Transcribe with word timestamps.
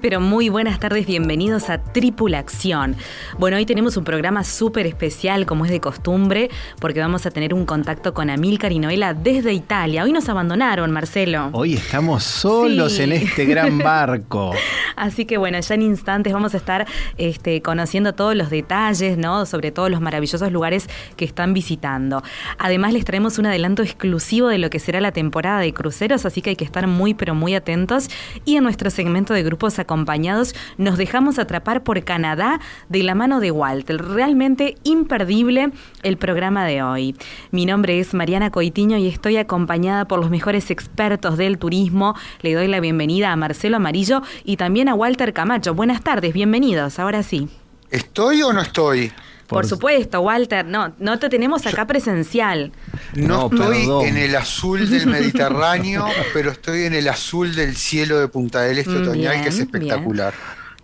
Pero 0.00 0.20
muy 0.20 0.48
buenas 0.48 0.78
tardes, 0.80 1.06
bienvenidos 1.06 1.68
a 1.68 1.78
Tripulación. 1.82 2.96
Bueno, 3.38 3.56
hoy 3.58 3.66
tenemos 3.66 3.96
un 3.96 4.04
programa 4.04 4.44
súper 4.44 4.86
especial, 4.86 5.44
como 5.46 5.64
es 5.64 5.70
de 5.70 5.80
costumbre, 5.80 6.48
porque 6.80 7.00
vamos 7.00 7.26
a 7.26 7.30
tener 7.30 7.52
un 7.52 7.66
contacto 7.66 8.14
con 8.14 8.30
Amilcar 8.30 8.72
y 8.72 8.78
Noela 8.78 9.14
desde 9.14 9.52
Italia. 9.52 10.04
Hoy 10.04 10.12
nos 10.12 10.28
abandonaron, 10.28 10.90
Marcelo. 10.90 11.50
Hoy 11.52 11.74
estamos 11.74 12.24
solos 12.24 12.92
Sí. 12.94 13.02
en 13.02 13.12
este 13.12 13.44
gran 13.44 13.78
barco. 13.82 14.52
Así 14.96 15.24
que 15.26 15.36
bueno, 15.38 15.58
ya 15.60 15.74
en 15.74 15.82
instantes 15.82 16.32
vamos 16.32 16.54
a 16.54 16.56
estar 16.56 16.86
este, 17.18 17.60
conociendo 17.60 18.14
todos 18.14 18.34
los 18.34 18.48
detalles, 18.50 19.18
¿no? 19.18 19.44
Sobre 19.46 19.70
todos 19.70 19.90
los 19.90 20.00
maravillosos 20.00 20.50
lugares 20.52 20.88
que 21.16 21.24
están 21.24 21.52
visitando. 21.52 22.22
Además, 22.58 22.92
les 22.92 23.04
traemos 23.04 23.38
un 23.38 23.46
adelanto 23.46 23.82
exclusivo 23.82 24.48
de 24.48 24.58
lo 24.58 24.70
que 24.70 24.78
será 24.78 25.00
la 25.00 25.12
temporada 25.12 25.60
de 25.60 25.72
cruceros, 25.74 26.24
así 26.26 26.42
que 26.42 26.50
hay 26.50 26.56
que 26.56 26.64
estar 26.64 26.86
muy, 26.86 27.14
pero 27.14 27.34
muy 27.34 27.54
atentos. 27.54 28.08
Y 28.44 28.56
en 28.56 28.64
nuestro 28.64 28.90
segmento 28.90 29.34
de 29.34 29.42
grupos 29.42 29.78
acompañados, 29.90 30.54
nos 30.78 30.96
dejamos 30.96 31.40
atrapar 31.40 31.82
por 31.82 32.04
Canadá 32.04 32.60
de 32.88 33.02
la 33.02 33.16
mano 33.16 33.40
de 33.40 33.50
Walter. 33.50 34.00
Realmente 34.00 34.76
imperdible 34.84 35.72
el 36.04 36.16
programa 36.16 36.64
de 36.64 36.80
hoy. 36.80 37.16
Mi 37.50 37.66
nombre 37.66 37.98
es 37.98 38.14
Mariana 38.14 38.50
Coitiño 38.50 38.98
y 38.98 39.08
estoy 39.08 39.36
acompañada 39.36 40.04
por 40.04 40.20
los 40.20 40.30
mejores 40.30 40.70
expertos 40.70 41.36
del 41.36 41.58
turismo. 41.58 42.14
Le 42.42 42.54
doy 42.54 42.68
la 42.68 42.78
bienvenida 42.78 43.32
a 43.32 43.36
Marcelo 43.36 43.78
Amarillo 43.78 44.22
y 44.44 44.56
también 44.56 44.88
a 44.88 44.94
Walter 44.94 45.32
Camacho. 45.32 45.74
Buenas 45.74 46.02
tardes, 46.02 46.32
bienvenidos. 46.32 47.00
Ahora 47.00 47.24
sí. 47.24 47.48
¿Estoy 47.90 48.42
o 48.42 48.52
no 48.52 48.60
estoy? 48.60 49.10
Por, 49.50 49.62
Por- 49.62 49.66
supuesto, 49.66 50.20
Walter. 50.22 50.64
No, 50.64 50.94
no 50.98 51.18
te 51.18 51.28
tenemos 51.28 51.66
acá 51.66 51.86
presencial. 51.86 52.70
No, 53.14 53.50
No, 53.50 53.56
estoy 53.56 53.78
perdón. 53.80 54.06
en 54.06 54.16
el 54.16 54.36
azul 54.36 54.88
del 54.88 55.06
Mediterráneo, 55.08 56.06
pero 56.32 56.50
estoy 56.52 56.84
en 56.84 56.94
el 56.94 57.08
azul 57.08 57.54
del 57.54 57.76
cielo 57.76 58.20
de 58.20 58.28
Punta 58.28 58.60
del 58.62 58.78
Este 58.78 58.90
Mm, 58.92 59.02
otoñal, 59.02 59.42
que 59.42 59.48
es 59.48 59.56
bien, 59.56 59.66
espectacular. 59.66 60.32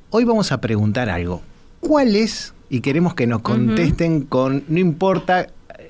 Hoy 0.10 0.24
vamos 0.24 0.52
a 0.52 0.60
preguntar 0.62 1.10
algo. 1.10 1.42
¿Cuál 1.88 2.16
es? 2.16 2.54
Y 2.70 2.82
queremos 2.82 3.14
que 3.14 3.28
nos 3.28 3.42
contesten 3.42 4.22
con, 4.22 4.64
no 4.68 4.80
importa, 4.80 5.48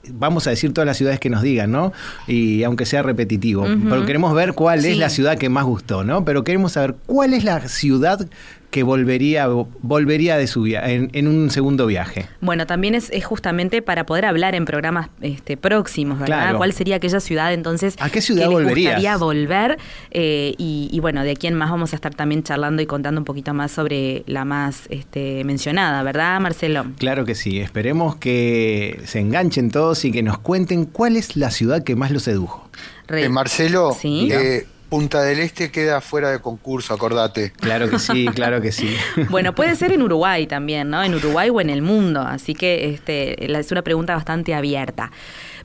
vamos 0.09 0.45
a 0.45 0.49
decir 0.49 0.73
todas 0.73 0.85
las 0.85 0.97
ciudades 0.97 1.19
que 1.19 1.29
nos 1.29 1.41
digan, 1.41 1.71
¿no? 1.71 1.93
Y 2.27 2.63
aunque 2.63 2.85
sea 2.85 3.01
repetitivo, 3.01 3.65
pero 3.89 4.05
queremos 4.05 4.33
ver 4.35 4.53
cuál 4.53 4.81
Sí. 4.81 4.89
es 4.89 4.97
la 4.97 5.09
ciudad 5.09 5.37
que 5.37 5.49
más 5.49 5.63
gustó, 5.65 6.03
¿no? 6.03 6.25
Pero 6.25 6.43
queremos 6.43 6.73
saber 6.73 6.95
cuál 7.05 7.33
es 7.33 7.43
la 7.43 7.67
ciudad 7.67 8.27
que 8.71 8.83
volvería, 8.83 9.47
volvería 9.81 10.37
de 10.37 10.47
su 10.47 10.63
via- 10.63 10.89
en, 10.91 11.09
en 11.13 11.27
un 11.27 11.49
segundo 11.49 11.85
viaje. 11.87 12.27
Bueno, 12.41 12.65
también 12.67 12.93
es, 12.95 13.09
es 13.11 13.23
justamente 13.25 13.81
para 13.81 14.05
poder 14.05 14.25
hablar 14.25 14.53
en 14.55 14.65
programas 14.65 15.09
este, 15.21 15.55
próximos, 15.55 16.19
¿verdad? 16.19 16.39
Claro. 16.41 16.57
¿Cuál 16.57 16.73
sería 16.73 16.97
aquella 16.97 17.19
ciudad 17.21 17.53
entonces 17.53 17.95
¿A 17.99 18.09
qué 18.09 18.21
ciudad 18.21 18.41
que 18.43 18.47
les 18.47 18.53
volverías? 18.53 18.93
gustaría 18.95 19.17
volver? 19.17 19.77
Eh, 20.11 20.55
y, 20.57 20.89
y 20.91 20.99
bueno, 20.99 21.23
de 21.23 21.31
aquí 21.31 21.47
en 21.47 21.53
más 21.53 21.69
vamos 21.71 21.93
a 21.93 21.95
estar 21.95 22.13
también 22.13 22.43
charlando 22.43 22.81
y 22.81 22.85
contando 22.85 23.21
un 23.21 23.25
poquito 23.25 23.53
más 23.53 23.71
sobre 23.71 24.23
la 24.27 24.43
más 24.45 24.83
este, 24.89 25.43
mencionada, 25.45 26.03
¿verdad, 26.03 26.39
Marcelo? 26.41 26.85
Claro 26.97 27.23
que 27.23 27.35
sí, 27.35 27.59
esperemos 27.59 28.17
que 28.17 28.99
se 29.05 29.19
enganchen 29.19 29.71
todos 29.71 30.03
y 30.05 30.11
que 30.11 30.21
nos 30.23 30.37
cuenten 30.39 30.85
cuál 30.85 31.15
es 31.15 31.37
la 31.37 31.51
ciudad 31.51 31.83
que 31.83 31.95
más 31.95 32.11
los 32.11 32.23
sedujo. 32.23 32.69
Re- 33.07 33.23
Eh, 33.25 33.29
Marcelo, 33.29 33.95
Sí. 33.99 34.29
eh, 34.31 34.65
Punta 34.95 35.23
del 35.23 35.39
Este 35.39 35.71
queda 35.71 35.99
fuera 35.99 36.31
de 36.31 36.39
concurso, 36.39 36.93
acordate. 36.93 37.51
Claro 37.51 37.89
que 37.89 37.99
sí, 37.99 38.27
claro 38.33 38.61
que 38.61 38.71
sí. 38.71 38.95
Bueno, 39.29 39.53
puede 39.53 39.75
ser 39.75 39.91
en 39.91 40.01
Uruguay 40.01 40.47
también, 40.47 40.89
¿no? 40.89 41.03
En 41.03 41.13
Uruguay 41.13 41.49
o 41.49 41.59
en 41.59 41.69
el 41.69 41.81
mundo. 41.81 42.21
Así 42.21 42.53
que 42.53 42.91
este, 42.91 43.45
es 43.59 43.71
una 43.73 43.81
pregunta 43.81 44.15
bastante 44.15 44.53
abierta. 44.53 45.11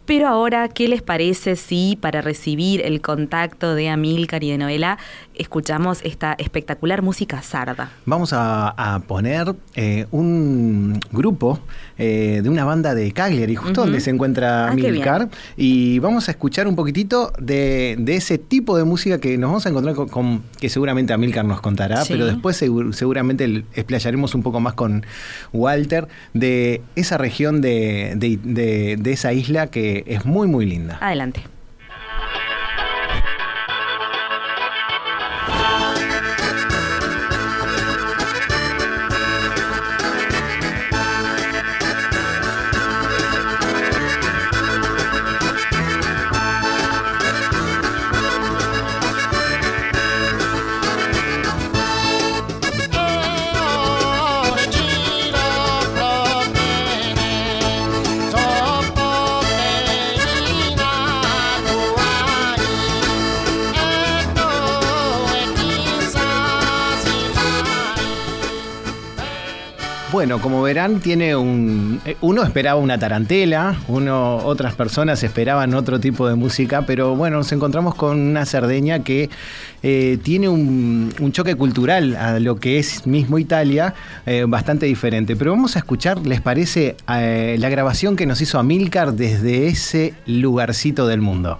Pero 0.04 0.26
ahora, 0.26 0.66
¿qué 0.66 0.88
les 0.88 1.02
parece 1.02 1.54
si 1.54 1.96
para 2.00 2.22
recibir 2.22 2.80
el 2.80 3.00
contacto 3.00 3.76
de 3.76 3.90
Amílcar 3.90 4.42
y 4.42 4.50
de 4.50 4.58
Noela 4.58 4.98
escuchamos 5.36 6.00
esta 6.02 6.34
espectacular 6.36 7.00
música 7.00 7.40
sarda? 7.42 7.92
Vamos 8.06 8.32
a, 8.32 8.70
a 8.70 8.98
poner 8.98 9.54
eh, 9.76 10.06
un 10.10 10.98
grupo 11.12 11.60
eh, 12.00 12.41
de 12.43 12.49
una 12.49 12.65
banda 12.65 12.94
de 12.94 13.12
Cagliari, 13.12 13.55
justo 13.55 13.83
donde 13.83 14.00
se 14.00 14.11
encuentra 14.11 14.69
Ah, 14.69 14.75
Milcar, 14.75 15.28
y 15.56 15.99
vamos 16.00 16.26
a 16.29 16.32
escuchar 16.32 16.67
un 16.67 16.75
poquitito 16.75 17.32
de, 17.38 17.94
de 17.99 18.17
ese 18.17 18.38
tipo 18.38 18.76
de 18.76 18.85
música 18.85 19.19
que 19.20 19.37
nos 19.38 19.50
vamos 19.50 19.67
a 19.67 19.69
encontrar 19.69 19.94
con, 19.94 20.08
con- 20.08 20.43
que 20.58 20.69
seguramente 20.69 21.12
Amilcar 21.12 21.44
nos 21.44 21.61
contará, 21.61 22.05
Sí. 22.05 22.14
pero 22.14 22.25
después 22.26 22.61
segur- 22.61 22.93
seguramente 22.94 23.64
explayaremos 23.75 24.35
un 24.35 24.43
poco 24.43 24.61
más 24.61 24.73
con 24.75 25.05
Walter 25.52 26.08
de 26.35 26.81
esa 26.97 27.19
región 27.19 27.61
de- 27.61 28.14
de 28.17 29.12
esa 29.12 29.32
isla 29.32 29.67
que 29.69 30.05
es 30.06 30.25
muy 30.25 30.49
muy 30.49 30.64
linda. 30.67 30.96
Adelante. 31.00 31.43
Bueno, 70.31 70.44
como 70.44 70.62
verán, 70.62 71.00
tiene 71.00 71.35
un. 71.35 72.00
Eh, 72.05 72.17
uno 72.21 72.44
esperaba 72.44 72.79
una 72.79 73.00
tarantela, 73.00 73.75
uno, 73.88 74.37
otras 74.37 74.77
personas 74.77 75.21
esperaban 75.25 75.75
otro 75.75 75.99
tipo 75.99 76.29
de 76.29 76.37
música, 76.37 76.82
pero 76.87 77.17
bueno, 77.17 77.38
nos 77.38 77.50
encontramos 77.50 77.97
con 77.97 78.17
una 78.17 78.47
Cerdeña 78.47 79.03
que 79.03 79.29
eh, 79.82 80.19
tiene 80.23 80.49
un, 80.49 81.12
choque 81.32 81.56
cultural 81.56 82.15
a 82.15 82.38
lo 82.38 82.61
que 82.61 82.79
es 82.79 83.09
mismo 83.09 83.41
Italia, 83.41 83.93
eh, 84.25 84.44
bastante 84.47 84.87
diferente. 84.87 85.35
Pero 85.35 85.50
vamos 85.50 85.75
a 85.75 85.81
escuchar, 85.81 86.25
¿les 86.25 86.41
parece, 86.41 86.94
la 87.09 87.69
grabación 87.69 88.15
que 88.15 88.25
nos 88.25 88.41
hizo 88.41 88.61
Amilcar 88.61 89.15
desde 89.15 89.67
ese 89.67 90.15
lugarcito 90.27 91.09
del 91.09 91.23
mundo? 91.23 91.59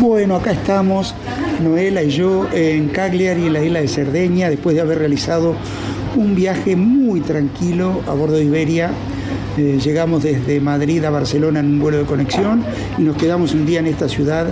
Bueno, 0.00 0.36
acá 0.36 0.52
estamos, 0.52 1.14
Noela 1.62 2.02
y 2.02 2.10
yo, 2.10 2.46
en 2.52 2.88
Cagliari, 2.88 3.46
en 3.46 3.52
la 3.54 3.62
isla 3.62 3.80
de 3.80 3.88
Cerdeña, 3.88 4.50
después 4.50 4.74
de 4.74 4.82
haber 4.82 4.98
realizado 4.98 5.56
un 6.16 6.34
viaje 6.34 6.76
muy 6.76 7.20
tranquilo 7.20 8.00
a 8.06 8.12
bordo 8.12 8.36
de 8.36 8.44
Iberia. 8.44 8.90
Eh, 9.56 9.78
llegamos 9.82 10.22
desde 10.22 10.60
Madrid 10.60 11.04
a 11.04 11.10
Barcelona 11.10 11.60
en 11.60 11.66
un 11.66 11.80
vuelo 11.80 11.98
de 11.98 12.04
conexión 12.04 12.64
y 12.98 13.02
nos 13.02 13.16
quedamos 13.16 13.52
un 13.52 13.66
día 13.66 13.80
en 13.80 13.86
esta 13.86 14.08
ciudad 14.08 14.46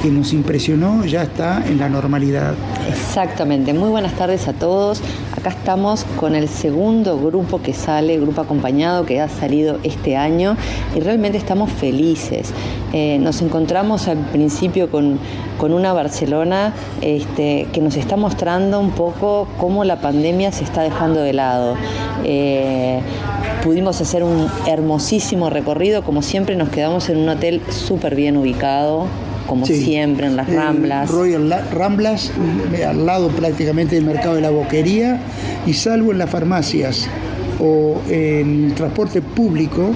que 0.00 0.08
nos 0.08 0.32
impresionó, 0.32 1.04
ya 1.04 1.22
está 1.22 1.62
en 1.66 1.78
la 1.78 1.88
normalidad. 1.88 2.54
Exactamente, 2.88 3.74
muy 3.74 3.90
buenas 3.90 4.14
tardes 4.14 4.48
a 4.48 4.52
todos. 4.52 5.02
Acá 5.40 5.48
estamos 5.48 6.04
con 6.18 6.34
el 6.34 6.50
segundo 6.50 7.18
grupo 7.18 7.62
que 7.62 7.72
sale, 7.72 8.18
grupo 8.20 8.42
acompañado 8.42 9.06
que 9.06 9.22
ha 9.22 9.28
salido 9.30 9.78
este 9.84 10.14
año 10.14 10.54
y 10.94 11.00
realmente 11.00 11.38
estamos 11.38 11.72
felices. 11.72 12.52
Eh, 12.92 13.18
nos 13.18 13.40
encontramos 13.40 14.06
al 14.08 14.18
principio 14.18 14.90
con, 14.90 15.18
una 15.58 15.94
Barcelona 15.94 16.74
este, 17.00 17.68
que 17.72 17.80
nos 17.80 17.96
está 17.96 18.16
mostrando 18.16 18.80
un 18.80 18.90
poco 18.90 19.48
cómo 19.56 19.84
la 19.84 20.02
pandemia 20.02 20.52
se 20.52 20.62
está 20.62 20.82
dejando 20.82 21.22
de 21.22 21.32
lado. 21.32 21.74
Eh, 22.24 23.00
pudimos 23.64 23.98
hacer 24.02 24.22
un 24.22 24.46
hermosísimo 24.66 25.48
recorrido, 25.48 26.02
como 26.04 26.20
siempre 26.20 26.54
nos 26.54 26.68
quedamos 26.68 27.08
en 27.08 27.16
un 27.16 27.30
hotel 27.30 27.62
súper 27.70 28.14
bien 28.14 28.36
ubicado, 28.36 29.06
como 29.50 29.66
siempre 29.66 30.28
en 30.28 30.36
las 30.36 30.48
Ramblas. 30.48 31.10
Royal 31.10 31.64
Ramblas, 31.72 32.30
mm, 32.30 32.88
al 32.88 33.04
lado 33.04 33.30
prácticamente 33.30 33.96
del 33.96 34.04
mercado 34.04 34.36
de 34.36 34.40
la 34.42 34.50
boquería, 34.50 35.18
y 35.66 35.74
salvo 35.74 36.12
en 36.12 36.18
las 36.18 36.30
farmacias 36.30 37.08
o 37.58 38.00
en 38.08 38.72
transporte 38.76 39.20
público, 39.20 39.90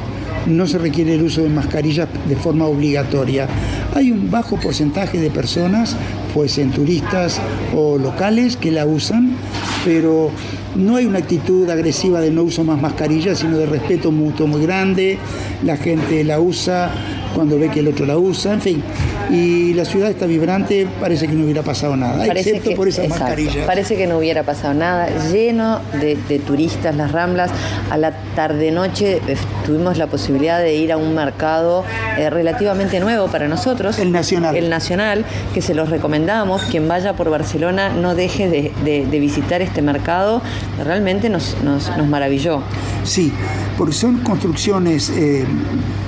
no 0.46 0.66
se 0.66 0.78
requiere 0.78 1.14
el 1.14 1.22
uso 1.22 1.40
de 1.40 1.50
mascarillas 1.50 2.08
de 2.28 2.34
forma 2.34 2.66
obligatoria. 2.66 3.46
Hay 3.94 4.10
un 4.10 4.28
bajo 4.28 4.58
porcentaje 4.58 5.20
de 5.20 5.30
personas, 5.30 5.96
fuesen 6.34 6.72
turistas 6.72 7.40
o 7.76 7.96
locales, 7.96 8.56
que 8.56 8.72
la 8.72 8.86
usan, 8.86 9.36
pero 9.84 10.32
no 10.74 10.96
hay 10.96 11.06
una 11.06 11.20
actitud 11.20 11.70
agresiva 11.70 12.20
de 12.20 12.32
no 12.32 12.42
uso 12.42 12.64
más 12.64 12.80
mascarillas, 12.80 13.38
sino 13.38 13.56
de 13.56 13.66
respeto 13.66 14.10
mutuo 14.10 14.48
muy 14.48 14.62
grande. 14.62 15.16
La 15.62 15.76
gente 15.76 16.24
la 16.24 16.40
usa 16.40 16.90
cuando 17.34 17.58
ve 17.58 17.70
que 17.70 17.80
el 17.80 17.88
otro 17.88 18.06
la 18.06 18.16
usa, 18.16 18.52
en 18.54 18.60
fin 18.60 18.82
y 19.30 19.74
la 19.74 19.84
ciudad 19.84 20.10
está 20.10 20.26
vibrante, 20.26 20.86
parece 21.00 21.26
que 21.26 21.32
no 21.32 21.44
hubiera 21.44 21.62
pasado 21.62 21.96
nada, 21.96 22.26
excepto 22.26 22.72
por 22.74 22.88
esas 22.88 23.08
mascarillas. 23.08 23.66
Parece 23.66 23.96
que 23.96 24.06
no 24.06 24.18
hubiera 24.18 24.42
pasado 24.42 24.74
nada, 24.74 25.08
lleno 25.30 25.80
de, 26.00 26.14
turistas 26.46 26.94
las 26.94 27.12
Ramblas. 27.12 27.50
A 27.90 27.96
la 27.96 28.12
tarde-noche 28.34 29.20
eh, 29.26 29.36
tuvimos 29.64 29.98
la 29.98 30.06
posibilidad 30.08 30.58
de 30.58 30.74
ir 30.74 30.92
a 30.92 30.96
un 30.96 31.14
mercado 31.14 31.84
eh, 32.18 32.28
relativamente 32.28 33.00
nuevo 33.00 33.28
para 33.28 33.48
nosotros. 33.48 33.98
El 33.98 34.12
Nacional. 34.12 34.56
El 34.56 34.68
Nacional, 34.68 35.24
que 35.52 35.62
se 35.62 35.74
los 35.74 35.88
recomendamos. 35.90 36.62
Quien 36.64 36.88
vaya 36.88 37.14
por 37.14 37.30
Barcelona 37.30 37.90
no 37.90 38.14
deje 38.14 38.48
de, 38.48 39.18
visitar 39.24 39.62
este 39.62 39.80
mercado, 39.80 40.42
realmente 40.82 41.28
nos, 41.30 41.56
nos, 41.62 41.90
maravilló. 42.06 42.62
Sí, 43.04 43.32
porque 43.76 43.92
son 43.92 44.18
construcciones 44.18 45.10
eh, 45.10 45.44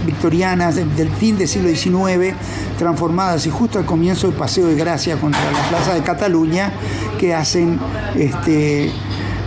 victorianas 0.07 0.77
del 0.77 1.11
fin 1.11 1.37
del 1.37 1.47
siglo 1.47 1.69
XIX, 1.69 2.35
transformadas 2.79 3.47
y 3.47 3.51
justo 3.51 3.79
al 3.79 3.85
comienzo 3.85 4.27
del 4.29 4.37
Paseo 4.37 4.67
de 4.67 4.77
Gracia 4.77 5.17
contra 5.19 5.41
la 5.53 5.69
Plaza 5.69 5.95
de 5.95 6.03
Cataluña, 6.03 6.73
que 7.19 7.35
hacen 7.35 7.79
este, 8.15 8.91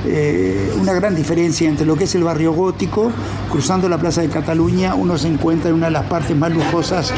eh, 0.06 0.74
una 0.80 0.94
gran 0.94 1.16
diferencia 1.16 1.68
entre 1.68 1.86
lo 1.86 1.96
que 1.96 2.04
es 2.04 2.16
el 2.16 2.24
barrio 2.24 2.54
gótico, 2.54 3.12
cruzando 3.52 3.90
la 3.90 3.98
Plaza 3.98 4.22
de 4.22 4.30
Cataluña, 4.30 4.94
uno 4.94 5.18
se 5.18 5.28
encuentra 5.28 5.70
en 5.70 5.76
una 5.76 5.88
de 5.88 5.94
las 5.94 6.06
partes 6.06 6.38
más 6.38 6.52
lujosas 6.52 7.12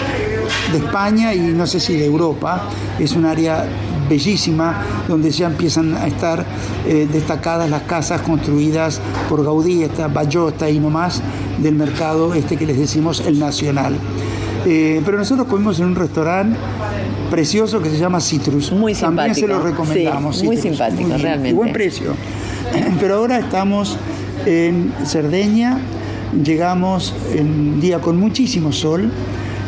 de 0.72 0.78
España 0.78 1.34
y 1.34 1.40
no 1.40 1.68
sé 1.68 1.80
si 1.80 1.98
de 1.98 2.06
Europa. 2.06 2.70
Es 3.00 3.14
un 3.14 3.26
área 3.26 3.66
bellísima 4.12 4.84
donde 5.08 5.32
ya 5.32 5.48
empiezan 5.48 5.96
a 5.96 6.06
estar 6.06 6.46
eh, 6.86 7.08
destacadas 7.12 7.70
las 7.70 7.84
casas 7.84 8.22
construidas 8.22 9.00
por 9.30 9.44
Gaudí, 9.44 9.84
esta 9.84 10.10
Bayota 10.10 10.70
y 10.70 10.80
nomás 10.80 11.22
del 11.60 11.76
mercado 11.76 12.34
este 12.34 12.58
que 12.58 12.66
les 12.66 12.78
decimos 12.78 13.24
el 13.26 13.40
Nacional. 13.40 13.96
Eh, 14.66 15.02
pero 15.06 15.18
nosotros 15.18 15.48
comimos 15.48 15.80
en 15.80 15.86
un 15.88 15.96
restaurante 15.96 16.58
precioso 17.32 17.82
que 17.82 17.90
se 17.90 17.98
llama 17.98 18.20
Citrus. 18.20 18.72
Muy 18.72 18.94
simpático. 18.94 19.16
También 19.16 19.36
se 19.36 19.48
lo 19.48 19.62
recomendamos. 19.62 20.44
muy 20.44 20.58
simpático, 20.58 21.18
realmente. 21.18 21.50
Y 21.50 21.54
buen 21.54 21.72
precio. 21.72 22.14
Pero 23.00 23.16
ahora 23.16 23.40
estamos 23.40 23.98
en 24.46 24.94
Cerdeña, 25.06 25.80
llegamos 26.44 27.16
en 27.34 27.48
un 27.48 27.82
día 27.82 28.00
con 28.00 28.18
muchísimo 28.18 28.72
sol 28.72 29.10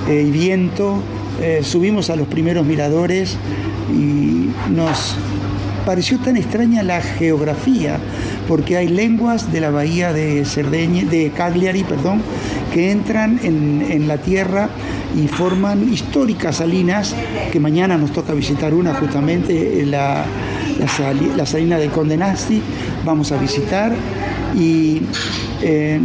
eh, 0.09 0.25
y 0.27 0.31
viento, 0.31 1.01
eh, 1.41 1.61
subimos 1.63 2.09
a 2.09 2.15
los 2.15 2.27
primeros 2.27 2.65
miradores 2.65 3.37
y 3.91 4.50
nos 4.71 5.15
pareció 5.85 6.18
tan 6.19 6.38
extraña 6.38 6.83
la 6.83 7.01
geografía, 7.01 8.00
porque 8.47 8.77
hay 8.77 8.88
lenguas 8.88 9.51
de 9.51 9.62
la 9.62 9.69
bahía 9.69 10.13
de 10.13 10.45
Cerdeña, 10.45 11.03
de 11.03 11.31
Cagliari, 11.31 11.83
perdón, 11.83 12.21
que 12.74 12.91
entran 12.91 13.39
en, 13.44 14.07
la 14.07 14.18
tierra 14.18 14.69
y 15.15 15.27
forman 15.27 15.91
históricas 15.94 16.57
salinas, 16.57 17.15
que 17.51 17.59
mañana 17.59 17.97
nos 17.97 18.12
toca 18.12 18.33
visitar 18.33 18.74
una 18.74 18.94
justamente, 18.95 19.86
la, 19.86 20.25
la, 21.38 21.45
salina 21.45 21.77
de 21.77 21.89
Condenasti, 21.89 22.62
vamos 23.06 23.31
a 23.31 23.38
visitar. 23.38 23.94
Y 24.56 25.01
eh, 25.62 26.00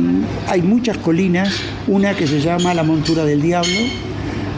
hay 0.48 0.62
muchas 0.62 0.98
colinas, 0.98 1.54
una 1.86 2.14
que 2.14 2.26
se 2.26 2.40
llama 2.40 2.74
la 2.74 2.82
Montura 2.82 3.24
del 3.24 3.42
Diablo, 3.42 3.78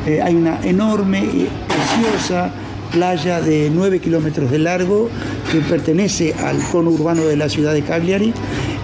eh, 0.06 0.21
hay 0.23 0.35
una 0.35 0.61
enorme 0.62 1.21
y 1.21 1.49
preciosa 1.68 2.50
playa 2.90 3.40
de 3.40 3.70
9 3.73 4.00
kilómetros 4.00 4.50
de 4.50 4.59
largo 4.59 5.09
que 5.50 5.61
pertenece 5.61 6.35
al 6.35 6.59
cono 6.70 6.90
urbano 6.90 7.23
de 7.23 7.37
la 7.37 7.49
ciudad 7.49 7.73
de 7.73 7.82
Cagliari. 7.82 8.32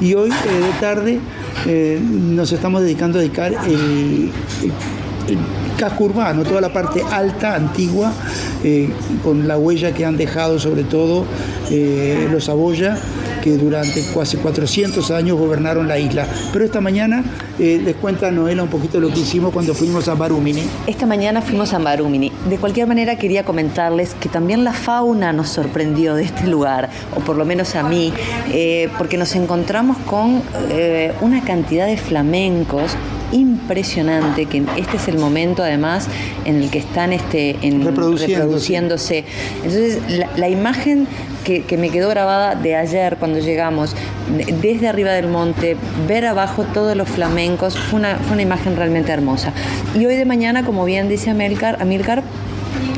Y 0.00 0.14
hoy 0.14 0.30
eh, 0.30 0.32
de 0.32 0.80
tarde 0.80 1.20
eh, 1.66 1.98
nos 2.00 2.52
estamos 2.52 2.82
dedicando 2.82 3.18
a 3.18 3.22
dedicar 3.22 3.52
el, 3.66 4.30
casco 5.78 6.04
urbano, 6.04 6.42
toda 6.44 6.60
la 6.60 6.72
parte 6.72 7.02
alta, 7.02 7.54
antigua, 7.54 8.12
eh, 8.64 8.90
con 9.22 9.46
la 9.46 9.58
huella 9.58 9.92
que 9.92 10.04
han 10.04 10.16
dejado 10.16 10.58
sobre 10.58 10.84
todo 10.84 11.24
los 12.30 12.48
Aboya 12.48 12.96
que 13.46 13.56
durante 13.56 14.02
casi 14.12 14.38
400 14.38 15.08
años 15.12 15.38
gobernaron 15.38 15.86
la 15.86 16.00
isla. 16.00 16.26
Pero 16.52 16.64
esta 16.64 16.80
mañana 16.80 17.22
eh, 17.60 17.80
les 17.84 17.94
cuenta 17.94 18.32
Noela 18.32 18.64
un 18.64 18.68
poquito 18.68 18.98
lo 18.98 19.08
que 19.08 19.20
hicimos 19.20 19.52
cuando 19.52 19.72
fuimos 19.72 20.08
a 20.08 20.14
Barumini. 20.14 20.64
Esta 20.88 21.06
mañana 21.06 21.40
fuimos 21.40 21.72
a 21.72 21.78
Barumini. 21.78 22.32
De 22.50 22.58
cualquier 22.58 22.88
manera 22.88 23.14
quería 23.14 23.44
comentarles 23.44 24.14
que 24.14 24.28
también 24.28 24.64
la 24.64 24.72
fauna 24.72 25.32
nos 25.32 25.48
sorprendió 25.50 26.16
de 26.16 26.24
este 26.24 26.48
lugar, 26.48 26.90
o 27.16 27.20
por 27.20 27.36
lo 27.36 27.44
menos 27.44 27.76
a 27.76 27.84
mí, 27.84 28.12
eh, 28.52 28.88
porque 28.98 29.16
nos 29.16 29.36
encontramos 29.36 29.96
con 29.98 30.42
eh, 30.70 31.12
una 31.20 31.44
cantidad 31.44 31.86
de 31.86 31.98
flamencos 31.98 32.96
impresionante, 33.32 34.46
que 34.46 34.64
este 34.76 34.96
es 34.96 35.08
el 35.08 35.18
momento 35.18 35.62
además 35.62 36.08
en 36.44 36.62
el 36.62 36.70
que 36.70 36.78
están 36.78 37.12
este, 37.12 37.56
en, 37.62 37.84
reproduciéndose. 37.84 39.24
Entonces, 39.56 39.98
la, 40.36 40.48
imagen 40.48 41.06
que, 41.44 41.64
me 41.76 41.90
quedó 41.90 42.08
grabada 42.08 42.54
de 42.54 42.76
ayer 42.76 43.16
cuando 43.18 43.38
llegamos, 43.38 43.94
desde 44.60 44.88
arriba 44.88 45.12
del 45.12 45.28
monte, 45.28 45.76
ver 46.08 46.26
abajo 46.26 46.64
todos 46.74 46.96
los 46.96 47.08
flamencos, 47.08 47.78
fue 47.78 48.00
una, 48.00 48.16
fue 48.16 48.34
una 48.34 48.42
imagen 48.42 48.76
realmente 48.76 49.12
hermosa. 49.12 49.52
Y 49.94 50.06
hoy 50.06 50.16
de 50.16 50.24
mañana, 50.24 50.64
como 50.64 50.84
bien 50.84 51.08
dice 51.08 51.30
Amilcar, 51.30 51.80
Amilcar 51.80 52.22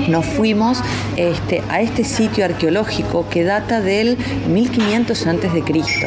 nos 0.09 0.27
fuimos 0.27 0.83
este, 1.17 1.63
a 1.69 1.81
este 1.81 2.05
sitio 2.05 2.45
arqueológico 2.45 3.29
que 3.29 3.45
data 3.45 3.81
del 3.81 4.17
1500 4.49 5.27
antes 5.27 5.53
de 5.53 5.63
Cristo. 5.63 6.07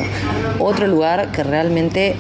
Otro 0.60 0.88
lugar 0.88 1.32
que 1.32 1.44
realmente 1.44 2.16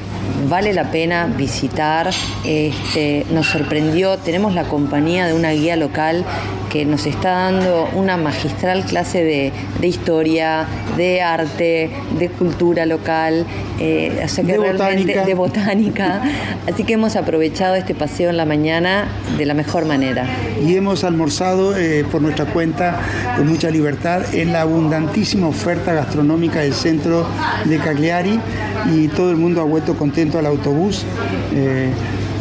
vale 0.49 0.73
la 0.73 0.91
pena 0.91 1.25
visitar. 1.25 2.09
Este, 2.45 3.25
nos 3.31 3.47
sorprendió, 3.47 4.17
tenemos 4.17 4.53
la 4.53 4.63
compañía 4.63 5.27
de 5.27 5.33
una 5.33 5.51
guía 5.51 5.75
local 5.75 6.25
que 6.71 6.85
nos 6.85 7.05
está 7.05 7.31
dando 7.31 7.89
una 7.95 8.15
magistral 8.15 8.85
clase 8.85 9.23
de, 9.23 9.51
historia, 9.85 10.65
de 10.95 11.21
arte, 11.21 11.89
de 12.17 12.29
cultura 12.29 12.85
local, 12.85 13.45
eh, 13.77 14.25
de, 14.41 14.57
botánica. 14.57 15.25
de 15.25 15.33
botánica. 15.33 16.21
Así 16.71 16.85
que 16.85 16.93
hemos 16.93 17.17
aprovechado 17.17 17.75
este 17.75 17.93
paseo 17.93 18.29
en 18.29 18.37
la 18.37 18.45
mañana 18.45 19.09
de 19.37 19.45
la 19.45 19.53
mejor 19.53 19.85
manera. 19.85 20.25
Y 20.65 20.77
hemos 20.77 21.03
almorzado 21.03 21.70
eh, 21.75 22.05
por 22.11 22.21
nuestra 22.21 22.45
cuenta 22.45 22.99
con 23.37 23.47
mucha 23.47 23.69
libertad 23.69 24.33
en 24.33 24.53
la 24.53 24.61
abundantísima 24.61 25.47
oferta 25.47 25.93
gastronómica 25.93 26.59
del 26.59 26.73
centro 26.73 27.25
de 27.65 27.77
Cagliari 27.77 28.39
y 28.93 29.07
todo 29.09 29.31
el 29.31 29.37
mundo 29.37 29.61
ha 29.61 29.63
vuelto 29.63 29.95
contento 29.95 30.39
al 30.39 30.45
autobús. 30.45 31.03
Eh, 31.53 31.89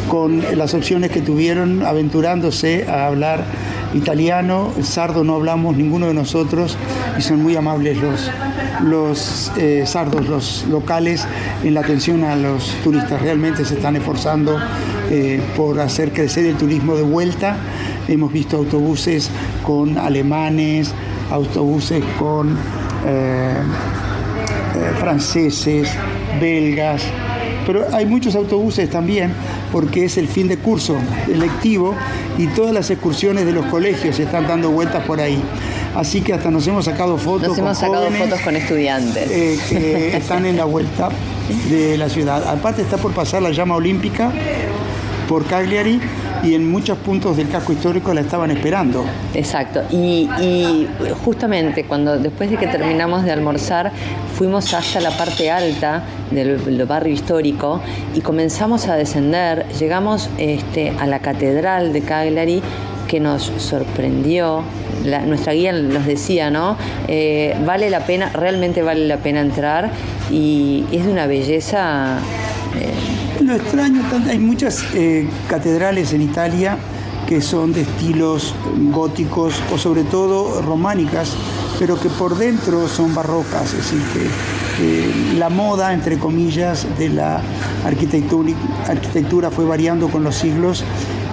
con 0.07 0.43
las 0.57 0.73
opciones 0.73 1.11
que 1.11 1.21
tuvieron 1.21 1.85
aventurándose 1.85 2.85
a 2.89 3.07
hablar 3.07 3.45
italiano, 3.93 4.73
sardo 4.81 5.23
no 5.23 5.35
hablamos 5.35 5.77
ninguno 5.77 6.07
de 6.07 6.13
nosotros 6.13 6.77
y 7.17 7.21
son 7.21 7.41
muy 7.41 7.55
amables 7.55 7.97
los, 7.97 8.29
los 8.83 9.51
eh, 9.57 9.83
sardos, 9.85 10.27
los 10.27 10.65
locales, 10.69 11.25
en 11.63 11.73
la 11.75 11.81
atención 11.81 12.23
a 12.23 12.35
los 12.35 12.75
turistas. 12.83 13.21
Realmente 13.21 13.63
se 13.63 13.75
están 13.75 13.95
esforzando 13.95 14.57
por 15.57 15.77
hacer 15.81 16.13
crecer 16.13 16.45
el 16.45 16.55
turismo 16.55 16.95
de 16.95 17.03
vuelta. 17.03 17.57
Hemos 18.07 18.31
visto 18.31 18.57
autobuses 18.57 19.29
con 19.63 19.97
alemanes, 19.97 20.93
autobuses 21.31 22.03
con 22.17 22.57
eh, 23.05 23.55
franceses, 24.99 25.89
belgas, 26.39 27.03
pero 27.65 27.85
hay 27.93 28.05
muchos 28.05 28.35
autobuses 28.35 28.89
también 28.89 29.33
porque 29.71 30.05
es 30.05 30.17
el 30.17 30.27
fin 30.27 30.47
de 30.47 30.57
curso 30.57 30.97
electivo 31.31 31.95
y 32.37 32.47
todas 32.47 32.73
las 32.73 32.89
excursiones 32.89 33.45
de 33.45 33.53
los 33.53 33.65
colegios 33.67 34.15
se 34.15 34.23
están 34.23 34.47
dando 34.47 34.71
vueltas 34.71 35.03
por 35.05 35.19
ahí. 35.19 35.41
Así 35.95 36.21
que 36.21 36.33
hasta 36.33 36.49
nos 36.51 36.65
hemos 36.67 36.85
sacado 36.85 37.17
fotos. 37.17 37.49
Nos 37.49 37.57
hemos 37.57 37.77
sacado 37.77 38.09
fotos 38.11 38.39
con 38.41 38.55
estudiantes. 38.55 39.29
Eh, 39.29 39.59
que 39.69 40.17
están 40.17 40.45
en 40.45 40.57
la 40.57 40.65
vuelta 40.65 41.09
de 41.69 41.97
la 41.97 42.09
ciudad. 42.09 42.47
Aparte 42.47 42.81
está 42.81 42.97
por 42.97 43.11
pasar 43.11 43.41
la 43.41 43.51
llama 43.51 43.75
olímpica 43.75 44.31
por 45.27 45.45
Cagliari 45.45 45.99
y 46.43 46.55
en 46.55 46.69
muchos 46.69 46.97
puntos 46.97 47.37
del 47.37 47.49
casco 47.49 47.73
histórico 47.73 48.13
la 48.13 48.21
estaban 48.21 48.51
esperando. 48.51 49.03
Exacto. 49.33 49.81
Y, 49.91 50.27
justamente 51.23 51.83
cuando 51.85 52.17
después 52.17 52.49
de 52.49 52.57
que 52.57 52.67
terminamos 52.67 53.23
de 53.23 53.31
almorzar 53.31 53.91
fuimos 54.35 54.73
hasta 54.73 54.99
la 55.01 55.11
parte 55.11 55.51
alta 55.51 56.03
del, 56.31 56.85
barrio 56.85 57.13
histórico 57.13 57.81
y 58.15 58.21
comenzamos 58.21 58.87
a 58.87 58.95
descender. 58.95 59.65
Llegamos 59.79 60.29
este, 60.37 60.91
a 60.99 61.05
la 61.05 61.19
catedral 61.19 61.93
de 61.93 62.01
Cagliari 62.01 62.61
que 63.07 63.19
nos 63.19 63.51
sorprendió. 63.57 64.63
nuestra 65.27 65.53
guía 65.53 65.73
nos 65.73 66.05
decía, 66.05 66.49
¿no? 66.49 66.77
Eh, 67.07 67.55
vale 67.65 67.89
la 67.89 68.05
pena, 68.05 68.29
realmente 68.29 68.81
vale 68.81 69.05
la 69.07 69.17
pena 69.17 69.41
entrar 69.41 69.91
y 70.31 70.85
es 70.91 71.05
de 71.05 71.11
una 71.11 71.27
belleza. 71.27 72.19
Eh, 72.79 73.10
lo 73.43 73.55
extraño, 73.55 74.01
hay 74.29 74.39
muchas 74.39 74.83
eh, 74.93 75.27
catedrales 75.49 76.13
en 76.13 76.21
Italia 76.21 76.77
que 77.27 77.41
son 77.41 77.71
de 77.71 77.81
estilos 77.81 78.53
góticos 78.91 79.61
o 79.73 79.77
sobre 79.77 80.03
todo 80.03 80.61
románicas, 80.61 81.33
pero 81.79 81.99
que 81.99 82.09
por 82.09 82.37
dentro 82.37 82.87
son 82.87 83.15
barrocas, 83.15 83.73
es 83.73 83.91
decir, 83.91 84.01
que 84.11 85.37
la 85.37 85.49
moda, 85.49 85.93
entre 85.93 86.17
comillas, 86.17 86.85
de 86.97 87.09
la 87.09 87.41
arquitectura, 87.85 88.51
arquitectura 88.87 89.49
fue 89.49 89.65
variando 89.65 90.09
con 90.09 90.23
los 90.23 90.35
siglos 90.35 90.83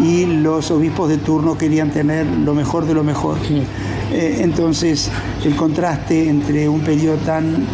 y 0.01 0.27
los 0.27 0.71
obispos 0.71 1.09
de 1.09 1.19
turno 1.19 1.59
querían 1.59 1.91
tener 1.91 2.27
lo 2.27 2.55
mejor 2.55 2.87
de 2.87 2.95
lo 2.95 3.03
mejor. 3.03 3.39
Eh, 4.11 4.39
entonces, 4.41 5.11
el 5.45 5.55
contraste 5.57 6.29
entre 6.29 6.69
un 6.69 6.81
periodo 6.81 7.17
tan 7.19 7.67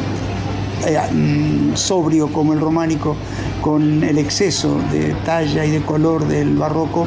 eh, 0.86 0.98
mm, 1.12 1.76
sobrio 1.76 2.28
como 2.32 2.52
el 2.52 2.60
románico 2.60 3.16
con 3.60 4.02
el 4.04 4.18
exceso 4.18 4.78
de 4.92 5.14
talla 5.24 5.64
y 5.64 5.70
de 5.70 5.80
color 5.82 6.26
del 6.26 6.56
barroco 6.56 7.06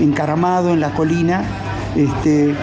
encaramado 0.00 0.72
en 0.72 0.80
la 0.80 0.90
colina, 0.90 1.42
este, 1.96 2.50
eh, 2.50 2.54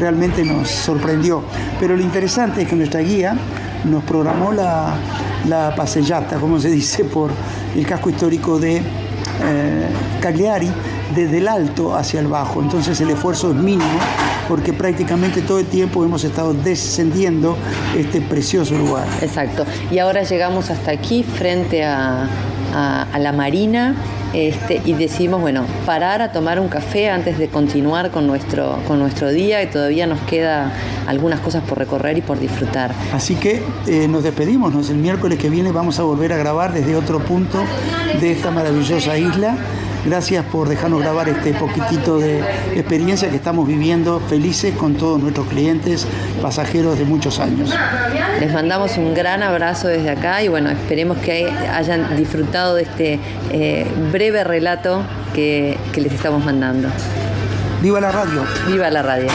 realmente 0.00 0.44
nos 0.44 0.68
sorprendió. 0.68 1.42
Pero 1.78 1.96
lo 1.96 2.02
interesante 2.02 2.62
es 2.62 2.68
que 2.68 2.76
nuestra 2.76 3.00
guía 3.00 3.36
nos 3.84 4.02
programó 4.04 4.52
la, 4.52 4.94
la 5.48 5.74
pasellata, 5.76 6.36
como 6.36 6.58
se 6.58 6.70
dice, 6.70 7.04
por 7.04 7.30
el 7.74 7.86
casco 7.86 8.10
histórico 8.10 8.58
de 8.58 8.76
eh, 8.78 9.88
Cagliari, 10.20 10.70
desde 11.14 11.38
el 11.38 11.48
alto 11.48 11.94
hacia 11.94 12.20
el 12.20 12.26
bajo. 12.26 12.60
Entonces 12.62 13.00
el 13.00 13.10
esfuerzo 13.10 13.50
es 13.50 13.56
mínimo 13.56 13.98
porque 14.48 14.72
prácticamente 14.72 15.42
todo 15.42 15.58
el 15.58 15.66
tiempo 15.66 16.04
hemos 16.04 16.24
estado 16.24 16.54
descendiendo 16.54 17.56
este 17.96 18.20
precioso 18.20 18.76
lugar. 18.76 19.06
Exacto. 19.22 19.64
Y 19.90 19.98
ahora 19.98 20.22
llegamos 20.22 20.70
hasta 20.70 20.90
aquí, 20.90 21.22
frente 21.22 21.84
a, 21.84 22.28
la 23.18 23.32
marina. 23.32 23.94
Este, 24.34 24.82
y 24.84 24.92
decidimos, 24.92 25.40
bueno, 25.40 25.64
parar 25.86 26.20
a 26.20 26.30
tomar 26.30 26.60
un 26.60 26.68
café 26.68 27.08
antes 27.08 27.38
de 27.38 27.48
continuar 27.48 28.10
con 28.10 28.26
nuestro, 28.26 28.78
con 28.86 28.98
nuestro 28.98 29.30
día 29.30 29.62
y 29.62 29.68
todavía 29.68 30.06
nos 30.06 30.20
queda 30.22 30.72
algunas 31.06 31.40
cosas 31.40 31.62
por 31.62 31.78
recorrer 31.78 32.18
y 32.18 32.20
por 32.20 32.38
disfrutar. 32.38 32.92
Así 33.14 33.36
que 33.36 33.62
eh, 33.86 34.08
nos 34.08 34.24
despedimos, 34.24 34.90
el 34.90 34.96
miércoles 34.96 35.38
que 35.38 35.48
viene 35.48 35.72
vamos 35.72 35.98
a 36.00 36.02
volver 36.02 36.34
a 36.34 36.36
grabar 36.36 36.74
desde 36.74 36.96
otro 36.96 37.20
punto 37.20 37.64
de 38.20 38.32
esta 38.32 38.50
maravillosa 38.50 39.16
isla 39.16 39.56
Gracias 40.06 40.44
por 40.44 40.68
dejarnos 40.68 41.00
grabar 41.00 41.28
este 41.28 41.52
poquitito 41.52 42.18
de 42.18 42.38
experiencia 42.76 43.28
que 43.28 43.34
estamos 43.34 43.66
viviendo 43.66 44.20
felices 44.20 44.72
con 44.76 44.94
todos 44.94 45.20
nuestros 45.20 45.48
clientes, 45.48 46.06
pasajeros 46.40 46.96
de 46.96 47.04
muchos 47.04 47.40
años. 47.40 47.74
Les 48.38 48.52
mandamos 48.52 48.96
un 48.98 49.14
gran 49.14 49.42
abrazo 49.42 49.88
desde 49.88 50.10
acá 50.10 50.44
y 50.44 50.48
bueno, 50.48 50.70
esperemos 50.70 51.18
que 51.18 51.50
hayan 51.50 52.16
disfrutado 52.16 52.76
de 52.76 52.82
este 52.82 53.18
eh, 53.50 53.84
breve 54.12 54.44
relato 54.44 55.02
que, 55.34 55.76
que 55.92 56.00
les 56.00 56.12
estamos 56.12 56.44
mandando. 56.44 56.88
¡Viva 57.82 58.00
la 58.00 58.12
radio! 58.12 58.44
¡Viva 58.68 58.88
la 58.90 59.02
radio! 59.02 59.28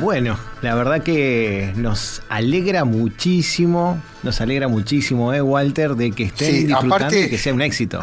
Bueno, 0.00 0.38
la 0.62 0.74
verdad 0.74 1.02
que 1.02 1.74
nos 1.76 2.22
alegra 2.30 2.84
muchísimo, 2.84 4.00
nos 4.22 4.40
alegra 4.40 4.66
muchísimo, 4.66 5.34
¿eh, 5.34 5.42
Walter, 5.42 5.94
de 5.94 6.10
que 6.12 6.24
estén 6.24 6.68
disfrutando 6.68 7.18
y 7.18 7.28
que 7.28 7.36
sea 7.36 7.52
un 7.52 7.60
éxito. 7.60 8.00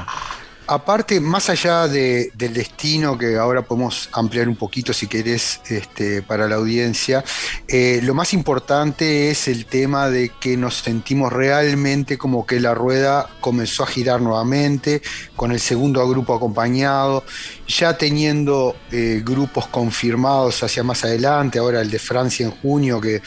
Aparte, 0.70 1.22
más 1.22 1.50
allá 1.50 1.88
del 1.88 2.32
destino, 2.36 3.18
que 3.18 3.38
ahora 3.38 3.62
podemos 3.62 4.10
ampliar 4.12 4.50
un 4.50 4.58
poquito 4.58 4.92
si 4.92 5.08
querés 5.08 5.62
este, 5.70 6.22
para 6.22 6.48
la 6.50 6.56
audiencia, 6.56 7.24
eh, 7.70 8.02
lo 8.04 8.14
más 8.14 8.34
importante 8.34 9.32
es 9.32 9.48
el 9.48 9.66
tema 9.66 10.10
de 10.10 10.30
que 10.42 10.58
nos 10.58 10.76
sentimos 10.76 11.32
realmente 11.32 12.18
como 12.18 12.46
que 12.46 12.60
la 12.60 12.74
rueda 12.74 13.30
comenzó 13.40 13.84
a 13.84 13.88
girar 13.88 14.20
nuevamente, 14.20 15.02
con 15.38 15.54
el 15.54 15.62
segundo 15.62 16.06
grupo 16.10 16.36
acompañado, 16.36 17.24
ya 17.68 17.98
teniendo 17.98 18.76
eh, 18.92 19.22
grupos 19.24 19.68
confirmados 19.68 20.64
hacia 20.64 20.84
más 20.84 21.06
adelante, 21.06 21.60
ahora 21.60 21.82
el 21.82 21.90
de 21.90 22.00
Francia 22.00 22.46
en 22.46 22.52
junio, 22.52 23.00
que, 23.00 23.22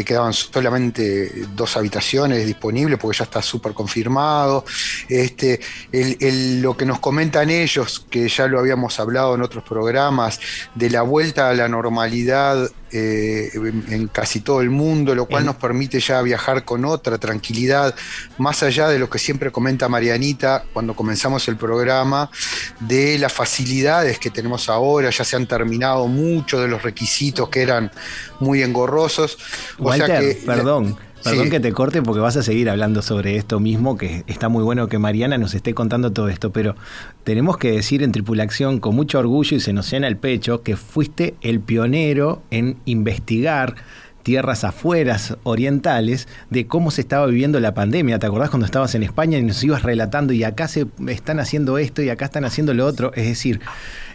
quedaban 0.00 0.32
solamente 0.32 1.30
dos 1.54 1.76
habitaciones 1.76 2.46
disponibles 2.46 2.98
porque 2.98 3.18
ya 3.18 3.24
está 3.24 3.42
súper 3.42 3.74
confirmado. 3.74 4.64
Este, 5.10 5.60
el, 5.92 6.62
lo 6.62 6.74
que 6.80 6.86
nos 6.86 6.98
comentan 6.98 7.50
ellos, 7.50 8.06
que 8.08 8.26
ya 8.26 8.46
lo 8.46 8.58
habíamos 8.58 8.98
hablado 9.00 9.34
en 9.34 9.42
otros 9.42 9.62
programas, 9.62 10.40
de 10.74 10.88
la 10.88 11.02
vuelta 11.02 11.50
a 11.50 11.52
la 11.52 11.68
normalidad 11.68 12.70
eh, 12.90 13.50
en 13.90 14.08
casi 14.08 14.40
todo 14.40 14.62
el 14.62 14.70
mundo, 14.70 15.14
lo 15.14 15.26
cual 15.26 15.44
nos 15.44 15.56
permite 15.56 16.00
ya 16.00 16.22
viajar 16.22 16.64
con 16.64 16.86
otra 16.86 17.18
tranquilidad, 17.18 17.94
más 18.38 18.62
allá 18.62 18.88
de 18.88 18.98
lo 18.98 19.10
que 19.10 19.18
siempre 19.18 19.52
comenta 19.52 19.90
Marianita 19.90 20.64
cuando 20.72 20.96
comenzamos 20.96 21.46
el 21.48 21.58
programa, 21.58 22.30
de 22.80 23.18
las 23.18 23.34
facilidades 23.34 24.18
que 24.18 24.30
tenemos 24.30 24.70
ahora, 24.70 25.10
ya 25.10 25.22
se 25.22 25.36
han 25.36 25.46
terminado 25.46 26.06
muchos 26.06 26.62
de 26.62 26.68
los 26.68 26.82
requisitos 26.82 27.50
que 27.50 27.60
eran 27.60 27.92
muy 28.38 28.62
engorrosos. 28.62 29.36
O 29.78 29.92
sea 29.92 30.18
que, 30.18 30.40
perdón. 30.46 30.96
Perdón 31.22 31.50
que 31.50 31.60
te 31.60 31.72
corte 31.72 32.02
porque 32.02 32.20
vas 32.20 32.36
a 32.36 32.42
seguir 32.42 32.70
hablando 32.70 33.02
sobre 33.02 33.36
esto 33.36 33.60
mismo, 33.60 33.96
que 33.96 34.24
está 34.26 34.48
muy 34.48 34.64
bueno 34.64 34.88
que 34.88 34.98
Mariana 34.98 35.38
nos 35.38 35.54
esté 35.54 35.74
contando 35.74 36.12
todo 36.12 36.28
esto, 36.28 36.50
pero 36.50 36.76
tenemos 37.24 37.58
que 37.58 37.72
decir 37.72 38.02
en 38.02 38.12
tripulación 38.12 38.80
con 38.80 38.94
mucho 38.96 39.18
orgullo 39.18 39.56
y 39.56 39.60
se 39.60 39.72
nos 39.72 39.90
llena 39.90 40.06
el 40.08 40.16
pecho 40.16 40.62
que 40.62 40.76
fuiste 40.76 41.34
el 41.42 41.60
pionero 41.60 42.42
en 42.50 42.76
investigar 42.84 43.76
tierras 44.22 44.64
afueras 44.64 45.36
orientales 45.42 46.28
de 46.50 46.66
cómo 46.66 46.90
se 46.90 47.00
estaba 47.00 47.26
viviendo 47.26 47.60
la 47.60 47.74
pandemia. 47.74 48.18
¿Te 48.18 48.26
acordás 48.26 48.50
cuando 48.50 48.66
estabas 48.66 48.94
en 48.94 49.02
España 49.02 49.38
y 49.38 49.42
nos 49.42 49.62
ibas 49.64 49.82
relatando 49.82 50.32
y 50.32 50.44
acá 50.44 50.68
se 50.68 50.86
están 51.08 51.40
haciendo 51.40 51.78
esto 51.78 52.02
y 52.02 52.10
acá 52.10 52.26
están 52.26 52.44
haciendo 52.44 52.74
lo 52.74 52.86
otro? 52.86 53.12
Es 53.14 53.26
decir, 53.26 53.60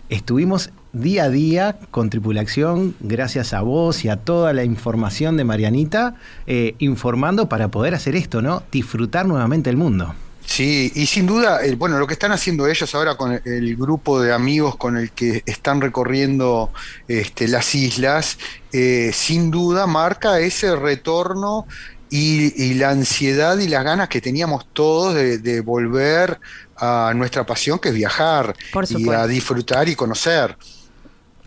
estuvimos 0.09 0.71
día 0.95 1.25
a 1.25 1.29
día 1.29 1.77
con 1.91 2.09
tripulación, 2.09 2.95
gracias 2.99 3.53
a 3.53 3.61
vos 3.61 4.05
y 4.05 4.09
a 4.09 4.17
toda 4.17 4.53
la 4.53 4.63
información 4.63 5.37
de 5.37 5.43
Marianita, 5.43 6.15
eh, 6.47 6.75
informando 6.79 7.49
para 7.49 7.67
poder 7.67 7.93
hacer 7.93 8.15
esto, 8.15 8.41
¿no? 8.41 8.63
Disfrutar 8.71 9.25
nuevamente 9.25 9.69
el 9.69 9.77
mundo. 9.77 10.15
Sí, 10.45 10.91
y 10.95 11.07
sin 11.07 11.25
duda, 11.25 11.59
bueno, 11.77 11.97
lo 11.97 12.05
que 12.07 12.13
están 12.13 12.31
haciendo 12.31 12.67
ellos 12.67 12.93
ahora 12.93 13.17
con 13.17 13.41
el, 13.43 13.75
grupo 13.75 14.21
de 14.21 14.31
amigos 14.31 14.75
con 14.77 14.95
el 14.95 15.11
que 15.11 15.41
están 15.45 15.81
recorriendo 15.81 16.71
este, 17.07 17.47
las 17.47 17.73
islas, 17.73 18.37
eh, 18.71 19.11
sin 19.11 19.49
duda 19.49 19.87
marca 19.87 20.39
ese 20.39 20.75
retorno 20.75 21.65
y, 22.09 22.75
la 22.75 22.91
ansiedad 22.91 23.57
y 23.57 23.67
las 23.67 23.83
ganas 23.83 24.07
que 24.07 24.21
teníamos 24.21 24.67
todos 24.71 25.15
de, 25.15 25.61
volver 25.61 26.39
a 26.77 27.11
nuestra 27.15 27.45
pasión, 27.45 27.79
que 27.79 27.89
es 27.89 27.95
viajar 27.95 28.55
y 28.89 29.09
a 29.09 29.27
disfrutar 29.27 29.89
y 29.89 29.95
conocer. 29.95 30.55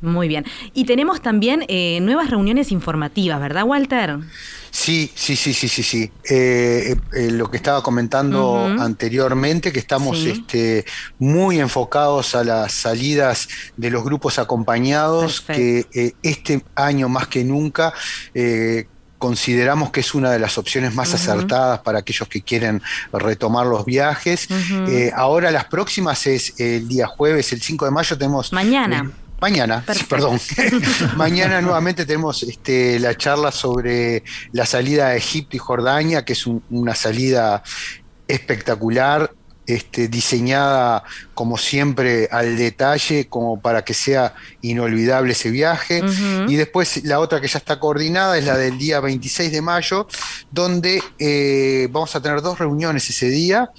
Muy 0.00 0.28
bien. 0.28 0.44
Y 0.74 0.84
tenemos 0.84 1.20
también 1.20 1.64
eh, 1.68 1.98
nuevas 2.00 2.30
reuniones 2.30 2.70
informativas, 2.70 3.40
¿verdad, 3.40 3.64
Walter? 3.64 4.18
Sí, 4.70 5.10
sí, 5.14 5.34
sí, 5.34 5.52
sí, 5.52 5.68
sí, 5.68 5.82
sí. 5.82 6.10
Eh, 6.28 6.94
eh, 7.12 7.30
lo 7.32 7.50
que 7.50 7.56
estaba 7.56 7.82
comentando 7.82 8.66
anteriormente, 8.78 9.72
que 9.72 9.78
estamos 9.78 10.18
este, 10.18 10.84
muy 11.18 11.58
enfocados 11.58 12.34
a 12.34 12.44
las 12.44 12.72
salidas 12.72 13.48
de 13.76 13.90
los 13.90 14.04
grupos 14.04 14.38
acompañados, 14.38 15.40
que 15.40 16.14
este 16.22 16.62
año 16.74 17.08
más 17.08 17.26
que 17.28 17.44
nunca 17.44 17.92
consideramos 19.16 19.90
que 19.90 19.98
es 19.98 20.14
una 20.14 20.30
de 20.30 20.38
las 20.38 20.58
opciones 20.58 20.94
más 20.94 21.12
acertadas 21.12 21.80
para 21.80 22.00
aquellos 22.00 22.28
que 22.28 22.42
quieren 22.42 22.80
retomar 23.12 23.66
los 23.66 23.84
viajes. 23.84 24.48
ahora 25.14 25.50
las 25.50 25.64
próximas 25.64 26.26
es 26.26 26.60
el 26.60 26.86
día 26.86 27.06
jueves, 27.06 27.52
el 27.52 27.62
5 27.62 27.86
de 27.86 27.90
mayo 27.90 28.16
tenemos... 28.16 28.52
Mañana. 28.52 29.10
Mañana, 29.40 29.84
perdón. 30.08 30.40
Mañana 31.16 31.60
nuevamente 31.60 32.04
tenemos 32.04 32.42
este, 32.42 32.98
la 32.98 33.16
charla 33.16 33.52
sobre 33.52 34.24
la 34.52 34.66
salida 34.66 35.10
de 35.10 35.18
Egipto 35.18 35.56
y 35.56 35.58
Jordania, 35.60 36.24
que 36.24 36.32
es 36.32 36.44
una 36.46 36.94
salida 36.94 37.62
espectacular, 38.26 39.32
este, 39.68 40.08
diseñada 40.08 41.04
como 41.34 41.56
siempre 41.56 42.28
al 42.32 42.56
detalle, 42.56 43.28
como 43.28 43.60
para 43.60 43.84
que 43.84 43.94
sea 43.94 44.34
inolvidable 44.62 45.32
ese 45.32 45.50
viaje. 45.50 46.02
Y 46.48 46.56
después 46.56 47.04
la 47.04 47.20
otra 47.20 47.40
que 47.40 47.48
ya 47.48 47.58
está 47.58 47.78
coordinada 47.78 48.38
es 48.38 48.46
la 48.46 48.56
del 48.56 48.76
día 48.76 48.98
26 49.00 49.52
de 49.52 49.62
mayo, 49.62 50.08
donde 50.50 51.02
eh, 51.18 51.86
vamos 51.92 52.16
a 52.16 52.22
tener 52.22 52.42
dos 52.42 52.58
reuniones 52.58 53.08
ese 53.08 53.28
día. 53.28 53.70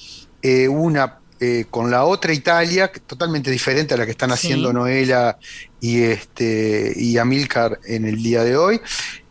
Eh, 0.41 0.69
una 0.69 1.18
eh, 1.41 1.65
con 1.69 1.89
la 1.89 2.03
otra 2.03 2.33
Italia, 2.33 2.91
totalmente 3.07 3.49
diferente 3.49 3.93
a 3.93 3.97
la 3.97 4.05
que 4.05 4.11
están 4.11 4.31
haciendo 4.31 4.73
Noela 4.73 5.37
y, 5.79 6.01
este, 6.01 6.93
y 6.95 7.17
Amilcar 7.17 7.79
en 7.85 8.05
el 8.05 8.21
día 8.21 8.43
de 8.43 8.57
hoy. 8.57 8.81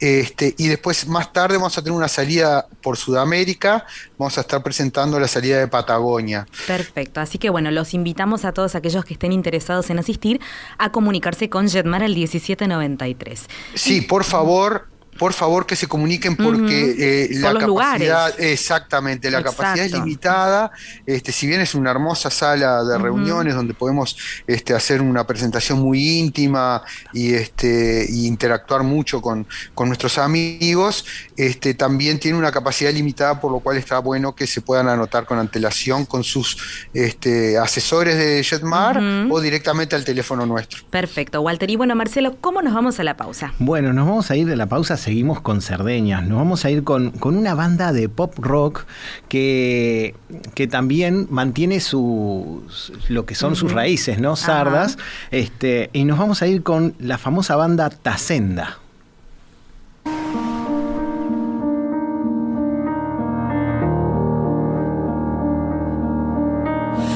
Este, 0.00 0.54
y 0.56 0.68
después, 0.68 1.06
más 1.06 1.32
tarde, 1.32 1.56
vamos 1.56 1.76
a 1.76 1.82
tener 1.82 1.96
una 1.96 2.08
salida 2.08 2.66
por 2.82 2.96
Sudamérica, 2.96 3.84
vamos 4.16 4.38
a 4.38 4.40
estar 4.40 4.62
presentando 4.62 5.20
la 5.20 5.28
salida 5.28 5.58
de 5.58 5.68
Patagonia. 5.68 6.46
Perfecto, 6.66 7.20
así 7.20 7.36
que 7.36 7.50
bueno, 7.50 7.70
los 7.70 7.92
invitamos 7.92 8.44
a 8.44 8.52
todos 8.52 8.74
aquellos 8.74 9.04
que 9.04 9.12
estén 9.14 9.32
interesados 9.32 9.90
en 9.90 9.98
asistir 9.98 10.40
a 10.78 10.90
comunicarse 10.92 11.50
con 11.50 11.68
Jetmar 11.68 12.02
al 12.02 12.14
1793. 12.14 13.46
Sí, 13.74 14.00
por 14.00 14.24
favor, 14.24 14.88
por 15.18 15.32
favor 15.32 15.66
que 15.66 15.76
se 15.76 15.88
comuniquen 15.88 16.36
porque 16.36 16.94
eh, 16.98 17.28
la 17.32 17.54
capacidad, 17.54 18.40
exactamente, 18.40 19.30
la 19.30 19.42
capacidad 19.42 19.84
es 19.84 19.92
limitada. 19.92 20.70
Este, 21.06 21.32
si 21.32 21.46
bien 21.46 21.60
es 21.60 21.74
una 21.74 21.90
hermosa 21.90 22.30
sala 22.30 22.84
de 22.84 22.96
reuniones 22.98 23.54
donde 23.54 23.74
podemos 23.74 24.16
este, 24.46 24.74
hacer 24.74 25.02
una 25.02 25.26
presentación 25.26 25.80
muy 25.80 26.18
íntima 26.18 26.82
y 27.12 27.34
este, 27.34 28.06
interactuar 28.08 28.82
mucho 28.82 29.20
con, 29.20 29.46
nuestros 29.86 30.18
amigos, 30.18 31.06
este, 31.36 31.74
también 31.74 32.18
tiene 32.18 32.36
una 32.38 32.52
capacidad 32.52 32.92
limitada, 32.92 33.40
por 33.40 33.50
lo 33.50 33.60
cual 33.60 33.78
está 33.78 33.98
bueno 34.00 34.34
que 34.34 34.46
se 34.46 34.60
puedan 34.60 34.88
anotar 34.88 35.24
con 35.24 35.38
antelación 35.38 36.04
con 36.04 36.24
sus 36.24 36.58
este, 36.92 37.58
asesores 37.58 38.18
de 38.18 38.44
Jetmar 38.44 39.00
o 39.30 39.40
directamente 39.40 39.96
al 39.96 40.04
teléfono 40.04 40.46
nuestro. 40.46 40.84
Perfecto, 40.90 41.40
Walter. 41.40 41.70
Y 41.70 41.76
bueno, 41.76 41.94
Marcelo, 41.94 42.36
¿cómo 42.40 42.62
nos 42.62 42.74
vamos 42.74 43.00
a 43.00 43.04
la 43.04 43.16
pausa? 43.16 43.54
Bueno, 43.58 43.92
nos 43.92 44.06
vamos 44.06 44.30
a 44.30 44.36
ir 44.36 44.46
de 44.46 44.56
la 44.56 44.66
pausa 44.66 44.96
seguimos 45.08 45.40
con 45.40 45.62
Cerdeñas. 45.62 46.22
Nos 46.22 46.36
vamos 46.36 46.66
a 46.66 46.70
ir 46.70 46.84
con, 46.84 47.14
una 47.22 47.54
banda 47.54 47.94
de 47.94 48.10
pop 48.10 48.34
rock 48.36 48.84
que, 49.28 50.14
que 50.54 50.66
también 50.66 51.26
mantiene 51.30 51.80
sus, 51.80 52.92
lo 53.08 53.24
que 53.24 53.34
son 53.34 53.56
sus 53.56 53.72
raíces, 53.72 54.20
¿no? 54.20 54.36
Sardas. 54.36 54.98
Este, 55.30 55.88
y 55.94 56.04
nos 56.04 56.18
vamos 56.18 56.42
a 56.42 56.46
ir 56.46 56.62
con 56.62 56.94
la 56.98 57.16
famosa 57.16 57.56
banda 57.56 57.88
Tacenda. 57.88 58.80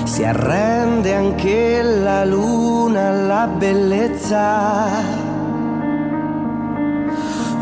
Si 0.07 0.25
arrende 0.25 1.14
anche 1.14 1.85
la 1.85 2.25
luna 2.25 3.12
la 3.12 3.47
bellezza 3.47 5.22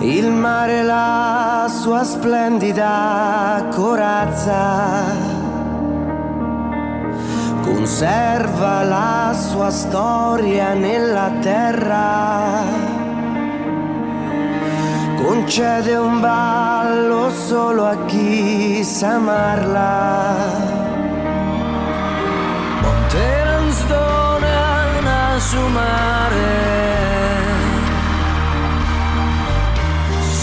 il 0.00 0.30
mare 0.30 0.82
la 0.82 1.66
sua 1.68 2.04
splendida 2.04 3.66
corazza 3.70 5.40
conserva 7.80 8.82
la 8.82 9.34
sua 9.34 9.70
storia 9.70 10.74
nella 10.74 11.30
terra, 11.40 12.62
concede 15.16 15.96
un 15.96 16.20
ballo 16.20 17.30
solo 17.30 17.86
a 17.86 17.96
chi 18.06 18.84
sa 18.84 19.14
amarla. 19.14 20.68
Monte 22.82 23.42
non 23.44 23.72
su 25.40 25.58
mare 25.68 26.69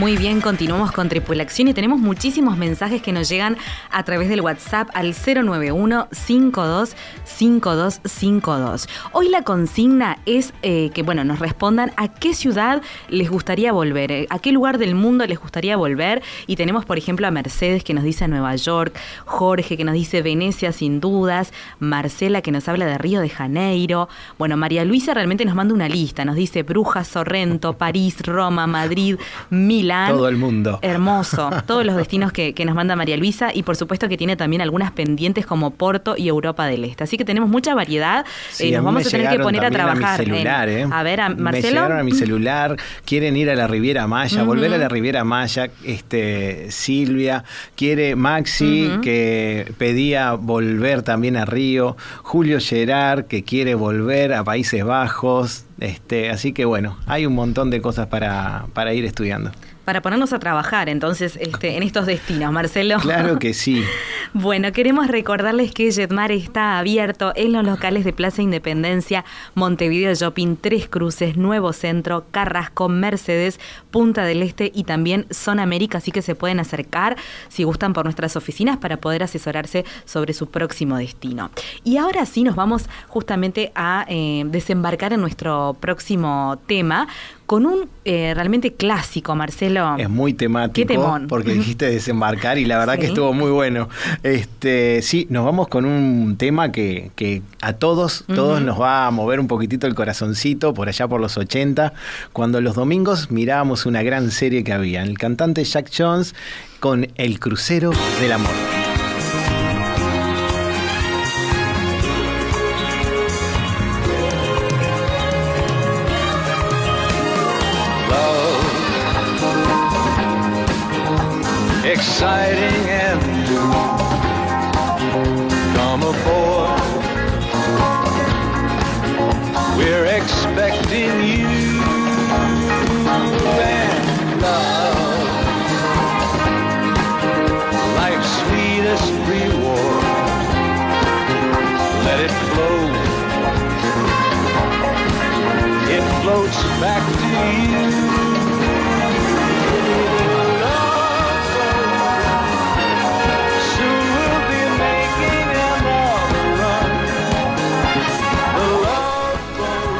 Muy 0.00 0.16
bien, 0.16 0.40
continuamos 0.40 0.90
con 0.92 1.10
Tripulación 1.10 1.68
y 1.68 1.74
tenemos 1.74 2.00
muchísimos 2.00 2.56
mensajes 2.56 3.02
que 3.02 3.12
nos 3.12 3.28
llegan 3.28 3.58
a 3.90 4.02
través 4.02 4.30
del 4.30 4.40
WhatsApp 4.40 4.88
al 4.94 5.14
091 5.14 6.08
525252. 6.10 8.88
Hoy 9.12 9.28
la 9.28 9.42
consigna 9.42 10.16
es 10.24 10.54
eh, 10.62 10.88
que, 10.94 11.02
bueno, 11.02 11.22
nos 11.24 11.38
respondan 11.38 11.92
a 11.98 12.08
qué 12.08 12.32
ciudad 12.32 12.80
les 13.10 13.28
gustaría 13.28 13.72
volver, 13.72 14.10
eh, 14.10 14.26
a 14.30 14.38
qué 14.38 14.52
lugar 14.52 14.78
del 14.78 14.94
mundo 14.94 15.26
les 15.26 15.38
gustaría 15.38 15.76
volver. 15.76 16.22
Y 16.46 16.56
tenemos, 16.56 16.86
por 16.86 16.96
ejemplo, 16.96 17.26
a 17.26 17.30
Mercedes 17.30 17.84
que 17.84 17.92
nos 17.92 18.02
dice 18.02 18.26
Nueva 18.26 18.56
York, 18.56 18.98
Jorge 19.26 19.76
que 19.76 19.84
nos 19.84 19.92
dice 19.92 20.22
Venecia 20.22 20.72
sin 20.72 21.00
dudas, 21.00 21.52
Marcela 21.78 22.40
que 22.40 22.52
nos 22.52 22.66
habla 22.70 22.86
de 22.86 22.96
Río 22.96 23.20
de 23.20 23.28
Janeiro. 23.28 24.08
Bueno, 24.38 24.56
María 24.56 24.86
Luisa 24.86 25.12
realmente 25.12 25.44
nos 25.44 25.54
manda 25.54 25.74
una 25.74 25.90
lista, 25.90 26.24
nos 26.24 26.36
dice 26.36 26.62
Brujas, 26.62 27.06
Sorrento, 27.06 27.74
París, 27.74 28.16
Roma, 28.22 28.66
Madrid, 28.66 29.18
Milán. 29.50 29.89
Todo 30.08 30.28
el 30.28 30.36
mundo. 30.36 30.78
Hermoso. 30.82 31.50
Todos 31.66 31.84
los 31.84 31.96
destinos 31.96 32.32
que, 32.32 32.54
nos 32.64 32.74
manda 32.74 32.94
María 32.94 33.16
Luisa 33.16 33.50
y 33.54 33.62
por 33.62 33.76
supuesto 33.76 34.08
que 34.08 34.16
tiene 34.16 34.36
también 34.36 34.62
algunas 34.62 34.92
pendientes 34.92 35.46
como 35.46 35.70
Porto 35.70 36.14
y 36.16 36.28
Europa 36.28 36.66
del 36.66 36.84
Este. 36.84 37.04
Así 37.04 37.16
que 37.16 37.24
tenemos 37.24 37.48
mucha 37.48 37.74
variedad 37.74 38.24
y 38.58 38.68
eh, 38.68 38.72
nos 38.72 38.84
vamos 38.84 39.06
a 39.06 39.10
tener 39.10 39.30
que 39.30 39.38
poner 39.38 39.64
a 39.64 39.70
trabajar. 39.70 40.20
A, 40.20 40.22
mi 40.22 40.24
celular, 40.24 40.68
¿eh? 40.68 40.86
a 40.90 41.02
ver, 41.02 41.20
a 41.20 41.28
Marcelo. 41.30 41.66
Me 41.66 41.70
llegaron 41.70 41.98
a 41.98 42.02
mi 42.02 42.12
celular, 42.12 42.76
quieren 43.04 43.36
ir 43.36 43.50
a 43.50 43.54
la 43.54 43.66
Riviera 43.66 44.06
Maya, 44.06 44.42
volver 44.42 44.72
a 44.74 44.78
la 44.78 44.88
Riviera 44.88 45.24
Maya. 45.24 45.70
Este, 45.84 46.70
Silvia, 46.70 47.44
quiere 47.76 48.16
Maxi, 48.16 48.90
que 49.02 49.72
pedía 49.78 50.34
volver 50.34 51.02
también 51.02 51.36
a 51.36 51.44
Río. 51.44 51.96
Julio 52.22 52.58
Gerard, 52.60 53.24
que 53.24 53.42
quiere 53.42 53.74
volver 53.74 54.34
a 54.34 54.44
Países 54.44 54.84
Bajos. 54.84 55.64
Este, 55.80 56.30
así 56.30 56.52
que 56.52 56.64
bueno, 56.66 56.98
hay 57.06 57.24
un 57.26 57.34
montón 57.34 57.70
de 57.70 57.80
cosas 57.80 58.06
para, 58.06 58.66
para 58.74 58.92
ir 58.92 59.04
estudiando 59.06 59.50
para 59.84 60.02
ponernos 60.02 60.32
a 60.32 60.38
trabajar 60.38 60.88
entonces 60.88 61.38
este, 61.40 61.76
en 61.76 61.82
estos 61.82 62.06
destinos, 62.06 62.52
Marcelo. 62.52 62.98
Claro 62.98 63.38
que 63.38 63.54
sí. 63.54 63.84
Bueno, 64.32 64.70
queremos 64.70 65.08
recordarles 65.08 65.72
que 65.72 65.90
Jetmar 65.90 66.30
está 66.30 66.78
abierto 66.78 67.32
en 67.34 67.52
los 67.52 67.64
locales 67.64 68.04
de 68.04 68.12
Plaza 68.12 68.42
Independencia, 68.42 69.24
Montevideo 69.56 70.14
Shopping, 70.14 70.54
Tres 70.54 70.88
Cruces, 70.88 71.36
Nuevo 71.36 71.72
Centro, 71.72 72.24
Carrasco, 72.30 72.88
Mercedes, 72.88 73.58
Punta 73.90 74.22
del 74.22 74.44
Este 74.44 74.70
y 74.72 74.84
también 74.84 75.26
Zona 75.32 75.64
América, 75.64 75.98
así 75.98 76.12
que 76.12 76.22
se 76.22 76.36
pueden 76.36 76.60
acercar 76.60 77.16
si 77.48 77.64
gustan 77.64 77.92
por 77.92 78.04
nuestras 78.04 78.36
oficinas 78.36 78.78
para 78.78 78.98
poder 78.98 79.24
asesorarse 79.24 79.84
sobre 80.04 80.32
su 80.32 80.48
próximo 80.48 80.96
destino. 80.96 81.50
Y 81.82 81.96
ahora 81.96 82.24
sí 82.24 82.44
nos 82.44 82.54
vamos 82.54 82.88
justamente 83.08 83.72
a 83.74 84.06
eh, 84.08 84.44
desembarcar 84.46 85.12
en 85.12 85.20
nuestro 85.22 85.76
próximo 85.80 86.60
tema 86.66 87.08
con 87.50 87.66
un 87.66 87.88
eh, 88.04 88.30
realmente 88.32 88.74
clásico, 88.74 89.34
Marcelo. 89.34 89.96
Es 89.98 90.08
muy 90.08 90.34
temático. 90.34 90.86
Qué 90.86 90.94
temón. 90.94 91.26
Porque 91.26 91.52
dijiste 91.52 91.90
desembarcar 91.90 92.58
y 92.58 92.64
la 92.64 92.78
verdad 92.78 92.96
que 92.96 93.06
estuvo 93.06 93.32
muy 93.32 93.50
bueno. 93.50 93.88
Este, 94.22 95.02
sí, 95.02 95.26
nos 95.30 95.44
vamos 95.44 95.66
con 95.66 95.84
un 95.84 96.36
tema 96.36 96.70
que, 96.70 97.10
que 97.16 97.42
a 97.60 97.72
todos, 97.72 98.22
todos 98.32 98.62
nos 98.62 98.80
va 98.80 99.08
a 99.08 99.10
mover 99.10 99.40
un 99.40 99.48
poquitito 99.48 99.88
el 99.88 99.96
corazoncito 99.96 100.74
por 100.74 100.86
allá 100.86 101.08
por 101.08 101.20
los 101.20 101.36
80, 101.36 101.92
cuando 102.32 102.60
los 102.60 102.76
domingos 102.76 103.32
mirábamos 103.32 103.84
una 103.84 104.04
gran 104.04 104.30
serie 104.30 104.62
que 104.62 104.72
había. 104.72 105.02
El 105.02 105.18
cantante 105.18 105.64
Jack 105.64 105.90
Jones 105.92 106.36
con 106.78 107.08
El 107.16 107.40
Crucero 107.40 107.90
del 108.20 108.30
Amor. 108.30 108.79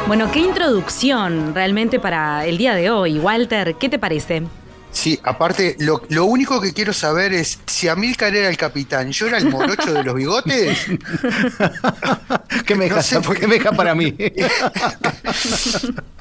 Bueno, 0.07 0.29
qué 0.29 0.39
introducción 0.39 1.55
realmente 1.55 1.99
para 1.99 2.45
el 2.45 2.57
día 2.57 2.75
de 2.75 2.89
hoy. 2.89 3.17
Walter, 3.19 3.75
¿qué 3.75 3.87
te 3.87 3.97
parece? 3.97 4.43
Sí, 5.01 5.19
aparte, 5.23 5.75
lo, 5.79 6.03
lo 6.09 6.25
único 6.25 6.61
que 6.61 6.73
quiero 6.73 6.93
saber 6.93 7.33
es 7.33 7.57
si 7.65 7.87
Amílcar 7.87 8.35
era 8.35 8.47
el 8.49 8.55
capitán, 8.57 9.11
¿yo 9.11 9.25
era 9.25 9.39
el 9.39 9.49
morocho 9.49 9.91
de 9.93 10.03
los 10.03 10.13
bigotes? 10.13 10.77
¿Qué 12.67 12.75
me 12.75 12.87
No 12.87 13.01
sé, 13.01 13.19
¿Qué 13.39 13.47
me 13.47 13.55
dejas 13.55 13.75
para 13.75 13.95
mí? 13.95 14.15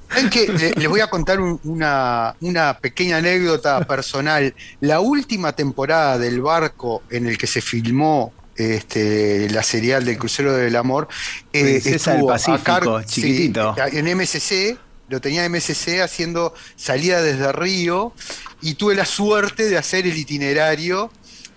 ¿Saben 0.08 0.30
qué? 0.30 0.48
Le- 0.48 0.72
Les 0.72 0.88
voy 0.88 1.00
a 1.00 1.08
contar 1.08 1.40
un- 1.40 1.60
una, 1.64 2.34
una 2.40 2.78
pequeña 2.78 3.18
anécdota 3.18 3.84
personal. 3.84 4.54
La 4.80 5.00
última 5.00 5.52
temporada 5.52 6.18
del 6.18 6.40
barco 6.40 7.02
en 7.10 7.26
el 7.26 7.36
que 7.38 7.46
se 7.46 7.60
filmó 7.60 8.32
este, 8.56 9.48
la 9.50 9.62
serial 9.62 10.04
del 10.04 10.18
Crucero 10.18 10.52
del 10.54 10.74
Amor 10.76 11.06
eh, 11.52 11.80
del 11.82 11.94
estuvo 11.94 12.30
a 12.30 12.34
Pacífico, 12.34 12.62
car- 12.64 13.04
chiquitito. 13.06 13.74
sí, 13.74 13.96
en 13.98 14.16
MSC, 14.18 14.78
lo 15.10 15.20
tenía 15.20 15.46
MSC 15.48 16.00
haciendo 16.02 16.54
salida 16.76 17.20
desde 17.20 17.52
Río 17.52 18.14
y 18.62 18.74
tuve 18.74 18.94
la 18.94 19.04
suerte 19.04 19.68
de 19.68 19.76
hacer 19.76 20.06
el 20.06 20.16
itinerario 20.16 21.10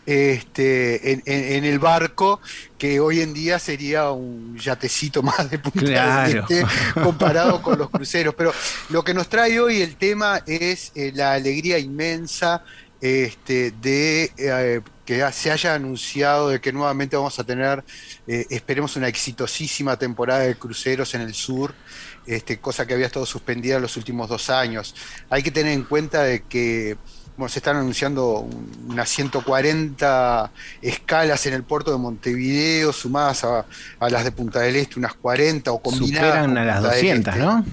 este, 0.05 1.11
en, 1.13 1.23
en- 1.25 1.53
en 1.53 1.63
el 1.65 1.79
barco, 1.79 2.41
que 2.77 2.99
hoy 2.99 3.21
en 3.21 3.33
día 3.33 3.57
sería 3.59 4.11
un 4.11 4.57
yatecito 4.57 5.21
más 5.23 5.49
de 5.49 5.59
Punta. 5.59 5.79
Este, 6.41 6.65
comparado 6.93 7.61
con 7.61 7.77
los 7.79 7.89
cruceros. 7.89 8.35
Pero 8.35 8.53
lo 8.89 9.03
que 9.03 9.13
nos 9.13 9.29
trae 9.29 9.59
hoy 9.59 9.81
el 9.81 9.95
tema 9.95 10.41
es 10.45 10.91
eh, 10.95 11.11
la 11.15 11.33
alegría 11.33 11.77
inmensa 11.79 12.63
este, 12.99 13.71
de 13.81 14.31
eh, 14.37 14.81
que 15.05 15.25
se 15.33 15.51
haya 15.51 15.73
anunciado 15.75 16.49
de 16.49 16.61
que 16.61 16.71
nuevamente 16.71 17.15
vamos 17.17 17.37
a 17.39 17.43
tener, 17.43 17.83
eh, 18.27 18.45
esperemos, 18.49 18.95
una 18.95 19.07
exitosísima 19.09 19.97
temporada 19.97 20.41
de 20.41 20.55
cruceros 20.55 21.13
en 21.13 21.21
el 21.21 21.33
sur. 21.33 21.73
Este, 22.25 22.59
cosa 22.59 22.85
que 22.85 22.93
había 22.93 23.05
estado 23.07 23.25
suspendida 23.25 23.79
los 23.79 23.97
últimos 23.97 24.29
dos 24.29 24.49
años. 24.49 24.95
Hay 25.29 25.43
que 25.43 25.51
tener 25.51 25.73
en 25.73 25.83
cuenta 25.83 26.23
de 26.23 26.41
que 26.43 26.97
bueno, 27.35 27.49
se 27.49 27.59
están 27.59 27.77
anunciando 27.77 28.39
un- 28.41 28.85
unas 28.89 29.09
140 29.09 30.51
escalas 30.81 31.45
en 31.47 31.53
el 31.53 31.63
puerto 31.63 31.91
de 31.91 31.97
Montevideo, 31.97 32.93
sumadas 32.93 33.43
a, 33.43 33.65
a 33.99 34.09
las 34.09 34.23
de 34.23 34.31
Punta 34.31 34.59
del 34.59 34.75
Este, 34.75 34.99
unas 34.99 35.13
40 35.15 35.71
o 35.71 35.81
combinadas. 35.81 36.29
Superan 36.29 36.57
a 36.57 36.63
las 36.65 36.75
Punta 36.77 36.89
del 36.95 37.01
200, 37.01 37.33
Este. 37.35 37.45
¿no? 37.45 37.65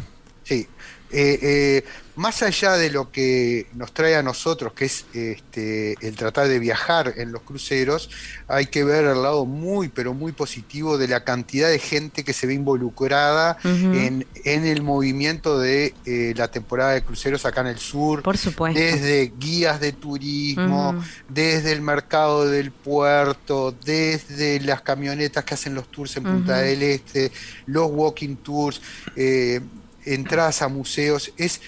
Eh, 1.12 1.38
eh, 1.42 1.85
más 2.16 2.42
allá 2.42 2.73
de 2.77 2.90
lo 2.90 3.11
que 3.11 3.66
nos 3.73 3.94
trae 3.94 4.14
a 4.14 4.23
nosotros, 4.23 4.75
que 4.75 4.85
es 4.85 5.07
este, 5.14 5.94
el 6.07 6.16
tratar 6.16 6.49
de 6.49 6.59
viajar 6.59 7.14
en 7.16 7.33
los 7.33 7.40
cruceros, 7.42 8.11
hay 8.46 8.66
que 8.66 8.85
ver 8.85 9.07
el 9.07 9.23
lado 9.23 9.46
muy, 9.46 9.88
pero 9.88 10.12
muy 10.12 10.33
positivo 10.33 10.99
de 10.99 11.09
la 11.09 11.25
cantidad 11.25 11.70
de 11.70 11.79
gente 11.79 12.23
que 12.23 12.35
se 12.35 12.46
ve 12.46 12.55
involucrada 12.55 13.57
en, 13.64 14.27
en 14.44 14.66
el 14.66 14.83
movimiento 14.83 15.59
de 15.59 15.94
eh, 16.05 16.35
la 16.37 16.49
temporada 16.49 16.92
de 16.92 17.03
cruceros 17.03 17.46
acá 17.46 17.62
en 17.62 17.68
el 17.68 17.79
sur. 17.79 18.23
Por 18.23 18.37
supuesto. 18.37 18.79
Desde 18.79 19.33
guías 19.38 19.81
de 19.81 19.92
turismo, 19.92 21.03
desde 21.29 21.73
el 21.73 21.81
mercado 21.81 22.46
del 22.46 22.70
puerto, 22.70 23.75
desde 23.85 24.61
las 24.61 24.83
camionetas 24.83 25.42
que 25.44 25.55
hacen 25.55 25.75
los 25.75 25.90
tours 25.90 26.16
en 26.18 26.25
Punta 26.25 26.59
del 26.59 26.83
Este, 26.83 27.33
los 27.66 27.88
walking 27.90 28.37
tours, 28.37 28.83
eh, 29.16 29.61
entradas 30.05 30.63
a 30.63 30.69
museos. 30.69 31.33
Es 31.37 31.61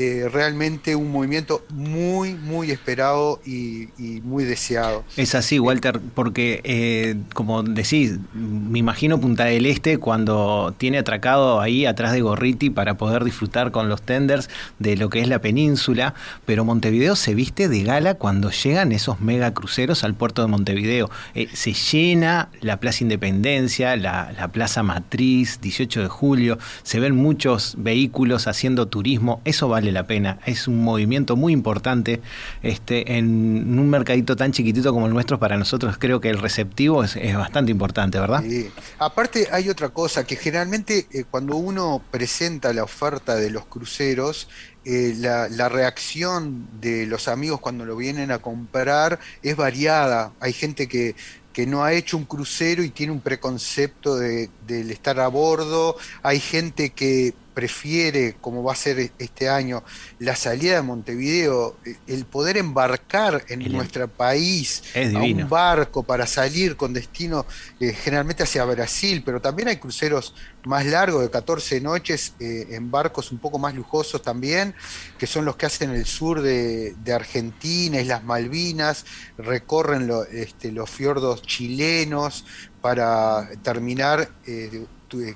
eh, 0.00 0.28
realmente 0.32 0.94
un 0.94 1.10
movimiento 1.10 1.64
muy, 1.70 2.34
muy 2.34 2.70
esperado 2.70 3.40
y, 3.44 3.88
muy 4.22 4.44
deseado. 4.44 5.02
Es 5.16 5.34
así, 5.34 5.58
Walter, 5.58 6.00
porque 6.14 6.60
eh, 6.62 7.16
como 7.34 7.64
decís, 7.64 8.16
me 8.32 8.78
imagino 8.78 9.20
Punta 9.20 9.46
del 9.46 9.66
Este 9.66 9.98
cuando 9.98 10.72
tiene 10.78 10.98
atracado 10.98 11.60
ahí 11.60 11.84
atrás 11.84 12.12
de 12.12 12.20
Gorriti 12.20 12.70
para 12.70 12.96
poder 12.96 13.24
disfrutar 13.24 13.72
con 13.72 13.88
los 13.88 14.00
tenders 14.00 14.48
de 14.78 14.96
lo 14.96 15.10
que 15.10 15.18
es 15.18 15.26
la 15.26 15.40
península, 15.40 16.14
pero 16.46 16.64
Montevideo 16.64 17.16
se 17.16 17.34
viste 17.34 17.68
de 17.68 17.82
gala 17.82 18.14
cuando 18.14 18.52
llegan 18.52 18.92
esos 18.92 19.20
mega 19.20 19.52
cruceros 19.52 20.04
al 20.04 20.14
puerto 20.14 20.42
de 20.42 20.48
Montevideo. 20.48 21.10
Eh, 21.34 21.48
se 21.52 21.72
llena 21.72 22.50
la 22.60 22.78
Plaza 22.78 23.02
Independencia, 23.02 23.96
la 23.96 24.48
Plaza 24.52 24.84
Matriz, 24.84 25.60
18 25.60 26.02
de 26.02 26.08
julio, 26.08 26.58
se 26.84 27.00
ven 27.00 27.16
muchos 27.16 27.74
vehículos 27.78 28.46
haciendo 28.46 28.86
turismo, 28.86 29.40
eso 29.44 29.66
vale 29.66 29.87
la 29.92 30.06
pena, 30.06 30.38
es 30.46 30.68
un 30.68 30.82
movimiento 30.82 31.36
muy 31.36 31.52
importante 31.52 32.20
este, 32.62 33.16
en 33.16 33.78
un 33.78 33.90
mercadito 33.90 34.36
tan 34.36 34.52
chiquitito 34.52 34.92
como 34.92 35.06
el 35.06 35.12
nuestro, 35.12 35.38
para 35.38 35.56
nosotros 35.56 35.96
creo 35.98 36.20
que 36.20 36.30
el 36.30 36.38
receptivo 36.38 37.04
es, 37.04 37.16
bastante 37.36 37.70
importante, 37.70 38.18
¿verdad? 38.18 38.42
Sí. 38.42 38.70
Aparte 38.98 39.48
hay 39.52 39.68
otra 39.68 39.90
cosa, 39.90 40.24
que 40.24 40.36
generalmente 40.36 41.06
eh, 41.12 41.24
cuando 41.30 41.56
uno 41.56 42.02
presenta 42.10 42.72
la 42.72 42.84
oferta 42.84 43.36
de 43.36 43.50
los 43.50 43.66
cruceros, 43.66 44.48
eh, 44.84 45.14
la, 45.18 45.48
la 45.48 45.68
reacción 45.68 46.68
de 46.80 47.06
los 47.06 47.28
amigos 47.28 47.60
cuando 47.60 47.84
lo 47.84 47.96
vienen 47.96 48.30
a 48.30 48.38
comprar 48.38 49.18
es 49.42 49.56
variada. 49.56 50.32
Hay 50.40 50.52
gente 50.52 50.88
que, 50.88 51.14
que 51.58 51.66
no 51.66 51.82
ha 51.82 51.92
hecho 51.92 52.16
un 52.16 52.24
crucero 52.24 52.84
y 52.84 52.90
tiene 52.90 53.12
un 53.12 53.20
preconcepto 53.20 54.16
de, 54.16 54.48
del 54.68 54.92
estar 54.92 55.18
a 55.18 55.26
bordo. 55.26 55.96
Hay 56.22 56.38
gente 56.38 56.90
que 56.90 57.34
prefiere, 57.62 58.36
como 58.40 58.62
va 58.62 58.72
a 58.72 58.76
ser 58.76 59.10
este 59.18 59.48
año, 59.48 59.82
la 60.20 60.36
salida 60.36 60.76
de 60.76 60.82
Montevideo, 60.82 61.76
eh, 61.84 61.96
el 62.06 62.24
poder 62.24 62.56
embarcar 62.56 63.44
en 63.48 63.62
El- 63.62 63.72
nuestro 63.72 64.06
país 64.06 64.80
a 65.16 65.22
un 65.42 65.48
barco 65.48 66.04
para 66.04 66.24
salir 66.28 66.76
con 66.76 66.92
destino 66.92 67.46
eh, 67.80 67.92
generalmente 67.92 68.44
hacia 68.44 68.64
Brasil, 68.64 69.22
pero 69.26 69.40
también 69.40 69.66
hay 69.66 69.76
cruceros 69.78 70.34
más 70.64 70.86
largos 70.86 71.20
de 71.22 71.30
14 71.30 71.80
noches 71.80 72.34
eh, 72.38 72.68
en 72.70 72.92
barcos 72.92 73.32
un 73.32 73.38
poco 73.38 73.58
más 73.58 73.74
lujosos 73.74 74.22
también, 74.22 74.72
que 75.18 75.26
son 75.26 75.44
los 75.44 75.56
que 75.56 75.66
hacen 75.66 75.90
el 75.90 76.06
sur 76.06 76.40
de, 76.42 76.94
de 77.02 77.12
Argentina, 77.12 78.00
Islas 78.00 78.22
Malvinas, 78.22 79.04
recorren 79.36 80.06
lo- 80.06 80.24
este, 80.26 80.70
los 80.70 80.88
fiordos 80.88 81.42
chilenos 81.42 82.44
para 82.80 83.48
terminar 83.64 84.30
eh, 84.46 84.84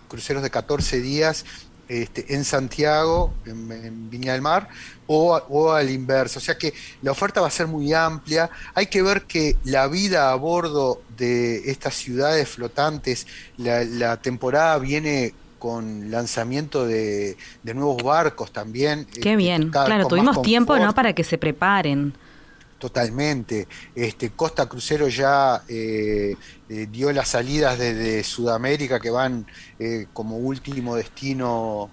cruceros 0.07 0.43
de 0.43 0.51
14 0.51 1.01
días 1.01 1.45
este, 2.01 2.35
en 2.35 2.45
Santiago, 2.45 3.35
en, 3.45 3.71
en 3.71 4.11
Viña 4.11 4.33
del 4.33 4.43
Mar, 4.43 4.69
o, 5.07 5.35
o 5.49 5.73
al 5.73 5.91
inverso. 5.91 6.39
O 6.39 6.43
sea 6.43 6.57
que 6.57 6.73
la 7.03 7.11
oferta 7.11 7.41
va 7.41 7.49
a 7.49 7.51
ser 7.51 7.67
muy 7.67 7.93
amplia. 7.93 8.49
Hay 8.75 8.87
que 8.87 9.03
ver 9.03 9.23
que 9.23 9.57
la 9.65 9.87
vida 9.89 10.33
a 10.33 10.35
bordo 10.37 11.03
de 11.17 11.71
estas 11.71 11.95
ciudades 11.95 12.49
flotantes, 12.49 13.27
la, 13.59 13.85
la 13.85 14.17
temporada 14.17 14.79
viene 14.79 15.35
con 15.59 16.11
lanzamiento 16.11 16.87
de, 16.87 17.37
de 17.63 17.75
nuevos 17.75 18.03
barcos 18.03 18.53
también. 18.53 19.05
Qué 19.05 19.19
este, 19.19 19.37
bien. 19.37 19.71
Claro, 19.71 20.09
tuvimos 20.09 20.43
tiempo, 20.43 20.77
¿no? 20.77 20.93
Para 20.95 21.13
que 21.13 21.23
se 21.23 21.39
preparen. 21.39 22.15
Totalmente. 22.83 23.69
Este, 23.95 24.31
Costa 24.31 24.69
Crucero 24.69 25.07
ya 25.07 25.63
eh, 25.69 26.35
eh, 26.69 26.89
dio 26.91 27.13
las 27.13 27.29
salidas 27.29 27.79
desde 27.79 28.25
Sudamérica 28.25 28.99
que 28.99 29.09
van 29.09 29.47
eh, 29.79 30.09
como 30.13 30.39
último 30.39 30.97
destino, 30.97 31.93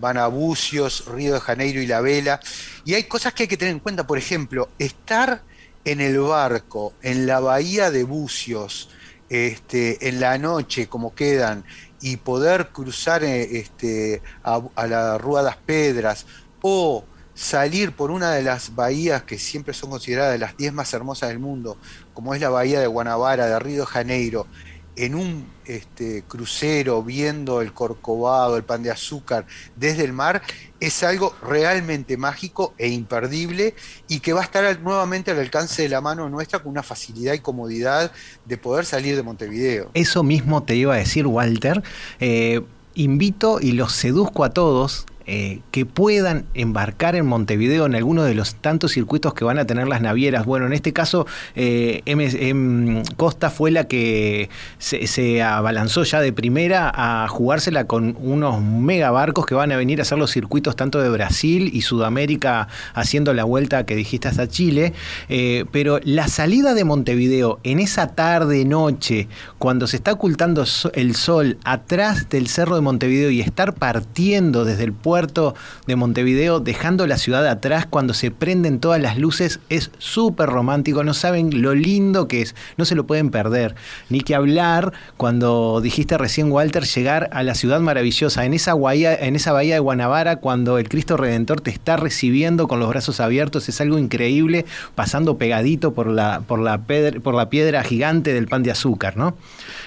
van 0.00 0.16
a 0.16 0.28
Bucios, 0.28 1.04
Río 1.08 1.34
de 1.34 1.40
Janeiro 1.40 1.82
y 1.82 1.86
La 1.86 2.00
Vela. 2.00 2.40
Y 2.86 2.94
hay 2.94 3.04
cosas 3.04 3.34
que 3.34 3.42
hay 3.42 3.48
que 3.50 3.58
tener 3.58 3.74
en 3.74 3.80
cuenta, 3.80 4.06
por 4.06 4.16
ejemplo, 4.16 4.70
estar 4.78 5.42
en 5.84 6.00
el 6.00 6.18
barco, 6.20 6.94
en 7.02 7.26
la 7.26 7.40
bahía 7.40 7.90
de 7.90 8.04
Bucios, 8.04 8.88
este, 9.28 10.08
en 10.08 10.20
la 10.20 10.38
noche, 10.38 10.88
como 10.88 11.14
quedan, 11.14 11.66
y 12.00 12.16
poder 12.16 12.68
cruzar 12.68 13.24
este, 13.24 14.22
a, 14.42 14.62
a 14.74 14.86
la 14.86 15.18
Rúa 15.18 15.42
das 15.42 15.58
Pedras, 15.58 16.24
o 16.62 17.04
salir 17.38 17.92
por 17.92 18.10
una 18.10 18.32
de 18.32 18.42
las 18.42 18.74
bahías 18.74 19.22
que 19.22 19.38
siempre 19.38 19.72
son 19.72 19.90
consideradas 19.90 20.32
de 20.32 20.38
las 20.38 20.56
10 20.56 20.72
más 20.72 20.92
hermosas 20.92 21.28
del 21.28 21.38
mundo, 21.38 21.78
como 22.12 22.34
es 22.34 22.40
la 22.40 22.48
bahía 22.48 22.80
de 22.80 22.88
Guanabara, 22.88 23.46
de 23.46 23.58
Río 23.60 23.82
de 23.82 23.86
Janeiro, 23.86 24.48
en 24.96 25.14
un 25.14 25.46
este, 25.64 26.24
crucero 26.26 27.00
viendo 27.04 27.60
el 27.60 27.72
corcovado, 27.72 28.56
el 28.56 28.64
pan 28.64 28.82
de 28.82 28.90
azúcar 28.90 29.46
desde 29.76 30.02
el 30.02 30.12
mar, 30.12 30.42
es 30.80 31.04
algo 31.04 31.32
realmente 31.40 32.16
mágico 32.16 32.74
e 32.76 32.88
imperdible 32.88 33.76
y 34.08 34.18
que 34.18 34.32
va 34.32 34.40
a 34.40 34.44
estar 34.44 34.80
nuevamente 34.80 35.30
al 35.30 35.38
alcance 35.38 35.82
de 35.82 35.90
la 35.90 36.00
mano 36.00 36.28
nuestra 36.28 36.58
con 36.58 36.72
una 36.72 36.82
facilidad 36.82 37.34
y 37.34 37.38
comodidad 37.38 38.10
de 38.46 38.58
poder 38.58 38.84
salir 38.84 39.14
de 39.14 39.22
Montevideo. 39.22 39.92
Eso 39.94 40.24
mismo 40.24 40.64
te 40.64 40.74
iba 40.74 40.94
a 40.96 40.98
decir, 40.98 41.24
Walter. 41.28 41.84
Eh, 42.18 42.62
invito 42.94 43.60
y 43.60 43.72
los 43.72 43.92
seduzco 43.92 44.42
a 44.42 44.50
todos 44.50 45.06
eh, 45.30 45.60
que 45.70 45.84
puedan 45.84 46.46
embarcar 46.54 47.14
en 47.14 47.26
Montevideo 47.26 47.84
en 47.84 47.94
alguno 47.94 48.24
de 48.24 48.34
los 48.34 48.54
tantos 48.54 48.92
circuitos 48.92 49.34
que 49.34 49.44
van 49.44 49.58
a 49.58 49.66
tener 49.66 49.86
las 49.86 50.00
navieras. 50.00 50.46
Bueno, 50.46 50.64
en 50.64 50.72
este 50.72 50.94
caso, 50.94 51.26
eh, 51.54 52.00
M- 52.06 52.26
M- 52.40 53.02
Costa 53.18 53.50
fue 53.50 53.70
la 53.70 53.84
que 53.86 54.48
se, 54.78 55.42
abalanzó 55.42 56.02
ya 56.04 56.22
de 56.22 56.32
primera 56.32 56.90
a 56.94 57.28
jugársela 57.28 57.84
con 57.86 58.16
unos 58.18 58.62
megabarcos 58.62 59.44
que 59.44 59.54
van 59.54 59.70
a 59.70 59.76
venir 59.76 59.98
a 59.98 60.02
hacer 60.02 60.16
los 60.16 60.30
circuitos 60.30 60.76
tanto 60.76 61.02
de 61.02 61.10
Brasil 61.10 61.70
y 61.74 61.82
Sudamérica 61.82 62.68
haciendo 62.94 63.34
la 63.34 63.44
vuelta 63.44 63.84
que 63.84 63.96
dijiste 63.96 64.28
hasta 64.28 64.48
Chile. 64.48 64.94
Eh, 65.28 65.66
pero 65.72 66.00
la 66.04 66.28
salida 66.28 66.72
de 66.72 66.84
Montevideo 66.84 67.60
en 67.64 67.80
esa 67.80 68.14
tarde, 68.14 68.64
noche, 68.64 69.28
cuando 69.58 69.86
se 69.86 69.96
está 69.96 70.12
ocultando 70.14 70.64
el 70.94 71.14
sol 71.14 71.58
atrás 71.64 72.30
del 72.30 72.48
cerro 72.48 72.76
de 72.76 72.80
Montevideo 72.80 73.30
y 73.30 73.42
estar 73.42 73.74
partiendo 73.74 74.64
desde 74.64 74.84
el 74.84 74.94
puerto 74.94 75.17
de 75.26 75.96
Montevideo, 75.96 76.60
dejando 76.60 77.06
la 77.06 77.18
ciudad 77.18 77.46
atrás 77.46 77.86
cuando 77.86 78.14
se 78.14 78.30
prenden 78.30 78.80
todas 78.80 79.00
las 79.00 79.18
luces, 79.18 79.60
es 79.68 79.90
súper 79.98 80.48
romántico. 80.48 81.02
No 81.02 81.14
saben 81.14 81.62
lo 81.62 81.74
lindo 81.74 82.28
que 82.28 82.42
es, 82.42 82.54
no 82.76 82.84
se 82.84 82.94
lo 82.94 83.06
pueden 83.06 83.30
perder. 83.30 83.74
Ni 84.08 84.20
que 84.20 84.34
hablar 84.34 84.92
cuando 85.16 85.80
dijiste 85.80 86.16
recién, 86.18 86.52
Walter, 86.52 86.84
llegar 86.84 87.30
a 87.32 87.42
la 87.42 87.54
ciudad 87.54 87.80
maravillosa, 87.80 88.44
en 88.44 88.54
esa, 88.54 88.74
bahía, 88.74 89.14
en 89.14 89.36
esa 89.36 89.52
bahía 89.52 89.74
de 89.74 89.80
Guanabara, 89.80 90.36
cuando 90.36 90.78
el 90.78 90.88
Cristo 90.88 91.16
Redentor 91.16 91.60
te 91.60 91.70
está 91.70 91.96
recibiendo 91.96 92.68
con 92.68 92.80
los 92.80 92.88
brazos 92.88 93.20
abiertos, 93.20 93.68
es 93.68 93.80
algo 93.80 93.98
increíble, 93.98 94.66
pasando 94.94 95.38
pegadito 95.38 95.94
por 95.94 96.06
la, 96.06 96.40
por 96.46 96.60
la, 96.60 96.82
pedra, 96.82 97.20
por 97.20 97.34
la 97.34 97.50
piedra 97.50 97.82
gigante 97.82 98.32
del 98.32 98.46
pan 98.46 98.62
de 98.62 98.70
azúcar, 98.70 99.16
¿no? 99.16 99.36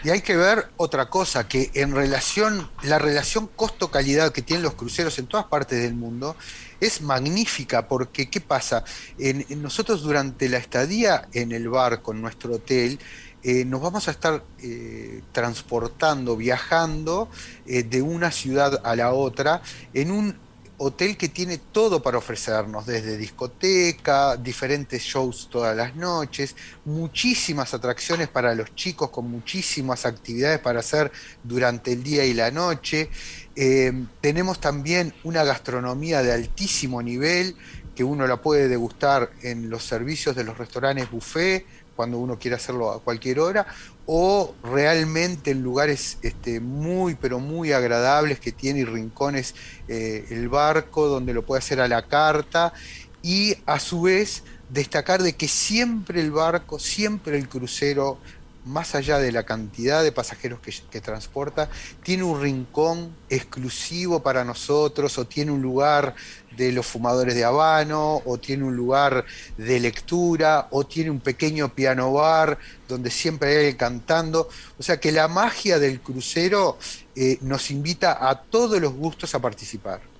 Y 0.04 0.10
hay 0.10 0.22
que 0.22 0.36
ver 0.36 0.68
otra 0.78 1.10
cosa, 1.10 1.48
que 1.48 1.72
en 1.74 1.94
relación, 1.94 2.70
la 2.84 3.00
relación 3.00 3.50
costo-calidad 3.56 4.32
que 4.32 4.42
tienen 4.42 4.64
los 4.64 4.74
cruceros 4.74 5.20
en 5.22 5.28
todas 5.28 5.46
partes 5.46 5.82
del 5.82 5.94
mundo 5.96 6.36
es 6.80 7.02
magnífica, 7.02 7.88
porque 7.88 8.30
¿qué 8.30 8.42
pasa? 8.42 8.84
En- 9.18 9.46
nosotros 9.62 10.02
durante 10.04 10.50
la 10.50 10.58
estadía 10.58 11.28
en 11.34 11.52
el 11.52 11.70
barco, 11.70 12.12
en 12.12 12.22
nuestro 12.22 12.56
hotel, 12.56 13.00
eh, 13.44 13.66
nos 13.66 13.82
vamos 13.82 14.08
a 14.08 14.12
estar 14.12 14.44
eh, 14.62 15.22
transportando, 15.32 16.36
viajando 16.38 17.28
eh, 17.66 17.82
de 17.84 18.02
una 18.02 18.30
ciudad 18.32 18.82
a 18.84 18.96
la 18.96 19.14
otra 19.14 19.62
en 19.94 20.12
un 20.12 20.38
hotel 20.84 21.16
que 21.16 21.30
tiene 21.30 21.60
todo 21.60 22.02
para 22.02 22.18
ofrecernos, 22.18 22.88
desde 22.88 23.16
discoteca, 23.16 24.36
diferentes 24.36 25.04
shows 25.04 25.48
todas 25.50 25.78
las 25.78 25.96
noches, 25.96 26.56
muchísimas 26.86 27.74
atracciones 27.76 28.30
para 28.30 28.56
los 28.56 28.74
chicos 28.74 29.12
con 29.12 29.30
muchísimas 29.30 30.08
actividades 30.08 30.60
para 30.60 30.80
hacer 30.80 31.12
durante 31.44 31.94
el 31.94 32.02
día 32.02 32.26
y 32.26 32.34
la 32.34 32.50
noche. 32.50 33.12
Eh, 33.56 33.94
tenemos 34.22 34.60
también 34.60 35.14
una 35.24 35.44
gastronomía 35.44 36.24
de 36.24 36.34
altísimo 36.34 37.02
nivel 37.04 37.56
que 37.94 38.04
uno 38.04 38.26
la 38.26 38.42
puede 38.42 38.68
degustar 38.68 39.32
en 39.44 39.70
los 39.70 39.84
servicios 39.84 40.36
de 40.36 40.46
los 40.46 40.58
restaurantes 40.58 41.12
buffet 41.12 41.64
cuando 41.96 42.18
uno 42.18 42.40
quiere 42.40 42.56
hacerlo 42.56 42.92
a 42.92 43.04
cualquier 43.04 43.40
hora 43.40 43.68
o 44.06 44.54
realmente 44.64 45.52
en 45.52 45.62
lugares 45.62 46.18
este, 46.22 46.60
muy 46.60 47.16
pero 47.16 47.40
muy 47.40 47.72
agradables 47.72 48.40
que 48.40 48.52
tiene 48.52 48.80
y 48.80 48.86
rincones 48.86 49.56
eh, 49.88 50.26
el 50.30 50.50
barco 50.50 51.08
donde 51.08 51.34
lo 51.34 51.46
puede 51.46 51.60
hacer 51.60 51.80
a 51.80 51.88
la 51.88 52.08
carta 52.08 52.74
y 53.22 53.56
a 53.66 53.80
su 53.80 54.02
vez 54.02 54.44
destacar 54.70 55.22
de 55.22 55.34
que 55.34 55.48
siempre 55.48 56.22
el 56.22 56.32
barco, 56.32 56.80
siempre 56.80 57.38
el 57.38 57.50
crucero, 57.50 58.18
más 58.66 58.96
allá 58.96 59.18
de 59.18 59.32
la 59.32 59.44
cantidad 59.44 60.04
de 60.04 60.12
pasajeros 60.12 60.60
que, 60.60 61.02
transporta, 61.02 61.70
tiene 62.04 62.24
un 62.24 62.42
rincón 62.42 63.16
exclusivo 63.30 64.22
para 64.22 64.44
nosotros 64.44 65.18
o 65.18 65.26
tiene 65.26 65.52
un 65.52 65.62
lugar 65.62 66.16
de 66.56 66.72
los 66.72 66.86
fumadores 66.86 67.34
de 67.34 67.44
habano 67.44 68.22
o 68.26 68.38
tiene 68.38 68.66
un 68.66 68.76
lugar 68.76 69.26
de 69.58 69.80
lectura 69.80 70.68
o 70.72 70.86
tiene 70.86 71.10
un 71.10 71.22
pequeño 71.22 71.74
piano 71.74 72.14
bar 72.14 72.58
donde 72.88 73.10
siempre 73.10 73.50
hay 73.50 73.56
alguien 73.58 73.78
cantando. 73.78 74.50
O 74.78 74.84
sea 74.84 75.00
que 75.00 75.12
la 75.12 75.28
magia 75.28 75.80
del 75.80 76.02
crucero 76.02 76.78
eh, 77.16 77.38
nos 77.42 77.72
invita 77.72 78.30
a 78.30 78.42
todos 78.42 78.80
los 78.82 78.94
gustos 78.94 79.34
a 79.34 79.40
participar. 79.40 80.11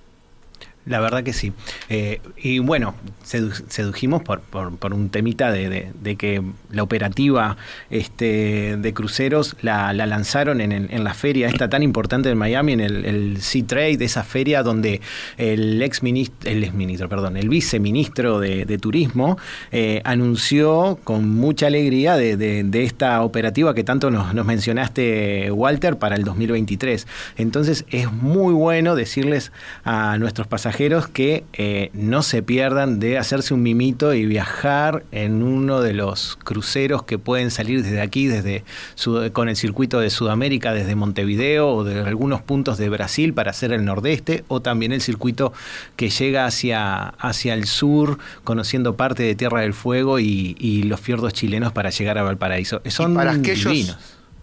La 0.84 0.98
verdad 0.98 1.22
que 1.22 1.32
sí. 1.32 1.52
Eh, 1.88 2.20
y 2.36 2.58
bueno, 2.58 2.96
sedu- 3.24 3.52
sedujimos 3.68 4.20
por, 4.22 4.40
por, 4.40 4.94
un 4.94 5.10
temita 5.10 5.52
de, 5.52 5.68
de- 5.94 6.16
que 6.16 6.42
la 6.72 6.82
operativa 6.82 7.56
este, 7.88 8.76
de 8.76 8.92
cruceros 8.92 9.54
la, 9.62 9.92
la 9.92 10.06
lanzaron 10.06 10.60
en, 10.60 10.72
en- 10.72 11.04
la 11.04 11.14
feria 11.14 11.46
esta 11.48 11.68
tan 11.68 11.84
importante 11.84 12.28
de 12.28 12.34
Miami, 12.34 12.72
en 12.72 12.80
el, 12.80 13.04
el 13.04 13.40
Sea 13.42 13.64
Trade, 13.64 14.04
esa 14.04 14.24
feria 14.24 14.64
donde 14.64 15.00
el 15.38 15.80
ex 15.82 16.02
ministro, 16.02 16.50
el 16.50 16.64
ex 16.64 16.74
ministro, 16.74 17.08
perdón, 17.08 17.36
el 17.36 17.48
viceministro 17.48 18.40
de, 18.40 18.64
de 18.64 18.78
Turismo 18.78 19.38
eh, 19.70 20.00
anunció 20.04 20.98
con 21.04 21.28
mucha 21.28 21.68
alegría 21.68 22.16
de 22.16 22.82
esta 22.84 23.22
operativa 23.22 23.72
que 23.74 23.84
tanto 23.84 24.10
nos, 24.10 24.34
nos 24.34 24.46
mencionaste, 24.46 25.50
Walter, 25.52 25.96
para 25.98 26.16
el 26.16 26.24
2023. 26.24 27.06
Entonces 27.36 27.84
es 27.90 28.10
muy 28.12 28.52
bueno 28.52 28.96
decirles 28.96 29.52
a 29.84 30.18
nuestros 30.18 30.48
pasajeros 30.48 30.71
que 30.76 31.44
eh, 31.52 31.90
no 31.92 32.22
se 32.22 32.42
pierdan 32.42 32.98
de 32.98 33.18
hacerse 33.18 33.54
un 33.54 33.62
mimito 33.62 34.14
y 34.14 34.26
viajar 34.26 35.04
en 35.12 35.42
uno 35.42 35.80
de 35.80 35.92
los 35.92 36.36
cruceros 36.42 37.02
que 37.02 37.18
pueden 37.18 37.50
salir 37.50 37.82
desde 37.82 38.00
aquí, 38.00 38.26
desde 38.26 38.64
con 39.32 39.48
el 39.48 39.56
circuito 39.56 40.00
de 40.00 40.10
Sudamérica, 40.10 40.72
desde 40.72 40.94
Montevideo 40.94 41.68
o 41.68 41.84
de 41.84 42.00
algunos 42.00 42.42
puntos 42.42 42.78
de 42.78 42.88
Brasil 42.88 43.34
para 43.34 43.50
hacer 43.50 43.72
el 43.72 43.84
nordeste, 43.84 44.44
o 44.48 44.60
también 44.60 44.92
el 44.92 45.00
circuito 45.00 45.52
que 45.96 46.10
llega 46.10 46.46
hacia, 46.46 47.08
hacia 47.08 47.54
el 47.54 47.66
sur, 47.66 48.18
conociendo 48.44 48.96
parte 48.96 49.22
de 49.22 49.34
Tierra 49.34 49.60
del 49.60 49.74
Fuego 49.74 50.18
y, 50.18 50.56
y 50.58 50.84
los 50.84 51.00
fiordos 51.00 51.32
chilenos 51.32 51.72
para 51.72 51.90
llegar 51.90 52.18
a 52.18 52.22
Valparaíso. 52.22 52.82
Son 52.86 53.12
y 53.12 53.14
para 53.14 53.32
aquellos, 53.32 53.72
divinos. 53.72 53.96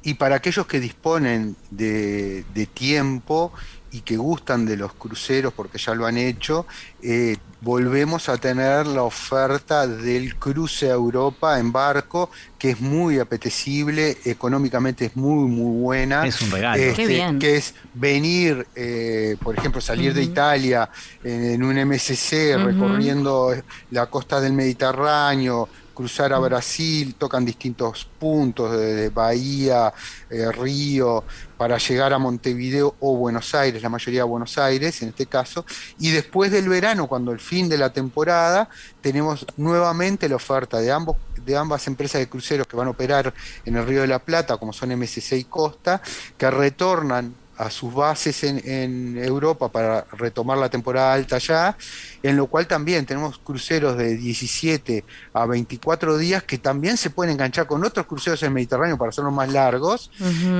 Y 0.03 0.13
para 0.13 0.35
aquellos 0.35 0.65
que 0.67 0.79
disponen 0.79 1.55
de, 1.71 2.45
de 2.53 2.65
tiempo 2.65 3.51
y 3.91 4.01
que 4.01 4.17
gustan 4.17 4.65
de 4.65 4.77
los 4.77 4.93
cruceros 4.93 5.53
porque 5.53 5.77
ya 5.77 5.95
lo 5.95 6.05
han 6.05 6.17
hecho, 6.17 6.65
eh, 7.01 7.37
volvemos 7.61 8.29
a 8.29 8.37
tener 8.37 8.87
la 8.87 9.03
oferta 9.03 9.85
del 9.85 10.35
cruce 10.35 10.89
a 10.89 10.93
Europa 10.93 11.59
en 11.59 11.71
barco, 11.71 12.29
que 12.57 12.71
es 12.71 12.79
muy 12.79 13.19
apetecible, 13.19 14.17
económicamente 14.23 15.05
es 15.05 15.15
muy, 15.15 15.49
muy 15.49 15.81
buena. 15.81 16.25
Es 16.25 16.41
un 16.41 16.51
regalo. 16.51 16.81
Qué 16.95 17.07
bien. 17.07 17.39
Que 17.39 17.57
es 17.57 17.73
venir, 17.93 18.65
eh, 18.75 19.35
por 19.41 19.57
ejemplo, 19.57 19.81
salir 19.81 20.13
de. 20.13 20.29
Italia 20.29 20.89
en, 21.23 21.43
en 21.43 21.63
un 21.63 21.75
MSC 21.75 22.55
recorriendo 22.57 23.51
la 23.91 24.05
costa 24.07 24.39
del 24.39 24.53
Mediterráneo, 24.53 25.67
cruzar 25.99 26.31
a 26.31 26.39
Brasil, 26.39 27.15
tocan 27.15 27.43
distintos 27.43 28.07
puntos, 28.17 28.71
desde 28.71 29.09
Bahía, 29.09 29.93
eh, 30.29 30.49
Río, 30.49 31.25
para 31.57 31.77
llegar 31.77 32.13
a 32.13 32.17
Montevideo 32.17 32.95
o 33.01 33.17
Buenos 33.17 33.53
Aires, 33.53 33.83
la 33.83 33.89
mayoría 33.89 34.21
a 34.21 34.23
Buenos 34.23 34.57
Aires 34.57 35.01
en 35.01 35.09
este 35.09 35.25
caso, 35.25 35.65
y 35.99 36.11
después 36.11 36.53
del 36.53 36.69
verano, 36.69 37.07
cuando 37.07 37.33
el 37.33 37.41
fin 37.41 37.67
de 37.67 37.77
la 37.77 37.91
temporada, 37.91 38.69
tenemos 39.01 39.45
nuevamente 39.57 40.29
la 40.29 40.37
oferta 40.37 40.79
de 40.79 40.89
ambos 40.89 41.17
de 41.45 41.57
ambas 41.57 41.85
empresas 41.87 42.19
de 42.19 42.29
cruceros 42.29 42.65
que 42.65 42.77
van 42.77 42.87
a 42.87 42.91
operar 42.91 43.33
en 43.65 43.75
el 43.75 43.85
Río 43.85 44.01
de 44.01 44.07
la 44.07 44.19
Plata, 44.19 44.55
como 44.55 44.71
son 44.71 44.97
MSC 44.97 45.33
y 45.33 45.43
Costa, 45.45 46.01
que 46.37 46.49
retornan 46.49 47.35
a 47.59 47.69
sus 47.69 47.93
bases 47.93 48.45
en, 48.45 48.61
en 48.65 49.17
Europa 49.17 49.69
para 49.69 50.05
retomar 50.13 50.57
la 50.57 50.69
temporada 50.69 51.13
alta 51.13 51.39
ya, 51.39 51.75
en 52.23 52.37
lo 52.37 52.47
cual 52.47 52.67
también 52.67 53.05
tenemos 53.05 53.37
cruceros 53.37 53.97
de 53.97 54.15
17 54.15 55.03
a 55.33 55.45
24 55.45 56.17
días 56.17 56.41
que 56.43 56.57
también 56.57 56.95
se 56.95 57.09
pueden 57.09 57.33
enganchar 57.33 57.67
con 57.67 57.83
otros 57.83 58.05
cruceros 58.05 58.41
en 58.43 58.47
el 58.47 58.53
Mediterráneo 58.53 58.97
para 58.97 59.09
hacerlos 59.09 59.33
más 59.33 59.51
largos, 59.51 60.09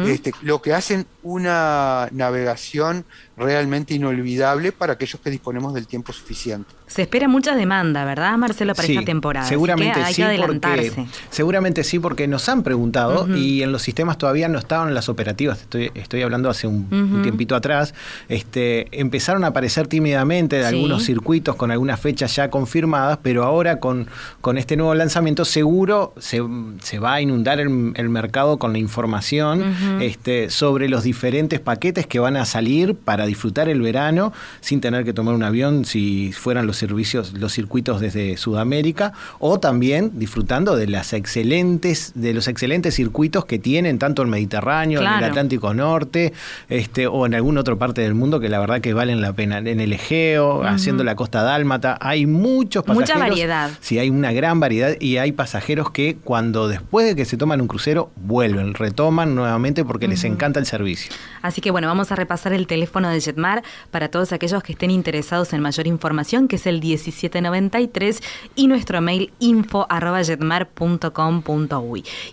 este, 0.08 0.34
lo 0.42 0.62
que 0.62 0.74
hacen 0.74 1.08
una 1.24 2.10
navegación 2.12 3.06
realmente 3.40 3.94
inolvidable 3.94 4.72
para 4.72 4.94
aquellos 4.94 5.20
que 5.22 5.30
disponemos 5.30 5.74
del 5.74 5.88
tiempo 5.88 6.12
suficiente. 6.14 6.70
Se 6.88 7.04
espera 7.04 7.28
mucha 7.28 7.56
demanda, 7.56 8.04
¿verdad, 8.04 8.38
Marcelo, 8.38 8.74
para 8.76 8.86
Sí, 8.88 8.94
esta 8.94 9.06
temporada? 9.06 9.46
Así 9.46 9.54
Seguramente 9.54 10.00
que 10.00 10.06
hay 10.06 10.14
sí, 10.14 10.22
que 10.22 10.26
adelantarse. 10.28 10.92
porque 10.92 11.10
seguramente 11.30 11.84
sí, 11.84 12.00
porque 12.00 12.28
nos 12.28 12.50
han 12.50 12.64
preguntado 12.64 13.28
y 13.36 13.62
en 13.64 13.72
los 13.72 13.82
sistemas 13.84 14.18
todavía 14.18 14.48
no 14.50 14.60
estaban 14.60 14.94
las 14.94 15.08
operativas. 15.10 15.62
Estoy, 15.62 15.92
estoy 15.96 16.22
hablando 16.24 16.50
hace 16.50 16.68
un, 16.68 17.22
tiempito 17.24 17.56
atrás. 17.56 17.94
Este, 18.28 18.88
empezaron 19.00 19.44
a 19.44 19.48
aparecer 19.48 19.88
tímidamente 19.88 20.58
de 20.58 20.64
Sí. 20.70 20.76
algunos 20.76 21.04
circuitos 21.04 21.56
con 21.56 21.72
algunas 21.72 22.00
fechas 22.00 22.36
ya 22.36 22.50
confirmadas, 22.50 23.20
pero 23.22 23.44
ahora 23.44 23.80
con, 23.80 24.08
con 24.42 24.58
este 24.58 24.76
nuevo 24.76 24.94
lanzamiento 24.96 25.46
seguro 25.46 26.14
se, 26.20 26.42
se 26.82 27.00
va 27.00 27.14
a 27.16 27.22
inundar 27.22 27.60
el, 27.60 27.94
el 27.96 28.10
mercado 28.10 28.58
con 28.60 28.74
la 28.74 28.80
información 28.80 30.02
este, 30.02 30.50
sobre 30.50 30.90
los 30.90 31.04
diferentes 31.04 31.60
paquetes 31.60 32.08
que 32.08 32.20
van 32.20 32.36
a 32.36 32.46
salir 32.46 32.96
para 32.96 33.26
disfrutar 33.30 33.70
el 33.70 33.82
verano 33.82 34.34
sin 34.60 34.82
tener 34.82 35.06
que 35.06 35.14
tomar 35.14 35.34
un 35.36 35.44
avión 35.44 35.86
si 35.86 36.32
fueran 36.34 36.68
los 36.68 36.78
servicios, 36.78 37.34
los 37.34 37.54
circuitos 37.54 38.02
desde 38.02 38.38
Sudamérica, 38.38 39.14
o 39.40 39.60
también 39.60 40.12
disfrutando 40.16 40.76
de 40.76 40.88
las 40.88 41.14
excelentes, 41.14 42.12
de 42.16 42.34
los 42.34 42.48
excelentes 42.48 42.96
circuitos 42.96 43.46
que 43.46 43.60
tienen 43.60 44.00
tanto 44.00 44.22
el 44.22 44.28
Mediterráneo, 44.28 45.02
en 45.02 45.08
el 45.08 45.24
Atlántico 45.24 45.74
Norte, 45.74 46.34
este, 46.68 47.08
o 47.08 47.26
en 47.26 47.36
alguna 47.36 47.62
otra 47.62 47.76
parte 47.76 48.02
del 48.02 48.16
mundo 48.16 48.40
que 48.40 48.50
la 48.50 48.60
verdad 48.60 48.82
que 48.82 48.94
valen 48.94 49.22
la 49.22 49.34
pena. 49.34 49.60
En 49.60 49.80
el 49.80 49.94
Egeo, 49.94 50.64
haciendo 50.64 51.04
la 51.04 51.16
costa 51.16 51.44
dálmata, 51.44 51.98
hay 52.02 52.26
muchos 52.26 52.86
Mucha 52.88 53.14
pasajeros. 53.14 53.30
variedad. 53.30 53.70
Sí, 53.80 54.00
hay 54.00 54.10
una 54.10 54.32
gran 54.32 54.60
variedad 54.60 54.96
y 55.00 55.18
hay 55.18 55.32
pasajeros 55.32 55.92
que 55.92 56.18
cuando 56.24 56.68
después 56.68 57.06
de 57.06 57.16
que 57.16 57.26
se 57.26 57.38
toman 57.38 57.62
un 57.62 57.68
crucero 57.68 58.12
vuelven, 58.16 58.74
retoman 58.74 59.36
nuevamente 59.36 59.86
porque 59.86 60.08
les 60.08 60.24
encanta 60.24 60.60
el 60.60 60.66
servicio. 60.66 61.12
Así 61.42 61.62
que 61.62 61.72
bueno, 61.72 61.88
vamos 61.88 62.12
a 62.12 62.16
repasar 62.16 62.54
el 62.54 62.68
teléfono 62.68 63.10
de 63.10 63.19
Jetmar 63.22 63.64
para 63.92 64.10
todos 64.10 64.32
aquellos 64.34 64.62
que 64.64 64.74
estén 64.74 64.92
interesados 64.92 65.54
en 65.54 65.62
mayor 65.62 65.88
información, 65.88 66.48
que 66.48 66.58
es 66.58 66.66
el 66.68 66.82
1793 66.82 68.22
y 68.56 68.68
nuestro 68.68 69.02
mail 69.02 69.32
info 69.40 69.86
arroba. 69.90 70.20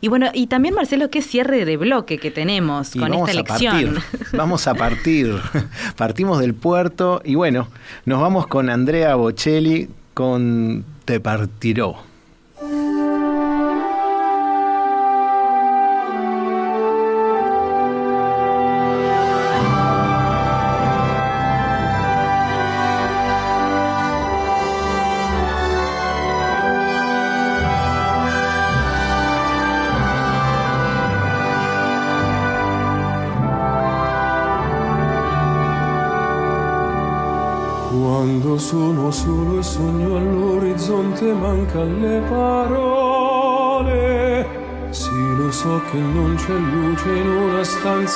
Y 0.01 0.09
bueno, 0.09 0.31
y 0.35 0.47
también 0.47 0.75
Marcelo, 0.75 1.11
qué 1.11 1.23
cierre 1.23 1.65
de 1.65 1.77
bloque 1.77 2.19
que 2.19 2.31
tenemos 2.31 2.97
Y 2.97 2.99
con 2.99 3.15
esta 3.15 3.31
elección. 3.31 3.95
partir, 3.95 4.03
vamos 4.33 4.67
a 4.67 4.75
partir. 4.75 5.37
Partimos 5.97 6.41
del 6.41 6.55
puerto 6.55 7.21
y 7.25 7.35
bueno, 7.35 7.69
nos 8.05 8.21
vamos 8.21 8.47
con 8.47 8.71
Andrea 8.71 9.15
Bocelli 9.15 9.89
con 10.15 10.85
Te 11.05 11.21
partiró. 11.21 12.16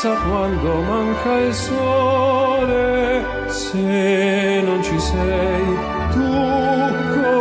Stanza 0.00 0.14
quando 0.22 0.80
manca 0.80 1.38
il 1.40 1.54
sole. 1.54 3.24
Se 3.48 4.62
non 4.64 4.82
ci 4.82 4.98
sei 4.98 5.64
tu 6.12 6.30
con 7.14 7.36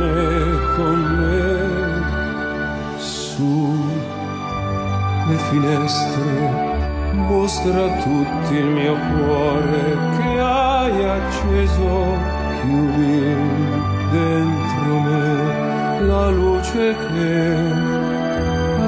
me, 0.00 0.14
con 0.76 0.98
me, 1.20 2.98
su 2.98 3.78
le 5.28 5.36
finestre 5.50 6.28
mostra 7.12 7.88
tutti 8.04 8.54
il 8.54 8.66
mio 8.66 8.96
cuore 9.10 9.82
che 10.16 10.40
hai 10.40 11.04
acceso, 11.04 12.16
chiudi 12.60 13.36
dentro 14.10 14.98
me 15.00 16.00
la 16.06 16.30
luce 16.30 16.96
che 16.96 17.99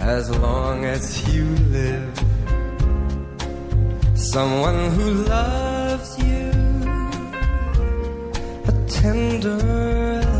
as 0.08 0.30
long 0.38 0.86
as 0.86 1.04
you 1.34 1.44
live 1.70 2.18
someone 4.16 4.90
who 4.92 5.12
loves 5.26 6.18
you 6.24 6.50
but 8.66 8.88
tender 8.88 9.58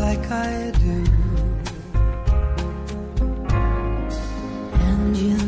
like 0.00 0.30
I 0.30 0.72
do. 0.84 0.98
And 4.86 5.16
you'll 5.16 5.47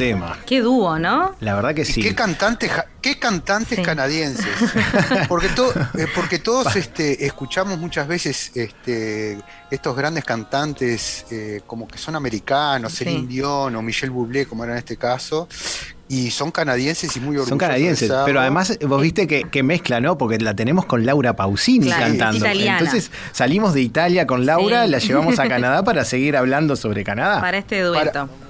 tema. 0.00 0.38
Qué 0.46 0.60
dúo, 0.60 0.98
¿no? 0.98 1.34
La 1.40 1.54
verdad 1.54 1.74
que 1.74 1.82
Y 1.82 1.84
sí. 1.84 2.02
qué 2.02 2.14
cantantes, 2.14 2.70
qué 3.00 3.18
cantantes 3.18 3.76
Sí. 3.78 3.82
canadienses. 3.84 4.46
Porque, 5.28 5.48
to- 5.48 5.72
eh, 5.98 6.06
porque 6.14 6.38
todos 6.38 6.74
este, 6.76 7.24
escuchamos 7.26 7.78
muchas 7.78 8.06
veces 8.08 8.50
este, 8.54 9.38
estos 9.70 9.96
grandes 9.96 10.24
cantantes 10.24 11.24
eh, 11.30 11.60
como 11.66 11.86
que 11.86 11.98
son 11.98 12.16
americanos, 12.16 12.92
Sí. 12.92 13.04
Celine 13.04 13.28
Dion 13.28 13.76
o 13.76 13.82
Michel 13.82 14.10
Bublé, 14.10 14.46
como 14.46 14.64
era 14.64 14.72
en 14.74 14.78
este 14.78 14.96
caso, 14.96 15.48
y 16.08 16.30
son 16.32 16.50
canadienses 16.50 17.16
y 17.16 17.20
muy 17.20 17.28
orgullosos. 17.36 17.48
Son 17.50 17.58
canadienses, 17.58 18.10
pero 18.24 18.40
además 18.40 18.76
vos 18.84 19.00
viste 19.00 19.26
que, 19.28 19.44
que 19.44 19.62
mezcla, 19.62 20.00
¿no? 20.00 20.18
Porque 20.18 20.38
la 20.38 20.54
tenemos 20.54 20.84
con 20.86 21.06
Laura 21.06 21.36
Pausini 21.36 21.86
Claro, 21.86 22.02
cantando. 22.06 22.38
italiana. 22.38 22.78
Entonces 22.80 23.10
salimos 23.32 23.74
de 23.74 23.82
Italia 23.82 24.26
con 24.26 24.44
Laura, 24.44 24.84
Sí. 24.86 24.90
la 24.90 24.98
llevamos 24.98 25.38
a 25.38 25.48
Canadá 25.48 25.84
para 25.84 26.04
seguir 26.04 26.36
hablando 26.36 26.74
sobre 26.74 27.04
Canadá. 27.04 27.40
Para 27.40 27.58
este 27.58 27.80
dueto. 27.82 28.12
Para 28.12 28.49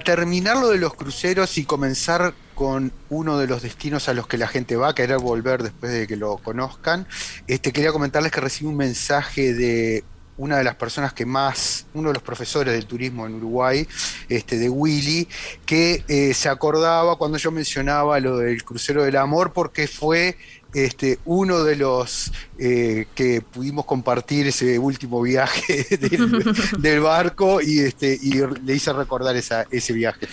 terminar 0.00 0.56
lo 0.56 0.70
de 0.70 0.78
los 0.78 0.94
cruceros 0.94 1.56
y 1.56 1.64
comenzar 1.64 2.34
con 2.56 2.90
uno 3.10 3.38
de 3.38 3.46
los 3.46 3.62
destinos 3.62 4.08
a 4.08 4.14
los 4.14 4.26
que 4.26 4.36
la 4.36 4.48
gente 4.48 4.74
va 4.74 4.88
a 4.88 4.94
querer 4.94 5.18
volver 5.18 5.62
después 5.62 5.92
de 5.92 6.08
que 6.08 6.16
lo 6.16 6.38
conozcan, 6.38 7.06
este, 7.46 7.72
quería 7.72 7.92
comentarles 7.92 8.32
que 8.32 8.40
recibí 8.40 8.68
un 8.68 8.76
mensaje 8.76 9.54
de 9.54 10.02
una 10.36 10.56
de 10.56 10.64
las 10.64 10.74
personas 10.74 11.12
que 11.12 11.24
más, 11.24 11.86
uno 11.94 12.08
de 12.08 12.14
los 12.14 12.22
profesores 12.24 12.74
del 12.74 12.86
turismo 12.86 13.26
en 13.26 13.34
Uruguay, 13.34 13.86
este, 14.28 14.58
de 14.58 14.68
Willy, 14.68 15.28
que 15.64 16.02
eh, 16.08 16.34
se 16.34 16.48
acordaba 16.48 17.16
cuando 17.16 17.38
yo 17.38 17.52
mencionaba 17.52 18.18
lo 18.18 18.38
del 18.38 18.64
crucero 18.64 19.04
del 19.04 19.16
amor, 19.16 19.52
porque 19.52 19.86
fue 19.86 20.36
este, 20.74 21.18
uno 21.24 21.64
de 21.64 21.76
los 21.76 22.30
eh, 22.58 23.06
que 23.14 23.40
pudimos 23.40 23.84
compartir 23.86 24.46
ese 24.48 24.78
último 24.78 25.22
viaje 25.22 25.86
del, 26.00 26.44
del 26.78 27.00
barco 27.00 27.60
y, 27.62 27.78
este, 27.80 28.18
y 28.20 28.34
le 28.64 28.74
hice 28.74 28.92
recordar 28.92 29.34
esa, 29.36 29.64
ese 29.70 29.92
viaje. 29.92 30.26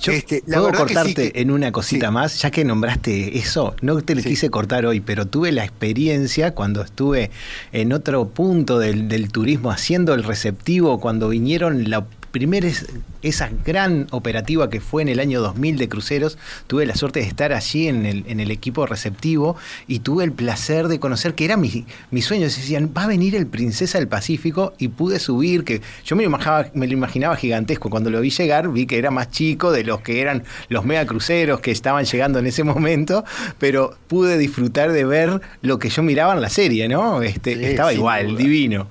Yo 0.00 0.12
Este, 0.12 0.42
la 0.46 0.58
puedo 0.58 0.66
verdad 0.72 0.82
que 0.86 0.88
sí 0.88 0.94
cortarte 0.94 1.32
que- 1.32 1.40
en 1.40 1.50
una 1.50 1.72
cosita 1.72 2.06
sí. 2.08 2.12
más, 2.12 2.40
ya 2.40 2.50
que 2.50 2.64
nombraste 2.64 3.36
eso, 3.38 3.74
no 3.82 4.00
te 4.02 4.14
lo 4.14 4.22
Sí. 4.22 4.30
quise 4.30 4.50
cortar 4.50 4.86
hoy, 4.86 5.00
pero 5.00 5.26
tuve 5.26 5.52
la 5.52 5.64
experiencia 5.64 6.54
cuando 6.54 6.82
estuve 6.82 7.30
en 7.72 7.92
otro 7.92 8.28
punto 8.28 8.78
del, 8.78 9.08
del 9.08 9.30
turismo 9.30 9.70
haciendo 9.70 10.14
el 10.14 10.24
receptivo, 10.24 11.00
cuando 11.00 11.28
vinieron 11.28 11.90
la 11.90 12.06
primera, 12.32 12.66
es- 12.66 12.86
esa 13.22 13.50
gran 13.64 14.08
operativa 14.10 14.68
que 14.68 14.80
fue 14.80 15.02
en 15.02 15.08
el 15.08 15.20
año 15.20 15.40
2000 15.40 15.78
de 15.78 15.88
cruceros, 15.88 16.38
tuve 16.66 16.84
la 16.86 16.96
suerte 16.96 17.20
de 17.20 17.26
estar 17.26 17.52
allí 17.52 17.86
en 17.86 18.04
el, 18.04 18.24
en 18.26 18.40
el 18.40 18.50
equipo 18.50 18.84
receptivo 18.86 19.56
y 19.86 20.00
tuve 20.00 20.24
el 20.24 20.32
placer 20.32 20.88
de 20.88 20.98
conocer 20.98 21.34
que 21.34 21.44
era 21.44 21.56
mi, 21.56 21.84
mi 22.10 22.20
sueño. 22.22 22.44
Decían, 22.46 22.92
va 22.96 23.04
a 23.04 23.06
venir 23.06 23.36
el 23.36 23.46
Princesa 23.46 23.98
del 23.98 24.08
Pacífico 24.08 24.72
y 24.78 24.88
pude 24.88 25.20
subir, 25.20 25.62
que 25.62 25.80
yo 26.04 26.16
me 26.16 26.22
lo, 26.24 26.28
imaginaba, 26.30 26.66
me 26.74 26.86
lo 26.88 26.92
imaginaba 26.94 27.36
gigantesco. 27.36 27.90
Cuando 27.90 28.10
lo 28.10 28.20
vi 28.20 28.30
llegar, 28.30 28.68
vi 28.72 28.86
que 28.86 28.98
era 28.98 29.10
más 29.12 29.30
chico 29.30 29.70
de 29.70 29.84
los 29.84 30.00
que 30.00 30.20
eran 30.20 30.42
los 30.68 30.84
mega 30.84 31.06
cruceros 31.06 31.60
que 31.60 31.70
estaban 31.70 32.04
llegando 32.04 32.38
en 32.40 32.46
ese 32.46 32.64
momento, 32.64 33.24
pero 33.58 33.96
pude 34.08 34.38
disfrutar 34.38 34.90
de 34.90 35.04
ver 35.04 35.40
lo 35.60 35.78
que 35.78 35.90
yo 35.90 36.02
miraba 36.02 36.34
en 36.34 36.40
la 36.40 36.48
serie, 36.48 36.88
¿no? 36.88 37.22
Este, 37.22 37.54
Sí, 37.56 37.64
estaba 37.66 37.92
igual, 37.92 38.28
duda. 38.28 38.38
divino. 38.38 38.88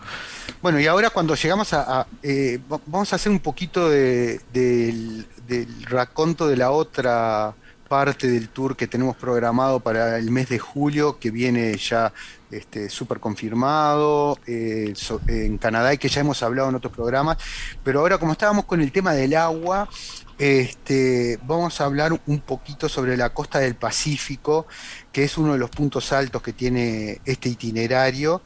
Bueno, 0.62 0.80
y 0.80 0.86
ahora 0.88 1.10
cuando 1.10 1.36
llegamos 1.36 1.74
a... 1.74 2.06
eh, 2.22 2.60
va- 2.72 2.80
vamos 2.86 3.12
a 3.14 3.16
hacer 3.16 3.32
un 3.32 3.40
poquito 3.40 3.90
de- 3.90 4.40
del, 4.54 5.26
del 5.48 5.84
raconto 5.86 6.48
de 6.48 6.56
la 6.58 6.72
otra 6.72 7.56
parte 7.90 8.28
del 8.30 8.48
tour 8.50 8.78
que 8.78 8.88
tenemos 8.88 9.18
programado 9.18 9.80
para 9.82 10.18
el 10.18 10.30
mes 10.32 10.48
de 10.50 10.60
julio, 10.60 11.20
que 11.20 11.30
viene 11.32 11.76
ya 11.78 12.14
este, 12.50 12.90
súper 12.90 13.20
confirmado 13.20 14.38
eh, 14.48 14.94
en 15.28 15.58
Canadá 15.58 15.94
y 15.94 15.98
que 15.98 16.08
ya 16.08 16.22
hemos 16.22 16.42
hablado 16.44 16.70
en 16.70 16.76
otros 16.76 16.94
programas. 16.94 17.38
Pero 17.84 18.00
ahora 18.00 18.18
como 18.18 18.32
estábamos 18.34 18.66
con 18.66 18.82
el 18.82 18.92
tema 18.94 19.14
del 19.14 19.36
agua, 19.36 19.90
este, 20.38 21.38
vamos 21.44 21.82
a 21.82 21.86
hablar 21.86 22.18
un 22.28 22.40
poquito 22.40 22.88
sobre 22.88 23.18
la 23.18 23.32
costa 23.34 23.60
del 23.60 23.76
Pacífico, 23.76 24.68
que 25.12 25.24
es 25.26 25.38
uno 25.38 25.54
de 25.54 25.60
los 25.60 25.70
puntos 25.70 26.14
altos 26.14 26.42
que 26.42 26.54
tiene 26.54 27.20
este 27.26 27.50
itinerario. 27.50 28.42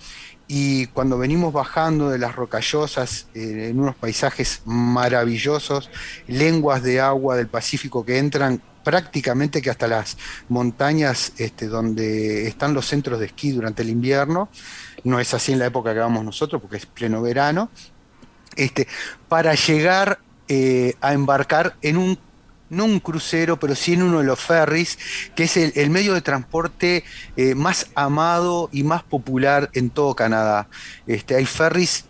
Y 0.48 0.88
cuando 0.88 1.18
venimos 1.18 1.52
bajando 1.52 2.10
de 2.10 2.20
las 2.20 2.36
rocallosas, 2.36 3.28
eh, 3.34 3.70
en 3.70 3.80
unos 3.80 3.96
paisajes 3.96 4.62
maravillosos, 4.66 5.90
lenguas 6.28 6.84
de 6.84 7.02
agua 7.02 7.36
del 7.36 7.48
Pacífico 7.48 8.06
que 8.06 8.20
entran 8.20 8.62
prácticamente 8.84 9.62
que 9.62 9.72
hasta 9.72 9.88
las 9.88 10.18
montañas 10.48 11.34
este, 11.38 11.68
donde 11.68 12.48
están 12.48 12.76
los 12.76 12.86
centros 12.86 13.20
de 13.20 13.26
esquí 13.26 13.52
durante 13.52 13.82
el 13.82 13.90
invierno, 13.90 14.50
no 15.04 15.20
es 15.20 15.34
así 15.34 15.52
en 15.52 15.60
la 15.60 15.66
época 15.66 15.94
que 15.94 16.00
vamos 16.00 16.24
nosotros, 16.24 16.62
porque 16.62 16.78
es 16.78 16.86
pleno 16.86 17.22
verano, 17.22 17.72
este, 18.56 18.88
para 19.28 19.56
llegar 19.56 20.20
eh, 20.48 20.94
a 21.02 21.14
embarcar 21.14 21.76
en 21.82 21.98
un, 21.98 22.20
no 22.76 22.86
un 22.86 23.00
crucero, 23.00 23.58
pero 23.60 23.76
sí 23.76 23.94
en 23.94 24.04
uno 24.04 24.20
de 24.20 24.26
los 24.26 24.40
ferries, 24.40 24.98
que 25.36 25.44
es 25.44 25.58
el, 25.58 25.90
medio 25.90 26.14
de 26.14 26.22
transporte 26.22 27.04
eh, 27.38 27.56
más 27.56 27.88
amado 27.96 28.70
y 28.72 28.84
más 28.84 29.04
popular 29.04 29.70
en 29.74 29.90
todo 29.90 30.16
Canadá. 30.16 30.68
Este, 31.08 31.36
hay 31.36 31.46
ferries 31.46 32.06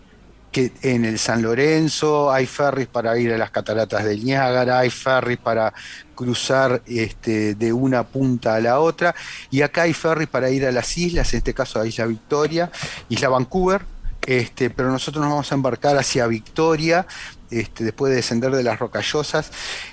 que 0.55 0.71
en 0.83 1.03
el 1.03 1.19
San 1.19 1.41
Lorenzo, 1.41 2.31
hay 2.31 2.45
ferries 2.45 2.87
para 2.87 3.17
ir 3.17 3.33
a 3.33 3.37
las 3.37 3.51
cataratas 3.51 4.05
del 4.05 4.23
Niágara, 4.23 4.79
hay 4.79 4.89
ferries 4.89 5.37
para 5.37 5.73
cruzar 6.15 6.81
este, 6.87 7.55
de 7.55 7.73
una 7.73 8.03
punta 8.03 8.55
a 8.55 8.61
la 8.61 8.79
otra, 8.79 9.13
y 9.51 9.63
acá 9.63 9.81
hay 9.81 9.93
ferries 9.93 10.29
para 10.29 10.49
ir 10.49 10.65
a 10.65 10.71
las 10.71 10.97
islas, 10.97 11.33
en 11.33 11.39
este 11.39 11.53
caso 11.53 11.81
a 11.81 11.85
Isla 11.85 12.05
Victoria, 12.05 12.71
Isla 13.09 13.27
Vancouver, 13.27 13.81
este, 14.25 14.69
pero 14.69 14.91
nosotros 14.91 15.21
nos 15.21 15.31
vamos 15.31 15.51
a 15.51 15.55
embarcar 15.55 15.97
hacia 15.97 16.27
Victoria, 16.27 17.05
este, 17.51 17.83
después 17.83 18.09
de 18.09 18.17
descender 18.17 18.51
de 18.51 18.63
las 18.63 18.79
rocallosas, 18.79 19.51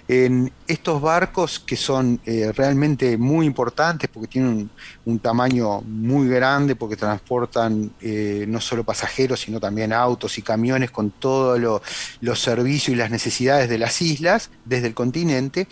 en 0.09 0.51
estos 0.67 1.03
barcos 1.03 1.61
que 1.61 1.77
son 1.77 2.19
eh, 2.25 2.51
realmente 2.57 3.19
muy 3.19 3.45
importantes 3.45 4.09
porque 4.09 4.27
tienen 4.29 4.71
un, 5.05 5.19
tamaño 5.19 5.83
muy 5.83 6.29
grande, 6.29 6.75
porque 6.75 6.97
transportan 6.97 7.93
eh, 8.01 8.47
no 8.49 8.61
solo 8.61 8.85
pasajeros, 8.85 9.41
sino 9.41 9.61
también 9.61 9.93
autos 9.93 10.39
y 10.39 10.43
camiones 10.43 10.91
con 10.91 11.11
todos 11.11 11.61
lo- 11.61 11.83
los 12.21 12.41
servicios 12.41 12.95
y 12.95 12.97
las 12.97 13.11
necesidades 13.11 13.69
de 13.69 13.79
las 13.79 14.01
islas 14.01 14.51
desde 14.65 14.87
el 14.87 14.95
continente, 14.95 15.69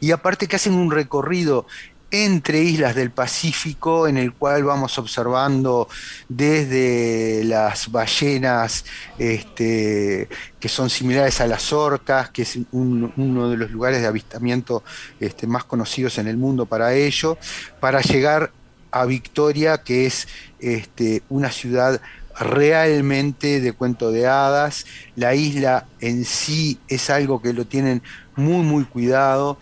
y 0.00 0.10
aparte 0.10 0.48
que 0.48 0.56
hacen 0.56 0.74
un 0.74 0.90
recorrido 0.90 1.66
entre 2.10 2.60
islas 2.62 2.94
del 2.94 3.10
Pacífico, 3.10 4.08
en 4.08 4.16
el 4.16 4.32
cual 4.32 4.64
vamos 4.64 4.98
observando 4.98 5.88
desde 6.28 7.42
las 7.44 7.90
ballenas 7.90 8.84
este, 9.18 10.28
que 10.58 10.68
son 10.68 10.90
similares 10.90 11.40
a 11.40 11.46
las 11.46 11.72
orcas, 11.72 12.30
que 12.30 12.42
es 12.42 12.58
un- 12.72 13.12
uno 13.16 13.48
de 13.50 13.56
los 13.56 13.70
lugares 13.70 14.00
de 14.00 14.08
avistamiento 14.08 14.82
este, 15.20 15.46
más 15.46 15.64
conocidos 15.64 16.18
en 16.18 16.26
el 16.26 16.36
mundo 16.36 16.66
para 16.66 16.94
ello, 16.94 17.38
para 17.78 18.00
llegar 18.00 18.50
a 18.90 19.04
Victoria, 19.04 19.78
que 19.78 20.06
es 20.06 20.26
este, 20.58 21.22
una 21.28 21.52
ciudad 21.52 22.00
realmente 22.38 23.60
de 23.60 23.72
cuento 23.72 24.10
de 24.10 24.26
hadas. 24.26 24.86
La 25.14 25.34
isla 25.34 25.86
en 26.00 26.24
sí 26.24 26.78
es 26.88 27.10
algo 27.10 27.40
que 27.40 27.52
lo 27.52 27.66
tienen 27.66 28.02
muy, 28.34 28.64
muy 28.64 28.84
cuidado 28.84 29.58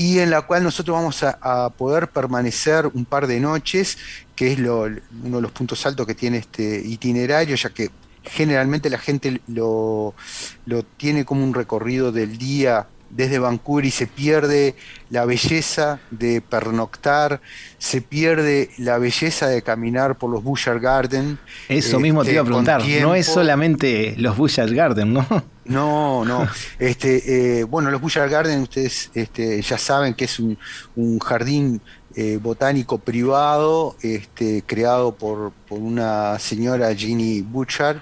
y 0.00 0.18
en 0.20 0.30
la 0.30 0.40
cual 0.42 0.62
nosotros 0.62 0.94
vamos 0.96 1.22
a, 1.22 1.38
a 1.42 1.68
poder 1.70 2.08
permanecer 2.08 2.86
un 2.94 3.04
par 3.04 3.26
de 3.26 3.38
noches, 3.38 3.98
que 4.34 4.52
es 4.52 4.58
lo- 4.58 4.84
uno 5.24 5.36
de 5.36 5.42
los 5.42 5.52
puntos 5.52 5.84
altos 5.84 6.06
que 6.06 6.14
tiene 6.14 6.38
este 6.38 6.80
itinerario, 6.86 7.54
ya 7.56 7.68
que 7.70 7.90
generalmente 8.22 8.88
la 8.88 8.98
gente 8.98 9.40
lo, 9.48 10.14
lo 10.64 10.82
tiene 10.84 11.24
como 11.24 11.44
un 11.44 11.52
recorrido 11.52 12.12
del 12.12 12.38
día 12.38 12.86
desde 13.10 13.40
Vancouver 13.40 13.84
y 13.84 13.90
se 13.90 14.06
pierde 14.06 14.76
la 15.10 15.24
belleza 15.24 15.98
de 16.12 16.40
pernoctar, 16.40 17.40
se 17.78 18.00
pierde 18.00 18.70
la 18.78 18.98
belleza 18.98 19.48
de 19.48 19.62
caminar 19.62 20.16
por 20.16 20.30
los 20.30 20.44
Bushar 20.44 20.78
Garden. 20.78 21.36
Eso 21.68 21.98
mismo 21.98 22.22
te 22.24 22.30
iba 22.32 22.42
a 22.42 22.44
con 22.44 22.50
preguntar, 22.64 22.80
no 23.02 23.14
es 23.16 23.26
solamente 23.26 24.14
los 24.16 24.36
Bushard 24.36 24.72
Garden, 24.72 25.12
¿no? 25.12 25.26
No, 25.70 26.24
no. 26.24 26.46
Este, 26.78 27.60
eh, 27.60 27.64
bueno, 27.64 27.90
los 27.90 28.00
Bushard 28.00 28.30
Garden, 28.30 28.62
ustedes 28.62 29.10
este, 29.14 29.62
ya 29.62 29.78
saben 29.78 30.14
que 30.14 30.24
es 30.24 30.38
un, 30.40 30.58
un 30.96 31.18
jardín 31.20 31.80
eh, 32.16 32.38
botánico 32.42 32.98
privado, 32.98 33.96
este, 34.02 34.64
creado 34.66 35.14
por, 35.14 35.52
por 35.68 35.78
una 35.78 36.38
señora 36.40 36.92
Ginny 36.94 37.42
Butchard, 37.42 37.98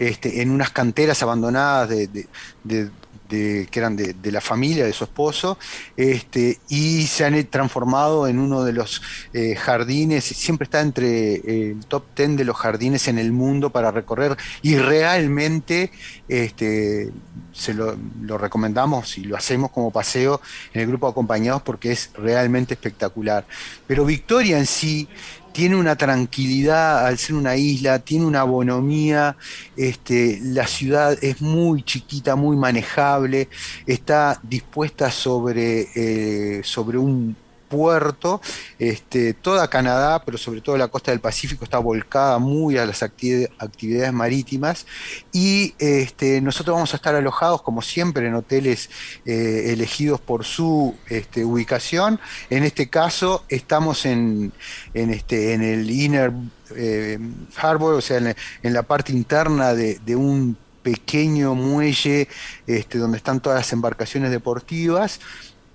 este, 0.00 0.42
en 0.42 0.50
unas 0.50 0.70
canteras 0.70 1.22
abandonadas 1.22 1.88
de, 1.90 2.08
de- 2.08 2.28
de- 2.64 2.90
que 3.32 3.78
eran 3.78 3.96
de, 3.96 4.32
la 4.32 4.40
familia 4.40 4.84
de 4.84 4.92
su 4.92 5.04
esposo, 5.04 5.58
este, 5.96 6.58
y 6.68 7.06
se 7.06 7.24
han 7.24 7.42
transformado 7.46 8.26
en 8.26 8.38
uno 8.38 8.62
de 8.62 8.72
los 8.72 9.02
eh, 9.32 9.56
jardines, 9.56 10.24
siempre 10.24 10.64
está 10.64 10.80
entre 10.80 11.34
eh, 11.34 11.70
el 11.72 11.86
top 11.86 12.04
10 12.16 12.36
de 12.36 12.44
los 12.44 12.56
jardines 12.56 13.08
en 13.08 13.18
el 13.18 13.32
mundo 13.32 13.70
para 13.70 13.90
recorrer, 13.90 14.36
y 14.62 14.76
realmente 14.76 15.90
este, 16.28 17.10
se 17.52 17.74
lo, 17.74 17.96
lo 18.20 18.38
recomendamos 18.38 19.18
y 19.18 19.24
lo 19.24 19.36
hacemos 19.36 19.70
como 19.70 19.90
paseo 19.90 20.40
en 20.74 20.82
el 20.82 20.86
grupo 20.88 21.08
acompañados 21.08 21.62
porque 21.62 21.92
es 21.92 22.10
realmente 22.14 22.74
espectacular. 22.74 23.44
Pero 23.86 24.04
Victoria 24.04 24.58
en 24.58 24.66
sí 24.66 25.08
tiene 25.52 25.76
una 25.76 25.96
tranquilidad 25.96 27.06
al 27.06 27.18
ser 27.18 27.36
una 27.36 27.56
isla, 27.56 27.98
tiene 27.98 28.24
una 28.26 28.42
bonomía, 28.44 29.36
este, 29.76 30.40
la 30.42 30.66
ciudad 30.66 31.16
es 31.22 31.40
muy 31.40 31.82
chiquita, 31.82 32.36
muy 32.36 32.56
manejable, 32.56 33.48
está 33.86 34.40
dispuesta 34.42 35.10
sobre, 35.10 35.88
eh, 35.94 36.62
sobre 36.64 36.98
un 36.98 37.36
puerto, 37.72 38.42
este, 38.78 39.32
toda 39.32 39.68
Canadá, 39.68 40.22
pero 40.24 40.36
sobre 40.36 40.60
todo 40.60 40.76
la 40.76 40.88
costa 40.88 41.10
del 41.10 41.20
Pacífico 41.20 41.64
está 41.64 41.78
volcada 41.78 42.38
muy 42.38 42.76
a 42.76 42.84
las 42.84 43.02
acti- 43.02 43.48
actividades 43.58 44.12
marítimas. 44.12 44.86
Y 45.32 45.74
este, 45.78 46.42
nosotros 46.42 46.74
vamos 46.74 46.92
a 46.92 46.96
estar 46.96 47.14
alojados 47.14 47.62
como 47.62 47.80
siempre 47.80 48.26
en 48.26 48.34
hoteles 48.34 48.90
eh, 49.24 49.72
elegidos 49.72 50.20
por 50.20 50.44
su 50.44 50.94
este, 51.08 51.46
ubicación. 51.46 52.20
En 52.50 52.62
este 52.64 52.90
caso 52.90 53.44
estamos 53.48 54.04
en, 54.04 54.52
en, 54.92 55.62
el 55.62 55.90
Inner 55.90 56.30
eh, 56.76 57.18
Harbor, 57.56 57.94
o 57.94 58.00
sea, 58.02 58.18
en, 58.18 58.72
la 58.74 58.82
parte 58.82 59.12
interna 59.12 59.72
de, 59.72 60.16
un 60.16 60.58
pequeño 60.82 61.54
muelle 61.54 62.28
donde 62.92 63.16
están 63.16 63.40
todas 63.40 63.60
las 63.60 63.72
embarcaciones 63.72 64.30
deportivas 64.30 65.20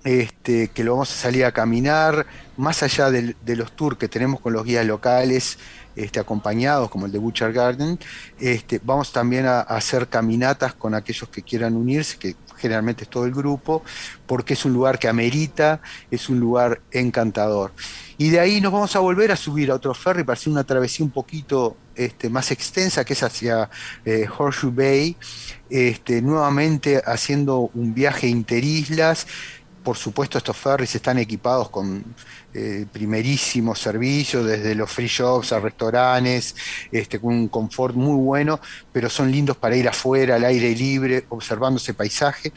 este, 0.08 0.68
que 0.68 0.84
lo 0.84 0.92
vamos 0.92 1.12
a 1.12 1.16
salir 1.16 1.44
a 1.44 1.52
caminar, 1.52 2.24
más 2.56 2.82
allá 2.82 3.10
de, 3.10 3.34
los 3.44 3.72
tours 3.72 3.98
que 3.98 4.08
tenemos 4.08 4.40
con 4.40 4.54
los 4.54 4.64
guías 4.64 4.86
locales 4.86 5.58
este, 5.96 6.18
acompañados, 6.18 6.88
como 6.88 7.04
el 7.04 7.12
de 7.12 7.18
Butcher 7.18 7.52
Garden, 7.52 7.98
este, 8.40 8.80
vamos 8.82 9.12
también 9.12 9.44
a, 9.44 9.60
hacer 9.60 10.08
caminatas 10.08 10.72
con 10.72 10.94
aquellos 10.94 11.28
que 11.28 11.42
quieran 11.42 11.76
unirse, 11.76 12.16
que 12.16 12.36
generalmente 12.56 13.04
es 13.04 13.10
todo 13.10 13.26
el 13.26 13.34
grupo, 13.34 13.82
porque 14.26 14.54
es 14.54 14.64
un 14.64 14.72
lugar 14.72 14.98
que 14.98 15.08
amerita, 15.08 15.82
es 16.10 16.30
un 16.30 16.40
lugar 16.40 16.80
encantador. 16.90 17.72
Y 18.16 18.30
de 18.30 18.40
ahí 18.40 18.62
nos 18.62 18.72
vamos 18.72 18.96
a 18.96 19.00
volver 19.00 19.30
a 19.30 19.36
subir 19.36 19.70
a 19.70 19.74
otro 19.74 19.92
ferry 19.92 20.24
para 20.24 20.38
hacer 20.38 20.50
una 20.50 20.64
travesía 20.64 21.04
un 21.04 21.12
poquito 21.12 21.76
más 22.30 22.50
extensa, 22.50 23.04
que 23.04 23.12
es 23.12 23.22
hacia 23.24 23.68
eh, 24.04 24.26
Horseshoe 24.38 24.70
Bay, 24.70 25.16
nuevamente 26.22 27.02
haciendo 27.04 27.70
un 27.74 27.92
viaje 27.92 28.26
interislas. 28.28 29.26
Por 29.82 29.96
supuesto, 29.96 30.38
estos 30.38 30.56
ferries 30.56 30.94
están 30.94 31.18
equipados 31.18 31.70
con 31.70 32.04
eh, 32.52 32.86
primerísimos 32.92 33.78
servicios, 33.78 34.44
desde 34.46 34.74
los 34.74 34.90
free 34.90 35.06
shops 35.06 35.52
a 35.52 35.60
restaurantes, 35.60 36.54
este, 36.92 37.20
con 37.20 37.34
un 37.34 37.48
confort 37.48 37.94
muy 37.94 38.16
bueno, 38.16 38.60
pero 38.92 39.08
son 39.08 39.30
lindos 39.30 39.56
para 39.56 39.76
ir 39.76 39.88
afuera, 39.88 40.36
al 40.36 40.44
aire 40.44 40.74
libre, 40.74 41.24
observando 41.28 41.78
ese 41.78 41.94
paisaje, 41.94 42.52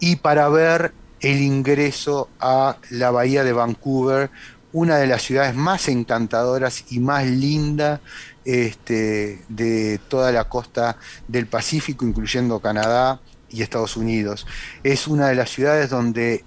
y 0.00 0.16
para 0.16 0.48
ver 0.48 0.92
el 1.20 1.40
ingreso 1.40 2.28
a 2.40 2.76
la 2.90 3.10
bahía 3.10 3.44
de 3.44 3.52
Vancouver, 3.52 4.30
una 4.72 4.96
de 4.96 5.06
las 5.06 5.22
ciudades 5.22 5.54
más 5.54 5.88
encantadoras 5.88 6.84
y 6.90 6.98
más 6.98 7.26
linda 7.26 8.00
este, 8.44 9.42
de 9.48 10.00
toda 10.08 10.32
la 10.32 10.48
costa 10.48 10.96
del 11.28 11.46
Pacífico, 11.46 12.04
incluyendo 12.04 12.58
Canadá 12.60 13.20
y 13.52 13.62
Estados 13.62 13.96
Unidos. 13.96 14.46
Es 14.82 15.06
una 15.06 15.28
de 15.28 15.34
las 15.34 15.50
ciudades 15.50 15.90
donde 15.90 16.44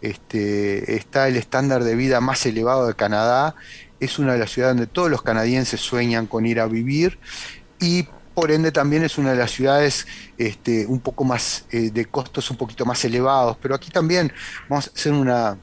este, 0.00 0.96
está 0.96 1.28
el 1.28 1.36
estándar 1.36 1.84
de 1.84 1.94
vida 1.94 2.20
más 2.20 2.44
elevado 2.46 2.86
de 2.86 2.94
Canadá. 2.94 3.54
Es 4.00 4.18
una 4.18 4.32
de 4.32 4.38
las 4.38 4.50
ciudades 4.50 4.76
donde 4.76 4.92
todos 4.92 5.10
los 5.10 5.22
canadienses 5.22 5.80
sueñan 5.80 6.26
con 6.26 6.46
ir 6.46 6.60
a 6.60 6.66
vivir 6.66 7.18
y 7.78 8.08
por 8.34 8.50
ende 8.50 8.72
también 8.72 9.04
es 9.04 9.18
una 9.18 9.32
de 9.32 9.36
las 9.36 9.50
ciudades 9.50 10.06
este, 10.38 10.86
un 10.86 11.00
poco 11.00 11.24
más 11.24 11.66
eh, 11.70 11.90
de 11.90 12.06
costos 12.06 12.50
un 12.50 12.56
poquito 12.56 12.86
más 12.86 13.04
elevados. 13.04 13.56
Pero 13.60 13.74
aquí 13.74 13.90
también 13.90 14.32
vamos 14.68 14.88
a 14.88 14.90
hacer 14.90 15.12
una, 15.12 15.58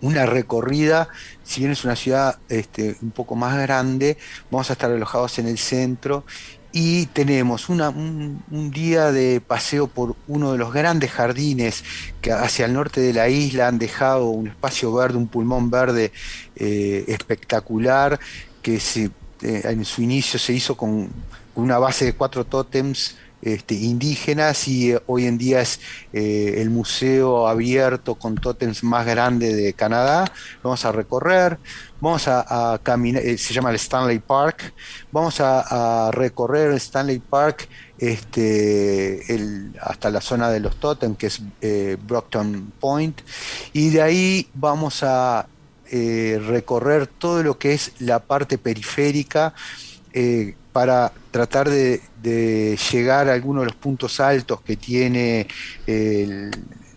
una 0.00 0.26
recorrida, 0.26 1.08
si 1.44 1.60
bien 1.60 1.72
es 1.72 1.84
una 1.84 1.96
ciudad 1.96 2.38
este, 2.48 2.96
un 3.02 3.10
poco 3.10 3.34
más 3.34 3.56
grande, 3.58 4.16
vamos 4.50 4.70
a 4.70 4.72
estar 4.72 4.90
alojados 4.90 5.38
en 5.38 5.48
el 5.48 5.58
centro 5.58 6.24
y 6.72 7.06
tenemos 7.06 7.68
un 7.68 8.70
día 8.72 9.12
de 9.12 9.40
paseo 9.40 9.86
por 9.86 10.16
uno 10.26 10.52
de 10.52 10.58
los 10.58 10.72
grandes 10.72 11.10
jardines 11.10 11.84
que 12.22 12.32
hacia 12.32 12.64
el 12.64 12.72
norte 12.72 13.00
de 13.00 13.12
la 13.12 13.28
isla 13.28 13.68
han 13.68 13.78
dejado 13.78 14.26
un 14.26 14.48
espacio 14.48 14.92
verde, 14.92 15.18
un 15.18 15.28
pulmón 15.28 15.70
verde 15.70 16.12
eh, 16.56 17.04
espectacular 17.08 18.18
que 18.62 18.80
se, 18.80 19.10
eh, 19.42 19.62
en 19.64 19.84
su 19.84 20.02
inicio 20.02 20.38
se 20.38 20.54
hizo 20.54 20.74
con 20.76 21.10
una 21.54 21.78
base 21.78 22.06
de 22.06 22.14
cuatro 22.14 22.44
tótems 22.44 23.16
este, 23.42 23.74
indígenas 23.74 24.68
y 24.68 24.92
eh, 24.92 25.02
hoy 25.06 25.26
en 25.26 25.36
día 25.36 25.60
es 25.60 25.80
eh, 26.12 26.54
el 26.58 26.70
museo 26.70 27.48
abierto 27.48 28.14
con 28.14 28.36
tótems 28.36 28.84
más 28.84 29.04
grande 29.04 29.52
de 29.52 29.72
Canadá. 29.72 30.32
Vamos 30.62 30.84
a 30.84 30.92
recorrer, 30.92 31.58
vamos 32.00 32.28
a, 32.28 32.78
caminar, 32.84 33.20
eh, 33.24 33.36
se 33.36 33.52
llama 33.52 33.70
el 33.70 33.76
Stanley 33.76 34.20
Park, 34.20 34.72
vamos 35.10 35.40
a, 35.40 36.10
recorrer 36.12 36.70
el 36.70 36.76
Stanley 36.76 37.18
Park 37.18 37.68
este, 37.98 39.20
hasta 39.80 40.10
la 40.10 40.20
zona 40.20 40.48
de 40.50 40.60
los 40.60 40.76
tótems, 40.76 41.18
que 41.18 41.26
es 41.26 41.40
Brockton 42.06 42.72
Point, 42.78 43.22
y 43.72 43.90
de 43.90 44.02
ahí 44.02 44.48
vamos 44.54 45.02
a 45.02 45.46
recorrer 45.90 47.06
todo 47.06 47.42
lo 47.42 47.58
que 47.58 47.74
es 47.74 47.92
la 47.98 48.20
parte 48.20 48.56
periférica 48.56 49.54
eh, 50.12 50.54
para 50.72 51.12
tratar 51.30 51.68
de, 51.68 52.00
llegar 52.92 53.28
a 53.28 53.32
algunos 53.32 53.62
de 53.62 53.66
los 53.66 53.76
puntos 53.76 54.20
altos 54.20 54.60
que 54.62 54.76
tiene 54.76 55.48
el- 55.86 56.50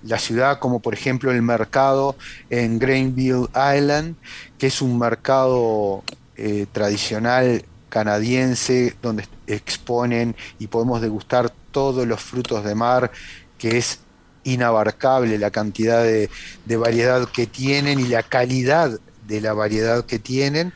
la 0.04 0.20
ciudad, 0.20 0.60
como 0.60 0.80
por 0.82 0.94
ejemplo 0.94 1.32
el 1.32 1.42
mercado 1.42 2.16
en 2.50 2.78
Granville 2.78 3.48
Island, 3.76 4.16
que 4.58 4.68
es 4.68 4.82
un 4.82 5.00
mercado 5.00 6.04
eh, 6.38 6.68
tradicional 6.72 7.64
canadiense 7.90 8.94
donde 9.02 9.26
exponen 9.48 10.36
y 10.60 10.68
podemos 10.68 11.02
degustar 11.02 11.52
todos 11.72 12.06
los 12.06 12.22
frutos 12.22 12.64
de 12.64 12.76
mar, 12.76 13.12
que 13.58 13.78
es 13.78 14.00
inabarcable 14.44 15.40
la 15.40 15.50
cantidad 15.50 16.04
de 16.04 16.30
variedad 16.78 17.28
que 17.30 17.48
tienen 17.48 18.00
y 18.00 18.08
la 18.08 18.22
calidad 18.22 19.00
de 19.28 19.42
la 19.42 19.54
variedad 19.54 20.06
que 20.06 20.20
tienen. 20.20 20.74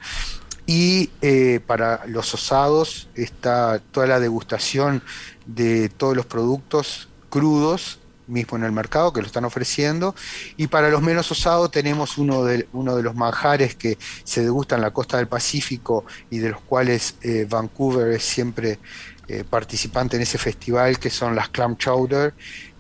Y 0.71 1.09
eh, 1.23 1.61
para 1.65 2.05
los 2.05 2.31
osados 2.35 3.09
está 3.15 3.81
toda 3.91 4.05
la 4.05 4.19
degustación 4.19 5.01
de 5.47 5.89
todos 5.89 6.15
los 6.15 6.27
productos 6.27 7.09
crudos 7.31 7.97
mismo 8.27 8.55
en 8.55 8.65
el 8.65 8.71
mercado 8.71 9.11
que 9.11 9.21
lo 9.21 9.25
están 9.25 9.45
ofreciendo. 9.45 10.13
Y 10.57 10.67
para 10.67 10.91
los 10.91 11.01
menos 11.01 11.31
osados 11.31 11.71
tenemos 11.71 12.19
uno 12.19 12.43
de, 12.43 12.67
uno 12.73 12.95
de 12.95 13.01
los 13.01 13.15
manjares 13.15 13.73
que 13.73 13.97
se 14.23 14.43
degustan 14.43 14.77
en 14.77 14.83
la 14.83 14.91
costa 14.91 15.17
del 15.17 15.27
Pacífico 15.27 16.05
y 16.29 16.37
de 16.37 16.49
los 16.49 16.61
cuales 16.61 17.15
eh, 17.23 17.47
Vancouver 17.49 18.11
es 18.11 18.23
siempre 18.23 18.77
eh, 19.27 19.43
participante 19.49 20.17
en 20.17 20.21
ese 20.21 20.37
festival, 20.37 20.99
que 20.99 21.09
son 21.09 21.35
las 21.35 21.49
clam 21.49 21.77
chowder 21.77 22.35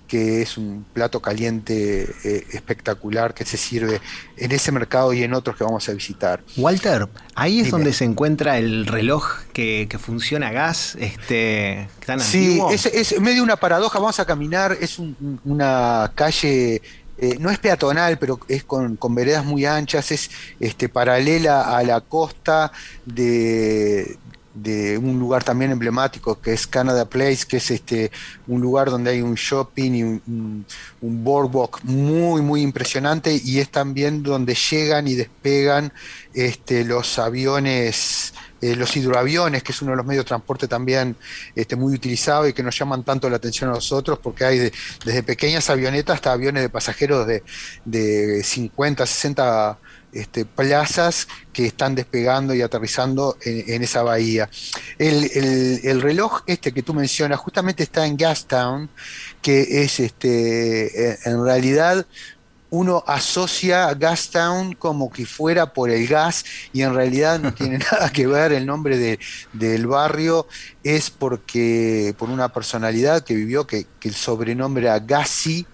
que 0.09 0.41
es 0.41 0.57
un 0.57 0.85
plato 0.91 1.21
caliente 1.21 2.09
eh, 2.25 2.45
espectacular 2.51 3.33
que 3.33 3.45
se 3.45 3.55
sirve 3.57 4.01
en 4.35 4.51
ese 4.51 4.71
mercado 4.71 5.13
y 5.13 5.23
en 5.23 5.33
otros 5.33 5.55
que 5.55 5.63
vamos 5.63 5.87
a 5.87 5.93
visitar. 5.93 6.41
Walter, 6.57 7.07
ahí 7.35 7.59
es 7.59 7.65
Dime. 7.67 7.77
donde 7.77 7.93
se 7.93 8.03
encuentra 8.05 8.57
el 8.57 8.87
reloj 8.87 9.25
que, 9.53 9.87
que 9.89 9.99
funciona 9.99 10.47
a 10.47 10.51
gas, 10.51 10.95
este, 10.99 11.87
tan 12.05 12.19
Sí, 12.19 12.47
antiguo. 12.59 12.71
es, 12.71 12.85
es 12.87 13.21
medio 13.21 13.43
una 13.43 13.55
paradoja, 13.55 13.99
vamos 13.99 14.19
a 14.19 14.25
caminar, 14.25 14.75
es 14.81 14.97
un- 14.99 15.15
un- 15.21 15.39
una 15.45 16.11
calle, 16.15 16.81
eh, 17.21 17.37
no 17.39 17.51
es 17.51 17.59
peatonal, 17.59 18.17
pero 18.17 18.39
es 18.47 18.63
con, 18.63 18.95
con 18.95 19.13
veredas 19.13 19.45
muy 19.45 19.65
anchas, 19.65 20.11
es 20.11 20.31
este, 20.59 20.89
paralela 20.89 21.77
a 21.77 21.83
la 21.83 22.01
costa 22.01 22.71
de, 23.05 24.17
de 24.61 24.97
un 24.97 25.19
lugar 25.19 25.43
también 25.43 25.71
emblemático 25.71 26.39
que 26.39 26.53
es 26.53 26.67
Canada 26.67 27.05
Place, 27.09 27.45
que 27.47 27.57
es 27.57 27.71
este, 27.71 28.11
un 28.47 28.61
lugar 28.61 28.89
donde 28.89 29.11
hay 29.11 29.21
un 29.21 29.35
shopping 29.35 29.91
y 29.93 30.03
un, 30.03 30.65
boardwalk 31.01 31.81
muy, 31.83 32.41
muy 32.41 32.61
impresionante 32.61 33.39
y 33.43 33.59
es 33.59 33.69
también 33.69 34.23
donde 34.23 34.55
llegan 34.55 35.07
y 35.07 35.15
despegan 35.15 35.91
este, 36.33 36.83
los 36.83 37.19
aviones 37.19 38.33
eh, 38.61 38.75
los 38.75 38.97
hidroaviones, 38.97 39.63
que 39.63 39.71
es 39.71 39.81
uno 39.81 39.91
de 39.91 39.97
los 39.97 40.05
medios 40.05 40.25
de 40.25 40.27
transporte 40.27 40.67
también 40.67 41.15
este, 41.55 41.77
muy 41.77 41.93
utilizado 41.93 42.45
y 42.45 42.51
que 42.51 42.61
nos 42.61 42.77
llaman 42.77 43.03
tanto 43.03 43.29
la 43.29 43.37
atención 43.37 43.69
a 43.69 43.73
nosotros, 43.73 44.19
porque 44.21 44.43
hay 44.43 44.57
de- 44.59 44.73
desde 45.05 45.23
pequeñas 45.23 45.69
avionetas 45.69 46.15
hasta 46.15 46.33
aviones 46.33 46.63
de 46.63 46.69
pasajeros 46.69 47.25
de, 47.25 47.41
de 47.85 48.43
50, 48.43 49.05
60 49.05 49.77
este, 50.13 50.45
plazas 50.45 51.27
que 51.53 51.65
están 51.65 51.95
despegando 51.95 52.53
y 52.53 52.61
aterrizando 52.61 53.37
en, 53.43 53.83
esa 53.83 54.03
bahía. 54.03 54.49
El 54.97 56.01
reloj 56.01 56.41
este 56.47 56.71
que 56.71 56.83
tú 56.83 56.93
mencionas 56.93 57.39
justamente 57.39 57.83
está 57.83 58.05
en 58.05 58.17
Gastown, 58.17 58.89
que 59.41 59.83
es 59.83 59.99
este, 59.99 61.11
eh, 61.11 61.19
en 61.25 61.43
realidad 61.43 62.05
uno 62.71 63.03
asocia 63.07 63.91
Gastown 63.95 64.73
como 64.75 65.09
que 65.11 65.25
fuera 65.25 65.73
por 65.73 65.89
el 65.89 66.07
gas 66.07 66.45
y 66.71 66.83
en 66.83 66.93
realidad 66.93 67.39
no 67.39 67.51
tiene 67.53 67.79
nada 67.91 68.11
que 68.11 68.27
ver 68.27 68.51
el 68.51 68.65
nombre 68.65 68.97
de- 68.97 69.19
del 69.53 69.87
barrio 69.87 70.47
es 70.83 71.09
porque 71.09 72.13
por 72.17 72.29
una 72.29 72.49
personalidad 72.49 73.23
que 73.23 73.33
vivió 73.33 73.65
que, 73.65 73.87
que 73.99 74.09
el 74.09 74.15
sobrenombre 74.15 74.83
era 74.83 74.99
Gassi 74.99 75.65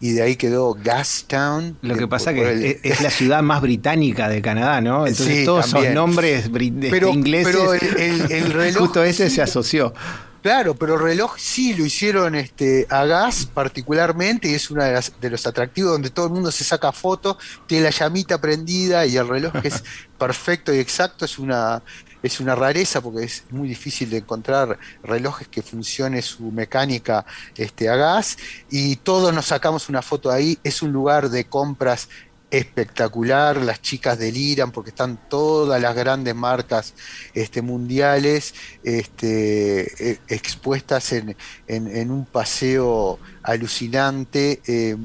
y 0.00 0.12
de 0.12 0.22
ahí 0.22 0.36
quedó 0.36 0.74
Gastown. 0.74 1.78
Lo 1.82 1.94
eh, 1.94 1.98
que 1.98 2.08
pasa 2.08 2.32
que 2.34 2.50
el- 2.52 2.80
es, 2.82 3.00
la 3.00 3.10
ciudad 3.10 3.42
más 3.42 3.60
británica 3.62 4.28
de 4.28 4.42
Canadá, 4.42 4.80
¿no? 4.80 5.06
Entonces 5.06 5.38
Sí, 5.38 5.44
todos 5.44 5.70
también. 5.70 5.94
nombres 5.94 6.50
bri- 6.50 6.74
este, 6.74 6.90
Pero- 6.90 7.08
ingleses. 7.10 7.54
pero 7.54 7.74
el- 7.74 7.96
el- 8.00 8.32
el 8.32 8.52
reloj 8.52 8.82
Justo 8.82 9.02
ese 9.04 9.28
sí. 9.30 9.36
se 9.36 9.42
asoció. 9.42 9.94
Claro, 10.42 10.74
pero 10.74 10.96
el 10.96 11.00
reloj 11.00 11.36
sí 11.38 11.72
lo 11.72 11.86
hicieron 11.86 12.34
este, 12.34 12.86
a 12.90 13.06
gas 13.06 13.46
particularmente 13.46 14.50
y 14.50 14.54
es 14.54 14.70
uno 14.70 14.84
de, 14.84 14.92
las- 14.92 15.12
de 15.18 15.30
los 15.30 15.46
atractivos 15.46 15.92
donde 15.92 16.10
todo 16.10 16.26
el 16.26 16.32
mundo 16.32 16.52
se 16.52 16.64
saca 16.64 16.92
foto, 16.92 17.38
tiene 17.66 17.84
la 17.84 17.90
llamita 17.90 18.38
prendida 18.38 19.06
y 19.06 19.16
el 19.16 19.26
reloj 19.26 19.54
que 19.62 19.68
es 19.68 19.82
perfecto 20.18 20.74
y 20.74 20.78
exacto 20.80 21.24
es 21.24 21.38
una, 21.38 21.82
es 22.24 22.40
una 22.40 22.54
rareza 22.54 23.02
porque 23.02 23.24
es 23.24 23.44
muy 23.50 23.68
difícil 23.68 24.08
de 24.08 24.16
encontrar 24.16 24.78
relojes 25.02 25.46
que 25.46 25.60
funcione 25.62 26.22
su 26.22 26.50
mecánica 26.50 27.26
este, 27.54 27.88
a 27.90 27.96
gas 27.96 28.38
y 28.70 28.96
todos 28.96 29.34
nos 29.34 29.46
sacamos 29.46 29.90
una 29.90 30.00
foto 30.00 30.30
ahí, 30.30 30.58
es 30.64 30.80
un 30.80 30.90
lugar 30.90 31.28
de 31.28 31.44
compras 31.44 32.08
espectacular, 32.50 33.56
las 33.58 33.82
chicas 33.82 34.18
deliran 34.18 34.70
porque 34.70 34.90
están 34.90 35.28
todas 35.28 35.82
las 35.82 35.94
grandes 35.94 36.34
marcas 36.34 36.94
este, 37.34 37.60
mundiales 37.60 38.54
este, 38.82 40.12
eh, 40.12 40.20
expuestas 40.28 41.12
en 41.12 42.10
un 42.10 42.24
paseo 42.24 43.18
alucinante. 43.42 44.62
eh, 44.66 44.96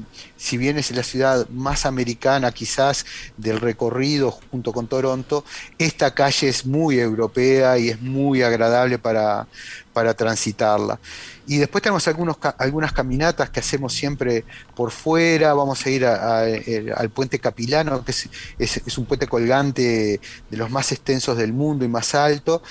si 0.42 0.56
bien 0.56 0.78
es 0.78 0.90
la 0.92 1.02
ciudad 1.02 1.46
más 1.50 1.84
americana 1.84 2.50
quizás 2.50 3.04
del 3.36 3.60
recorrido 3.60 4.30
junto 4.50 4.72
con 4.72 4.86
Toronto, 4.88 5.44
esta 5.76 6.14
calle 6.14 6.48
es 6.48 6.64
muy 6.64 6.98
europea 6.98 7.76
y 7.76 7.90
es 7.90 8.00
muy 8.00 8.40
agradable 8.42 8.98
para, 8.98 9.46
para 9.92 10.14
transitarla. 10.14 10.98
Y 11.46 11.58
después 11.58 11.82
tenemos 11.82 12.08
algunas 12.08 12.92
caminatas 12.94 13.50
que 13.50 13.60
hacemos 13.60 13.92
siempre 13.92 14.44
por 14.74 14.92
fuera. 14.92 15.52
Vamos 15.52 15.84
a 15.84 15.90
ir 15.90 16.04
el- 16.04 16.92
al 16.96 17.10
puente 17.10 17.38
Capilano, 17.38 18.02
que 18.02 18.14
es 18.58 18.98
un 18.98 19.04
puente 19.04 19.26
colgante 19.26 20.20
de 20.48 20.56
los 20.56 20.70
más 20.70 20.90
extensos 20.92 21.36
del 21.36 21.52
mundo 21.52 21.84
y 21.84 21.88
más 21.88 22.14
alto, 22.14 22.62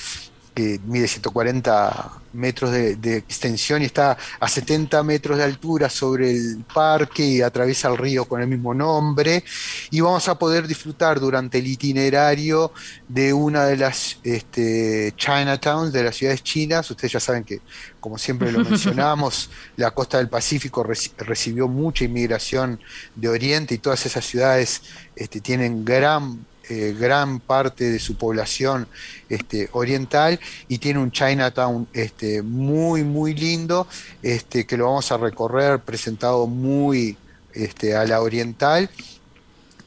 que 0.60 0.80
mide 0.86 1.08
140 1.08 2.12
metros 2.34 2.72
de, 2.72 2.96
de 2.98 3.16
extensión 3.18 3.82
y 3.82 3.86
está 3.86 4.18
a 4.40 4.48
70 4.50 5.02
metros 5.04 5.38
de 5.38 5.46
altura 5.46 5.90
sobre 5.90 6.32
el 6.32 6.66
parque 6.74 7.24
y 7.26 7.42
atraviesa 7.42 7.88
el 7.88 7.98
río 7.98 8.26
con 8.26 8.42
el 8.42 8.48
mismo 8.48 8.74
nombre. 8.74 9.44
Y 9.90 10.02
vamos 10.02 10.28
a 10.28 10.38
poder 10.38 10.68
disfrutar 10.68 11.20
durante 11.22 11.60
el 11.60 11.68
itinerario 11.68 12.74
de 13.08 13.32
una 13.32 13.66
de 13.66 13.78
las 13.78 14.20
este, 14.24 15.14
Chinatowns 15.16 15.94
de 15.94 16.04
las 16.04 16.18
ciudades 16.18 16.44
chinas. 16.44 16.92
Ustedes 16.92 17.14
ya 17.14 17.20
saben 17.22 17.46
que, 17.46 17.62
como 18.02 18.18
siempre 18.18 18.52
lo 18.52 18.60
mencionamos, 18.70 19.50
la 19.78 19.92
costa 19.92 20.18
del 20.18 20.28
Pacífico 20.28 20.84
reci- 20.84 21.14
recibió 21.20 21.70
mucha 21.70 22.04
inmigración 22.04 22.80
de 23.16 23.30
Oriente 23.30 23.76
y 23.76 23.78
todas 23.78 24.06
esas 24.06 24.26
ciudades 24.26 24.82
este, 25.16 25.40
tienen 25.40 25.86
gran, 25.86 26.46
eh, 26.70 26.96
gran 26.98 27.40
parte 27.40 27.90
de 27.90 28.00
su 28.00 28.16
población 28.16 28.88
este, 29.28 29.70
oriental 29.74 30.40
y 30.68 30.78
tiene 30.78 31.00
un 31.00 31.12
Chinatown 31.12 31.88
este, 31.94 32.42
muy, 32.42 33.04
muy 33.04 33.34
lindo 33.34 33.88
este, 34.22 34.66
que 34.66 34.78
lo 34.78 34.86
vamos 34.86 35.12
a 35.12 35.18
recorrer 35.18 35.80
presentado 35.80 36.48
muy 36.48 37.18
este, 37.54 37.96
a 37.96 38.06
la 38.06 38.22
oriental 38.22 38.90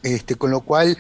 este, 0.03 0.35
con 0.35 0.51
lo 0.51 0.61
cual 0.61 0.99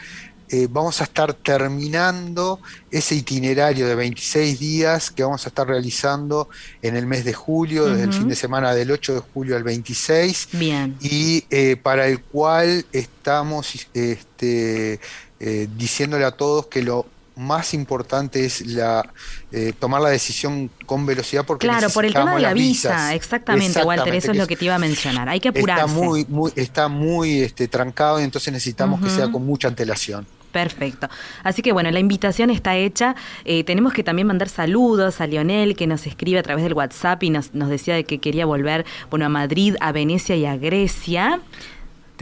eh, 0.54 0.68
vamos 0.70 1.00
a 1.00 1.04
estar 1.04 1.32
terminando 1.32 2.60
ese 2.90 3.14
itinerario 3.14 3.88
de 3.88 3.94
26 3.94 4.58
días 4.60 5.10
que 5.10 5.22
vamos 5.22 5.46
a 5.46 5.48
estar 5.48 5.66
realizando 5.66 6.50
en 6.82 6.94
el 6.94 7.06
mes 7.06 7.24
de 7.24 7.32
julio, 7.32 7.86
desde 7.86 8.04
el 8.04 8.12
fin 8.12 8.28
de 8.28 8.36
semana 8.36 8.74
del 8.74 8.90
8 8.90 9.14
de 9.14 9.20
julio 9.32 9.56
al 9.56 9.62
26, 9.62 10.48
Bien. 10.52 10.94
y 11.00 11.44
eh, 11.48 11.76
para 11.82 12.06
el 12.06 12.20
cual 12.20 12.84
estamos 12.92 13.88
este, 13.94 15.00
eh, 15.44 15.68
diciéndole 15.76 16.24
a 16.24 16.30
todos 16.30 16.66
que 16.68 16.82
lo 16.82 17.04
más 17.34 17.74
importante 17.74 18.44
es 18.44 18.64
la 18.66 19.10
eh, 19.50 19.72
tomar 19.78 20.00
la 20.00 20.10
decisión 20.10 20.70
con 20.86 21.04
velocidad 21.04 21.44
porque 21.44 21.66
Claro, 21.66 21.90
por 21.90 22.04
el 22.04 22.12
tema 22.14 22.36
de 22.36 22.42
la 22.42 22.54
visa, 22.54 22.90
visas. 22.90 23.12
exactamente, 23.12 23.82
Walter, 23.82 24.14
eso 24.14 24.30
es 24.30 24.38
lo 24.38 24.46
que 24.46 24.54
te 24.54 24.66
iba 24.66 24.76
a 24.76 24.78
mencionar. 24.78 25.28
Hay 25.28 25.40
que 25.40 25.48
está 25.48 25.60
apurarse. 25.60 25.94
muy, 25.94 26.26
muy, 26.28 26.52
está 26.54 26.88
muy 26.88 27.40
este, 27.40 27.66
trancado 27.68 28.20
y 28.20 28.24
entonces 28.24 28.52
necesitamos 28.52 29.00
que 29.02 29.10
sea 29.10 29.32
con 29.32 29.44
mucha 29.44 29.68
antelación. 29.68 30.26
Perfecto. 30.52 31.08
Así 31.42 31.62
que 31.62 31.72
bueno, 31.72 31.90
la 31.90 31.98
invitación 31.98 32.50
está 32.50 32.76
hecha. 32.76 33.16
Eh, 33.44 33.64
tenemos 33.64 33.94
que 33.94 34.04
también 34.04 34.28
mandar 34.28 34.48
saludos 34.50 35.20
a 35.20 35.26
Lionel, 35.26 35.74
que 35.74 35.86
nos 35.86 36.06
escribe 36.06 36.38
a 36.38 36.42
través 36.42 36.62
del 36.62 36.74
WhatsApp 36.74 37.22
y 37.22 37.30
nos, 37.30 37.54
nos 37.54 37.68
decía 37.70 37.94
de 37.94 38.04
que 38.04 38.18
quería 38.18 38.44
volver 38.44 38.84
bueno, 39.10 39.24
a 39.24 39.28
Madrid, 39.30 39.76
a 39.80 39.90
Venecia 39.92 40.36
y 40.36 40.44
a 40.44 40.56
Grecia. 40.56 41.40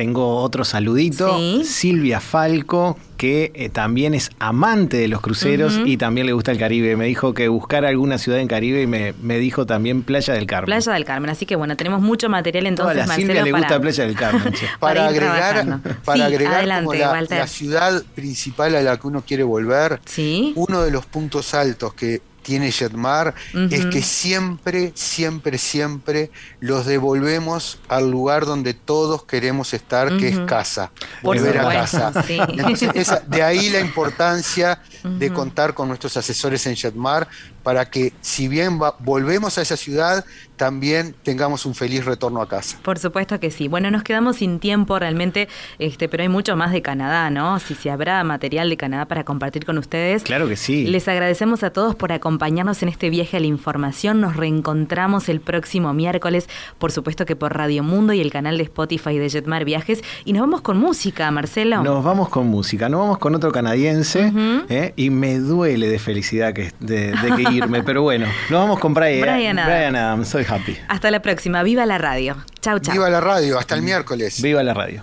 Tengo 0.00 0.36
otro 0.36 0.64
saludito. 0.64 1.36
Sí. 1.36 1.62
Silvia 1.62 2.20
Falco, 2.20 2.96
que 3.18 3.52
eh, 3.54 3.68
también 3.68 4.14
es 4.14 4.30
amante 4.38 4.96
de 4.96 5.08
los 5.08 5.20
cruceros 5.20 5.78
y 5.84 5.98
también 5.98 6.26
le 6.26 6.32
gusta 6.32 6.52
el 6.52 6.58
Caribe. 6.58 6.96
Me 6.96 7.04
dijo 7.04 7.34
que 7.34 7.48
buscar 7.48 7.84
alguna 7.84 8.16
ciudad 8.16 8.38
en 8.40 8.48
Caribe 8.48 8.80
y 8.80 8.86
me, 8.86 9.12
me 9.20 9.38
dijo 9.38 9.66
también 9.66 10.02
Playa 10.02 10.32
del 10.32 10.46
Carmen. 10.46 10.64
Playa 10.64 10.92
del 10.94 11.04
Carmen. 11.04 11.28
Así 11.28 11.44
que 11.44 11.54
bueno, 11.54 11.76
tenemos 11.76 12.00
mucho 12.00 12.30
material 12.30 12.64
entonces, 12.66 12.94
Toda 12.94 13.02
la 13.02 13.06
Marcelo, 13.08 13.26
Silvia 13.26 13.44
le 13.44 13.50
para- 13.50 13.62
gusta 13.62 13.80
Playa 13.82 14.06
del 14.06 14.16
Carmen. 14.16 14.54
Para 14.80 15.06
agregar, 15.08 15.80
para 16.02 16.16
Sí, 16.16 16.22
agregar 16.22 16.54
adelante, 16.54 16.84
como 16.86 16.94
la, 16.98 17.20
la 17.40 17.46
ciudad 17.46 18.02
principal 18.14 18.74
a 18.76 18.80
la 18.80 18.96
que 18.96 19.06
uno 19.06 19.22
quiere 19.26 19.42
volver, 19.42 20.00
Sí. 20.06 20.54
uno 20.56 20.80
de 20.80 20.90
los 20.90 21.04
puntos 21.04 21.52
altos 21.52 21.92
que 21.92 22.22
tiene 22.50 22.72
Jetmar 22.72 23.32
es 23.70 23.86
que 23.86 24.02
siempre, 24.02 24.90
siempre, 24.96 25.56
siempre 25.56 26.32
los 26.58 26.84
devolvemos 26.84 27.78
al 27.88 28.10
lugar 28.10 28.44
donde 28.44 28.74
todos 28.74 29.22
queremos 29.24 29.72
estar, 29.72 30.16
que 30.16 30.30
es 30.30 30.38
casa, 30.40 30.90
Por 31.22 31.36
volver 31.36 31.58
a 31.58 31.62
casa. 31.72 32.12
sí. 32.26 32.38
Entonces, 32.40 32.90
esa- 32.94 33.20
de 33.20 33.44
ahí 33.44 33.70
la 33.70 33.78
importancia 33.78 34.82
de 35.04 35.32
contar 35.32 35.74
con 35.74 35.86
nuestros 35.86 36.16
asesores 36.16 36.66
en 36.66 36.74
Jetmar 36.74 37.28
para 37.62 37.88
que 37.88 38.12
si 38.20 38.48
bien 38.48 38.80
va- 38.82 38.96
volvemos 38.98 39.56
a 39.58 39.62
esa 39.62 39.76
ciudad, 39.76 40.24
también 40.60 41.14
tengamos 41.22 41.64
un 41.64 41.74
feliz 41.74 42.04
retorno 42.04 42.42
a 42.42 42.46
casa. 42.46 42.78
Por 42.82 42.98
supuesto 42.98 43.40
que 43.40 43.50
sí. 43.50 43.66
Bueno, 43.66 43.90
nos 43.90 44.02
quedamos 44.02 44.36
sin 44.36 44.58
tiempo 44.58 44.98
realmente, 44.98 45.48
este, 45.78 46.06
pero 46.06 46.22
hay 46.22 46.28
mucho 46.28 46.54
más 46.54 46.70
de 46.70 46.82
Canadá, 46.82 47.30
¿no? 47.30 47.58
Si, 47.60 47.74
si 47.74 47.88
habrá 47.88 48.22
material 48.24 48.68
de 48.68 48.76
Canadá 48.76 49.06
para 49.06 49.24
compartir 49.24 49.64
con 49.64 49.78
ustedes. 49.78 50.22
Claro 50.22 50.46
que 50.48 50.56
sí. 50.56 50.86
Les 50.86 51.08
agradecemos 51.08 51.62
a 51.62 51.70
todos 51.70 51.94
por 51.94 52.12
acompañarnos 52.12 52.82
en 52.82 52.90
este 52.90 53.08
viaje 53.08 53.38
a 53.38 53.40
la 53.40 53.46
información. 53.46 54.20
Nos 54.20 54.36
reencontramos 54.36 55.30
el 55.30 55.40
próximo 55.40 55.94
miércoles, 55.94 56.46
por 56.76 56.92
supuesto 56.92 57.24
que 57.24 57.36
por 57.36 57.56
Radio 57.56 57.82
Mundo 57.82 58.12
y 58.12 58.20
el 58.20 58.30
canal 58.30 58.58
de 58.58 58.64
Spotify 58.64 59.16
de 59.16 59.30
Jetmar 59.30 59.64
Viajes. 59.64 60.04
Y 60.26 60.34
nos 60.34 60.42
vamos 60.42 60.60
con 60.60 60.76
música, 60.76 61.30
Marcelo. 61.30 61.82
Nos 61.82 62.04
vamos 62.04 62.28
con 62.28 62.48
música, 62.48 62.90
nos 62.90 63.00
vamos 63.00 63.16
con 63.16 63.34
otro 63.34 63.50
canadiense. 63.50 64.30
¿eh? 64.68 64.92
y 64.94 65.08
me 65.08 65.38
duele 65.38 65.88
de 65.88 65.98
felicidad 65.98 66.52
que, 66.52 66.70
de, 66.80 67.12
de 67.12 67.34
que 67.34 67.50
irme, 67.50 67.82
pero 67.86 68.02
bueno, 68.02 68.26
nos 68.50 68.60
vamos 68.60 68.78
con 68.78 68.92
Brian, 68.92 69.22
Bryan 69.22 69.58
Adams. 69.58 69.74
Bryan 69.74 69.96
Adams, 69.96 70.28
soy 70.28 70.44
happy. 70.50 70.76
Hasta 70.88 71.10
la 71.10 71.20
próxima. 71.20 71.62
Viva 71.62 71.86
la 71.86 71.98
radio. 71.98 72.36
Chau, 72.60 72.78
chau. 72.78 72.92
Viva 72.92 73.08
la 73.10 73.20
radio, 73.20 73.58
hasta 73.58 73.74
el 73.74 73.82
miércoles. 73.82 74.40
Viva 74.42 74.62
la 74.62 74.74
radio. 74.74 75.02